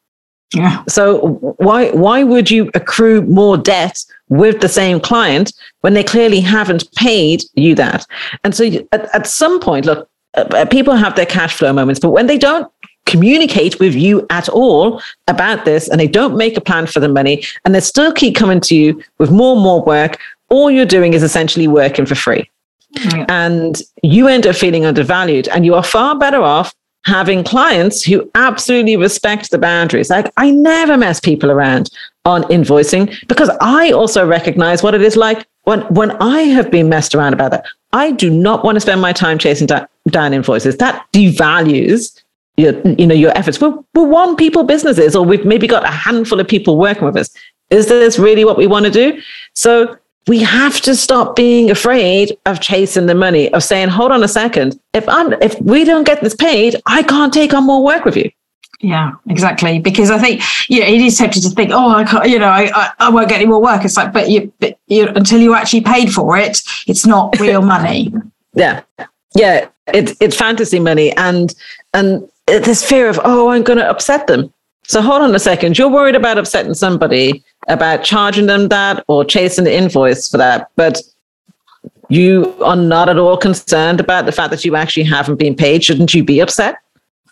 Yeah. 0.55 0.85
So 0.87 1.35
why 1.59 1.91
why 1.91 2.23
would 2.23 2.51
you 2.51 2.71
accrue 2.75 3.23
more 3.23 3.57
debt 3.57 4.05
with 4.29 4.61
the 4.61 4.69
same 4.69 5.01
client 5.01 5.53
when 5.81 5.95
they 5.95 6.05
clearly 6.05 6.41
haven't 6.41 6.91
paid 6.95 7.43
you 7.55 7.75
that? 7.75 8.07
And 8.45 8.55
so 8.55 8.65
at, 8.93 9.13
at 9.15 9.27
some 9.27 9.59
point, 9.59 9.87
look, 9.87 10.09
uh, 10.35 10.67
people 10.67 10.95
have 10.95 11.17
their 11.17 11.27
cash 11.27 11.55
flow 11.55 11.73
moments, 11.73 11.99
but 11.99 12.11
when 12.11 12.27
they 12.27 12.39
don't 12.39 12.71
communicate 13.07 13.81
with 13.81 13.95
you 13.95 14.27
at 14.31 14.49
all 14.49 15.01
about 15.29 15.65
this 15.65 15.89
and 15.89 15.99
they 15.99 16.09
don't 16.09 16.37
make 16.37 16.57
a 16.57 16.61
plan 16.61 16.87
for 16.87 17.01
the 17.01 17.09
money 17.09 17.45
and 17.65 17.75
they 17.75 17.81
still 17.81 18.13
keep 18.13 18.37
coming 18.37 18.61
to 18.61 18.75
you 18.75 19.03
with 19.19 19.31
more 19.31 19.55
and 19.55 19.63
more 19.63 19.83
work, 19.83 20.19
all 20.51 20.71
you're 20.71 20.85
doing 20.85 21.15
is 21.15 21.23
essentially 21.23 21.69
working 21.69 22.05
for 22.05 22.15
free. 22.15 22.51
Yeah. 22.93 23.25
And 23.29 23.81
you 24.03 24.29
end 24.29 24.47
up 24.47 24.57
feeling 24.57 24.85
undervalued 24.85 25.49
and 25.49 25.65
you 25.65 25.75
are 25.75 25.83
far 25.83 26.19
better 26.19 26.43
off 26.43 26.75
having 27.05 27.45
clients 27.45 28.03
who 28.03 28.29
absolutely 28.35 28.97
respect 28.97 29.51
the 29.51 29.59
boundaries. 29.59 30.11
Like 30.11 30.33
I 30.37 30.51
never 30.51 30.97
mess 30.97 31.21
people 31.21 31.51
around 31.51 31.89
on 32.25 32.43
invoicing 32.45 33.15
because 33.29 33.51
I 33.61 33.93
also 33.93 34.27
recognize 34.27 34.83
what 34.83 34.95
it 34.95 35.03
is 35.03 35.17
like 35.17 35.47
when 35.63 35.83
when 35.83 36.11
I 36.23 36.41
have 36.43 36.71
been 36.71 36.89
messed 36.89 37.15
around 37.15 37.33
about 37.33 37.53
that. 37.53 37.65
I 37.93 38.11
do 38.11 38.29
not 38.29 38.65
want 38.65 38.77
to 38.77 38.81
spend 38.81 39.01
my 39.01 39.13
time 39.13 39.39
chasing 39.39 39.69
down, 39.69 39.87
down 40.09 40.35
invoices. 40.35 40.77
That 40.79 41.07
devalues 41.13 42.21
your, 42.57 42.81
you 42.99 43.07
know, 43.07 43.15
your 43.15 43.37
efforts. 43.37 43.61
We're, 43.61 43.77
we're 43.95 44.07
one 44.07 44.37
people 44.37 44.65
businesses, 44.65 45.15
or 45.15 45.25
we've 45.25 45.45
maybe 45.45 45.67
got 45.67 45.85
a 45.85 45.91
handful 45.91 46.41
of 46.41 46.49
people 46.49 46.79
working 46.79 47.05
with 47.05 47.17
us. 47.17 47.31
Is 47.71 47.89
this 47.89 48.19
really 48.19 48.45
what 48.45 48.57
we 48.57 48.67
want 48.67 48.87
to 48.87 48.91
do? 48.91 49.21
So 49.55 49.97
we 50.27 50.41
have 50.41 50.81
to 50.83 50.97
stop 50.97 51.37
being 51.37 51.71
afraid 51.71 52.37
of 52.47 52.61
chasing 52.61 53.07
the 53.07 53.15
money, 53.15 53.53
of 53.53 53.63
saying, 53.63 53.89
hold 53.89 54.13
on 54.13 54.23
a 54.23 54.29
second, 54.29 54.79
if 54.93 55.09
I'm 55.09 55.33
if 55.35 55.61
we 55.61 55.85
don't 55.85 56.05
get 56.05 56.21
this 56.21 56.35
paid, 56.35 56.81
I 56.87 57.03
can't 57.03 57.33
take 57.33 57.55
on 57.55 57.65
more 57.65 57.83
work 57.83 58.05
with 58.05 58.17
you. 58.17 58.31
Yeah, 58.81 59.13
exactly. 59.29 59.79
Because 59.79 60.11
I 60.11 60.19
think 60.19 60.43
you 60.69 60.81
know, 60.81 60.87
it 60.87 61.01
is 61.01 61.17
tempting 61.17 61.43
to 61.43 61.51
think, 61.51 61.71
oh, 61.73 61.91
I 61.91 62.05
can't, 62.05 62.29
you 62.29 62.39
know, 62.39 62.49
I, 62.49 62.71
I, 62.75 62.93
I 62.99 63.11
won't 63.11 63.29
get 63.29 63.37
any 63.37 63.47
more 63.47 63.61
work. 63.61 63.85
It's 63.85 63.97
like, 63.97 64.13
but 64.13 64.29
you, 64.29 64.53
but 64.61 64.79
you, 64.87 65.09
until 65.09 65.41
you 65.41 65.55
actually 65.55 65.81
paid 65.81 66.13
for 66.13 66.37
it, 66.37 66.61
it's 66.87 67.07
not 67.07 67.39
real 67.41 67.63
money. 67.63 68.13
yeah, 68.55 68.83
yeah, 69.35 69.69
it's 69.87 70.15
it's 70.21 70.37
fantasy 70.37 70.81
money, 70.81 71.13
and 71.17 71.55
and 71.95 72.29
this 72.47 72.85
fear 72.85 73.09
of, 73.09 73.21
oh, 73.25 73.49
I'm 73.49 73.63
going 73.63 73.79
to 73.79 73.89
upset 73.89 74.27
them. 74.27 74.53
So 74.89 75.03
hold 75.03 75.23
on 75.23 75.35
a 75.35 75.39
second. 75.39 75.79
You're 75.79 75.89
worried 75.89 76.15
about 76.15 76.39
upsetting 76.39 76.75
somebody, 76.75 77.43
about 77.67 78.05
charging 78.05 78.47
them 78.47 78.69
that 78.69 79.05
or 79.09 79.25
chasing 79.25 79.65
the 79.65 79.75
invoice 79.75 80.29
for 80.29 80.37
that. 80.37 80.71
But 80.77 81.03
you 82.09 82.55
are 82.63 82.77
not 82.77 83.09
at 83.09 83.19
all 83.19 83.37
concerned 83.37 83.99
about 83.99 84.27
the 84.27 84.33
fact 84.33 84.51
that 84.51 84.65
you 84.65 84.77
actually 84.77 85.03
haven't 85.05 85.37
been 85.37 85.57
paid. 85.57 85.83
Shouldn't 85.83 86.15
you 86.15 86.23
be 86.23 86.39
upset 86.41 86.77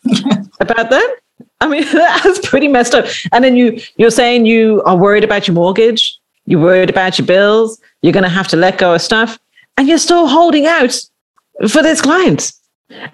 about 0.61 0.91
that? 0.91 1.17
I 1.61 1.69
mean, 1.69 1.85
that's 1.93 2.47
pretty 2.49 2.69
messed 2.69 2.95
up. 2.95 3.07
And 3.33 3.45
then 3.45 3.57
you 3.57 3.81
you're 3.97 4.11
saying 4.11 4.47
you 4.47 4.83
are 4.83 4.97
worried 4.97 5.25
about 5.25 5.47
your 5.47 5.55
mortgage, 5.55 6.19
you're 6.47 6.61
worried 6.61 6.91
about 6.91 7.19
your 7.19 7.27
bills, 7.27 7.81
you're 8.03 8.13
gonna 8.13 8.29
have 8.29 8.49
to 8.49 8.57
let 8.57 8.79
go 8.79 8.95
of 8.95 9.03
stuff, 9.03 9.39
and 9.77 9.89
you're 9.89 9.99
still 9.99 10.27
holding 10.27 10.67
out 10.67 11.01
for 11.69 11.83
this 11.83 12.03
client. 12.03 12.53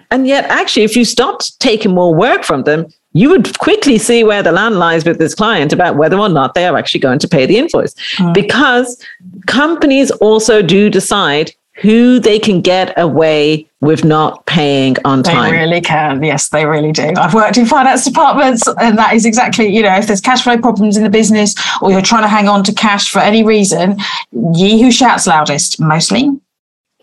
And 0.09 0.27
yet, 0.27 0.45
actually, 0.45 0.83
if 0.83 0.95
you 0.95 1.05
stopped 1.05 1.59
taking 1.59 1.93
more 1.93 2.13
work 2.13 2.43
from 2.43 2.63
them, 2.63 2.87
you 3.13 3.29
would 3.29 3.57
quickly 3.59 3.97
see 3.97 4.23
where 4.23 4.43
the 4.43 4.51
land 4.51 4.79
lies 4.79 5.05
with 5.05 5.19
this 5.19 5.35
client 5.35 5.73
about 5.73 5.97
whether 5.97 6.17
or 6.17 6.29
not 6.29 6.53
they 6.53 6.65
are 6.65 6.77
actually 6.77 6.99
going 6.99 7.19
to 7.19 7.27
pay 7.27 7.45
the 7.45 7.57
invoice. 7.57 7.93
Mm. 8.17 8.33
Because 8.33 9.03
companies 9.47 10.11
also 10.11 10.61
do 10.61 10.89
decide 10.89 11.51
who 11.75 12.19
they 12.19 12.37
can 12.37 12.61
get 12.61 12.93
away 12.97 13.67
with 13.79 14.05
not 14.05 14.45
paying 14.45 14.95
on 15.03 15.23
time. 15.23 15.51
They 15.51 15.57
really 15.57 15.81
can. 15.81 16.23
Yes, 16.23 16.49
they 16.49 16.65
really 16.65 16.91
do. 16.91 17.13
I've 17.17 17.33
worked 17.33 17.57
in 17.57 17.65
finance 17.65 18.05
departments, 18.05 18.67
and 18.79 18.97
that 18.97 19.13
is 19.13 19.25
exactly, 19.25 19.67
you 19.67 19.81
know, 19.81 19.95
if 19.95 20.05
there's 20.05 20.21
cash 20.21 20.43
flow 20.43 20.57
problems 20.57 20.95
in 20.95 21.03
the 21.03 21.09
business 21.09 21.55
or 21.81 21.91
you're 21.91 22.01
trying 22.01 22.21
to 22.21 22.27
hang 22.27 22.47
on 22.47 22.63
to 22.65 22.73
cash 22.73 23.09
for 23.09 23.19
any 23.19 23.43
reason, 23.43 23.97
ye 24.53 24.81
who 24.81 24.91
shouts 24.91 25.25
loudest, 25.25 25.79
mostly 25.79 26.29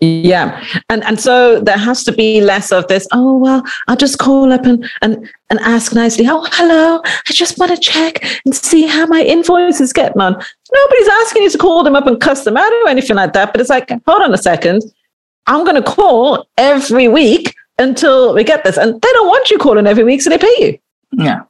yeah. 0.01 0.63
And 0.89 1.03
and 1.03 1.19
so 1.19 1.59
there 1.59 1.77
has 1.77 2.03
to 2.05 2.11
be 2.11 2.41
less 2.41 2.71
of 2.71 2.87
this, 2.87 3.07
oh 3.11 3.37
well, 3.37 3.63
I'll 3.87 3.95
just 3.95 4.17
call 4.17 4.51
up 4.53 4.65
and 4.65 4.89
and 5.01 5.29
and 5.49 5.59
ask 5.59 5.93
nicely, 5.93 6.25
oh 6.27 6.45
hello, 6.51 7.01
I 7.05 7.33
just 7.33 7.57
want 7.57 7.71
to 7.71 7.77
check 7.77 8.23
and 8.45 8.55
see 8.55 8.85
how 8.85 9.05
my 9.07 9.21
invoice 9.21 9.81
is 9.81 9.93
getting 9.93 10.21
on. 10.21 10.33
Nobody's 10.33 11.07
asking 11.07 11.43
you 11.43 11.49
to 11.49 11.57
call 11.57 11.83
them 11.83 11.95
up 11.95 12.07
and 12.07 12.19
cuss 12.19 12.43
them 12.43 12.57
out 12.57 12.71
or 12.71 12.89
anything 12.89 13.15
like 13.15 13.33
that. 13.33 13.51
But 13.51 13.61
it's 13.61 13.69
like, 13.69 13.89
hold 14.05 14.21
on 14.21 14.33
a 14.33 14.37
second. 14.37 14.83
I'm 15.47 15.65
gonna 15.65 15.83
call 15.83 16.47
every 16.57 17.07
week 17.07 17.55
until 17.77 18.33
we 18.33 18.43
get 18.43 18.63
this. 18.63 18.77
And 18.77 18.93
they 19.01 19.11
don't 19.13 19.27
want 19.27 19.49
you 19.49 19.57
calling 19.57 19.87
every 19.87 20.03
week, 20.03 20.21
so 20.21 20.29
they 20.29 20.37
pay 20.37 20.55
you. 20.59 20.79
Yeah. 21.11 21.41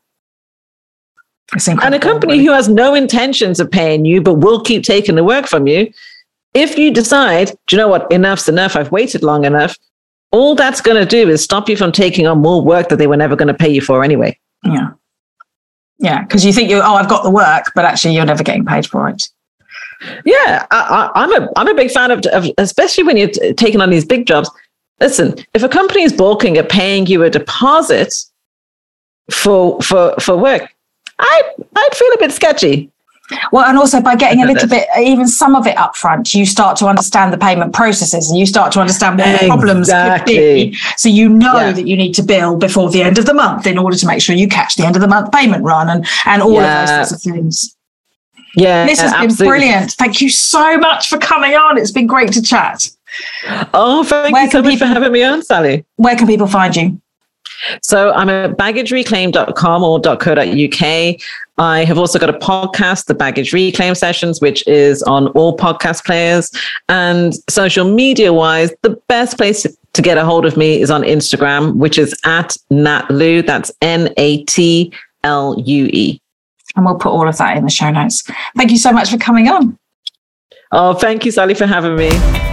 And 1.81 1.95
a 1.95 1.99
company 1.99 2.45
who 2.45 2.51
has 2.51 2.69
no 2.69 2.93
intentions 2.93 3.59
of 3.59 3.71
paying 3.71 4.05
you, 4.05 4.21
but 4.21 4.35
will 4.35 4.61
keep 4.61 4.83
taking 4.83 5.15
the 5.15 5.23
work 5.23 5.47
from 5.47 5.65
you, 5.65 5.91
if 6.53 6.77
you 6.77 6.91
decide, 6.91 7.51
do 7.67 7.75
you 7.75 7.77
know 7.77 7.87
what, 7.87 8.11
enough's 8.11 8.49
enough, 8.49 8.75
I've 8.75 8.91
waited 8.91 9.23
long 9.23 9.45
enough, 9.45 9.77
all 10.31 10.55
that's 10.55 10.81
going 10.81 10.97
to 10.97 11.05
do 11.05 11.29
is 11.29 11.43
stop 11.43 11.69
you 11.69 11.75
from 11.75 11.91
taking 11.91 12.27
on 12.27 12.39
more 12.39 12.63
work 12.63 12.89
that 12.89 12.97
they 12.97 13.07
were 13.07 13.17
never 13.17 13.35
going 13.35 13.47
to 13.47 13.53
pay 13.53 13.69
you 13.69 13.81
for 13.81 14.03
anyway. 14.03 14.37
Yeah. 14.63 14.91
Yeah, 15.99 16.23
because 16.23 16.45
you 16.45 16.53
think 16.53 16.69
you 16.69 16.77
oh 16.77 16.95
I've 16.95 17.09
got 17.09 17.23
the 17.23 17.29
work, 17.29 17.71
but 17.75 17.83
actually 17.83 18.15
you're 18.15 18.25
never 18.25 18.43
getting 18.43 18.65
paid 18.65 18.85
for 18.85 19.09
it. 19.09 19.27
Yeah, 20.23 20.65
I, 20.71 21.11
am 21.13 21.43
a 21.43 21.49
I'm 21.57 21.67
a 21.67 21.73
big 21.73 21.91
fan 21.91 22.09
of, 22.09 22.25
of 22.27 22.49
especially 22.57 23.03
when 23.03 23.17
you're 23.17 23.53
taking 23.55 23.81
on 23.81 23.89
these 23.89 24.05
big 24.05 24.25
jobs. 24.25 24.49
Listen, 25.01 25.35
if 25.53 25.61
a 25.61 25.67
company 25.67 26.03
is 26.03 26.13
bulking 26.13 26.57
at 26.57 26.69
paying 26.69 27.05
you 27.05 27.23
a 27.23 27.29
deposit 27.29 28.13
for 29.29 29.81
for 29.81 30.15
for 30.21 30.37
work, 30.37 30.73
I 31.19 31.41
I'd 31.75 31.95
feel 31.95 32.13
a 32.13 32.17
bit 32.17 32.31
sketchy. 32.31 32.89
Well, 33.51 33.65
and 33.65 33.77
also 33.77 34.01
by 34.01 34.15
getting 34.15 34.41
a 34.41 34.45
little 34.45 34.67
bit, 34.67 34.87
even 34.99 35.27
some 35.27 35.55
of 35.55 35.67
it 35.67 35.77
up 35.77 35.95
front, 35.95 36.33
you 36.33 36.45
start 36.45 36.77
to 36.77 36.87
understand 36.87 37.31
the 37.31 37.37
payment 37.37 37.73
processes 37.73 38.29
and 38.29 38.39
you 38.39 38.45
start 38.45 38.71
to 38.73 38.79
understand 38.79 39.19
what 39.19 39.27
exactly. 39.27 39.47
the 39.47 39.53
problems 39.53 39.91
could 39.91 40.25
be. 40.25 40.75
So 40.97 41.09
you 41.09 41.29
know 41.29 41.55
yeah. 41.55 41.71
that 41.71 41.87
you 41.87 41.95
need 41.95 42.13
to 42.13 42.23
bill 42.23 42.57
before 42.57 42.89
the 42.89 43.03
end 43.03 43.17
of 43.17 43.25
the 43.25 43.33
month 43.33 43.67
in 43.67 43.77
order 43.77 43.95
to 43.97 44.07
make 44.07 44.21
sure 44.21 44.35
you 44.35 44.47
catch 44.47 44.75
the 44.75 44.85
end 44.85 44.95
of 44.95 45.01
the 45.01 45.07
month 45.07 45.31
payment 45.31 45.63
run 45.63 45.89
and, 45.89 46.07
and 46.25 46.41
all 46.41 46.53
yeah. 46.53 46.83
of 46.83 46.87
those 46.87 47.09
sorts 47.09 47.25
of 47.25 47.33
things. 47.33 47.75
Yeah. 48.55 48.85
This 48.85 48.99
has 48.99 49.11
absolutely. 49.11 49.35
been 49.35 49.47
brilliant. 49.47 49.91
Thank 49.91 50.21
you 50.21 50.29
so 50.29 50.77
much 50.77 51.07
for 51.07 51.17
coming 51.17 51.53
on. 51.53 51.77
It's 51.77 51.91
been 51.91 52.07
great 52.07 52.31
to 52.33 52.41
chat. 52.41 52.89
Oh, 53.73 54.03
thank 54.03 54.33
where 54.33 54.45
you 54.45 54.51
so 54.51 54.61
much 54.61 54.71
people, 54.71 54.87
for 54.87 54.93
having 54.93 55.11
me 55.11 55.23
on, 55.23 55.43
Sally. 55.43 55.85
Where 55.95 56.15
can 56.15 56.27
people 56.27 56.47
find 56.47 56.75
you? 56.75 57.01
So 57.81 58.13
I'm 58.13 58.29
at 58.29 58.57
baggagereclaim.com 58.57 59.83
or 59.83 59.99
.co.uk. 59.99 61.21
I 61.59 61.83
have 61.83 61.97
also 61.97 62.17
got 62.17 62.29
a 62.29 62.39
podcast, 62.39 63.05
the 63.05 63.13
Baggage 63.13 63.51
Reclaim 63.51 63.93
Sessions, 63.93 64.39
which 64.39 64.65
is 64.65 65.03
on 65.03 65.27
all 65.29 65.57
podcast 65.57 66.05
players. 66.05 66.49
And 66.87 67.33
social 67.49 67.83
media 67.83 68.31
wise, 68.31 68.73
the 68.81 68.91
best 69.09 69.37
place 69.37 69.67
to 69.91 70.01
get 70.01 70.17
a 70.17 70.23
hold 70.23 70.45
of 70.45 70.55
me 70.55 70.81
is 70.81 70.89
on 70.89 71.03
Instagram, 71.03 71.75
which 71.75 71.97
is 71.97 72.17
at 72.23 72.55
Natlue. 72.71 73.45
That's 73.45 73.71
N 73.81 74.13
A 74.15 74.43
T 74.45 74.93
L 75.25 75.55
U 75.59 75.89
E. 75.91 76.21
And 76.77 76.85
we'll 76.85 76.95
put 76.95 77.11
all 77.11 77.27
of 77.27 77.37
that 77.37 77.57
in 77.57 77.65
the 77.65 77.69
show 77.69 77.91
notes. 77.91 78.23
Thank 78.55 78.71
you 78.71 78.77
so 78.77 78.93
much 78.93 79.11
for 79.11 79.17
coming 79.17 79.49
on. 79.49 79.77
Oh, 80.71 80.93
thank 80.93 81.25
you, 81.25 81.31
Sally, 81.31 81.55
for 81.55 81.65
having 81.65 81.95
me. 81.95 82.48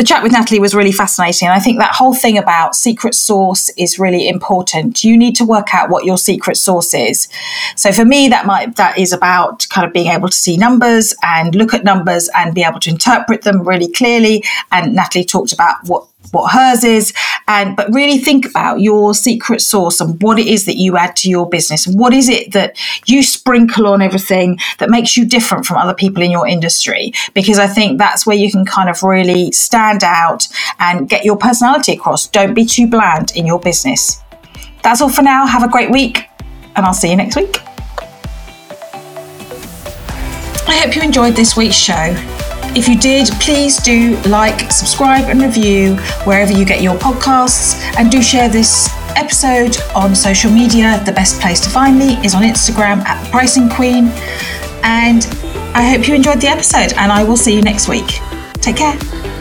The 0.00 0.06
chat 0.06 0.22
with 0.22 0.32
Natalie 0.32 0.60
was 0.60 0.74
really 0.74 0.92
fascinating. 0.92 1.48
And 1.48 1.54
I 1.54 1.60
think 1.60 1.78
that 1.78 1.94
whole 1.94 2.14
thing 2.14 2.38
about 2.38 2.74
secret 2.74 3.14
sauce 3.14 3.68
is 3.76 3.98
really 3.98 4.30
important. 4.30 5.04
You 5.04 5.14
need 5.14 5.36
to 5.36 5.44
work 5.44 5.74
out 5.74 5.90
what 5.90 6.06
your 6.06 6.16
secret 6.16 6.56
sauce 6.56 6.94
is. 6.94 7.28
So 7.76 7.92
for 7.92 8.06
me, 8.06 8.26
that 8.28 8.46
might, 8.46 8.76
that 8.76 8.96
is 8.96 9.12
about 9.12 9.66
kind 9.68 9.86
of 9.86 9.92
being 9.92 10.10
able 10.10 10.30
to 10.30 10.34
see 10.34 10.56
numbers 10.56 11.14
and 11.22 11.54
look 11.54 11.74
at 11.74 11.84
numbers 11.84 12.30
and 12.34 12.54
be 12.54 12.64
able 12.64 12.80
to 12.80 12.88
interpret 12.88 13.42
them 13.42 13.62
really 13.68 13.92
clearly. 13.92 14.42
And 14.72 14.94
Natalie 14.94 15.26
talked 15.26 15.52
about 15.52 15.76
what 15.84 16.06
what 16.32 16.52
hers 16.52 16.84
is 16.84 17.12
and 17.48 17.76
but 17.76 17.92
really 17.92 18.18
think 18.18 18.46
about 18.46 18.80
your 18.80 19.14
secret 19.14 19.60
sauce 19.60 20.00
and 20.00 20.20
what 20.22 20.38
it 20.38 20.46
is 20.46 20.66
that 20.66 20.76
you 20.76 20.96
add 20.96 21.16
to 21.16 21.28
your 21.28 21.48
business. 21.48 21.86
And 21.86 21.98
what 21.98 22.12
is 22.14 22.28
it 22.28 22.52
that 22.52 22.78
you 23.06 23.22
sprinkle 23.22 23.86
on 23.86 24.02
everything 24.02 24.58
that 24.78 24.90
makes 24.90 25.16
you 25.16 25.24
different 25.24 25.64
from 25.64 25.76
other 25.76 25.94
people 25.94 26.22
in 26.22 26.30
your 26.30 26.46
industry? 26.46 27.12
Because 27.34 27.58
i 27.58 27.66
think 27.66 27.98
that's 27.98 28.26
where 28.26 28.36
you 28.36 28.50
can 28.50 28.64
kind 28.64 28.88
of 28.88 29.02
really 29.02 29.50
stand 29.52 30.04
out 30.04 30.46
and 30.78 31.08
get 31.08 31.24
your 31.24 31.36
personality 31.36 31.92
across. 31.92 32.28
Don't 32.28 32.54
be 32.54 32.64
too 32.64 32.86
bland 32.86 33.32
in 33.34 33.46
your 33.46 33.58
business. 33.58 34.22
That's 34.82 35.00
all 35.00 35.08
for 35.08 35.22
now. 35.22 35.46
Have 35.46 35.62
a 35.62 35.68
great 35.68 35.90
week 35.90 36.28
and 36.76 36.86
i'll 36.86 36.94
see 36.94 37.10
you 37.10 37.16
next 37.16 37.36
week. 37.36 37.60
I 40.68 40.76
hope 40.76 40.94
you 40.94 41.02
enjoyed 41.02 41.34
this 41.34 41.56
week's 41.56 41.74
show 41.74 42.39
if 42.76 42.88
you 42.88 42.98
did, 42.98 43.28
please 43.40 43.76
do 43.78 44.16
like, 44.22 44.70
subscribe, 44.70 45.28
and 45.28 45.40
review 45.40 45.96
wherever 46.24 46.52
you 46.52 46.64
get 46.64 46.82
your 46.82 46.96
podcasts, 46.96 47.80
and 47.96 48.10
do 48.10 48.22
share 48.22 48.48
this 48.48 48.88
episode 49.16 49.76
on 49.94 50.14
social 50.14 50.50
media. 50.50 51.02
The 51.04 51.12
best 51.12 51.40
place 51.40 51.60
to 51.60 51.70
find 51.70 51.98
me 51.98 52.14
is 52.24 52.34
on 52.34 52.42
Instagram 52.42 53.04
at 53.04 53.22
the 53.24 53.30
Pricing 53.30 53.68
Queen. 53.68 54.08
And 54.82 55.26
I 55.74 55.82
hope 55.88 56.08
you 56.08 56.14
enjoyed 56.14 56.40
the 56.40 56.48
episode, 56.48 56.92
and 56.94 57.12
I 57.12 57.24
will 57.24 57.36
see 57.36 57.54
you 57.54 57.62
next 57.62 57.88
week. 57.88 58.20
Take 58.54 58.76
care. 58.76 59.39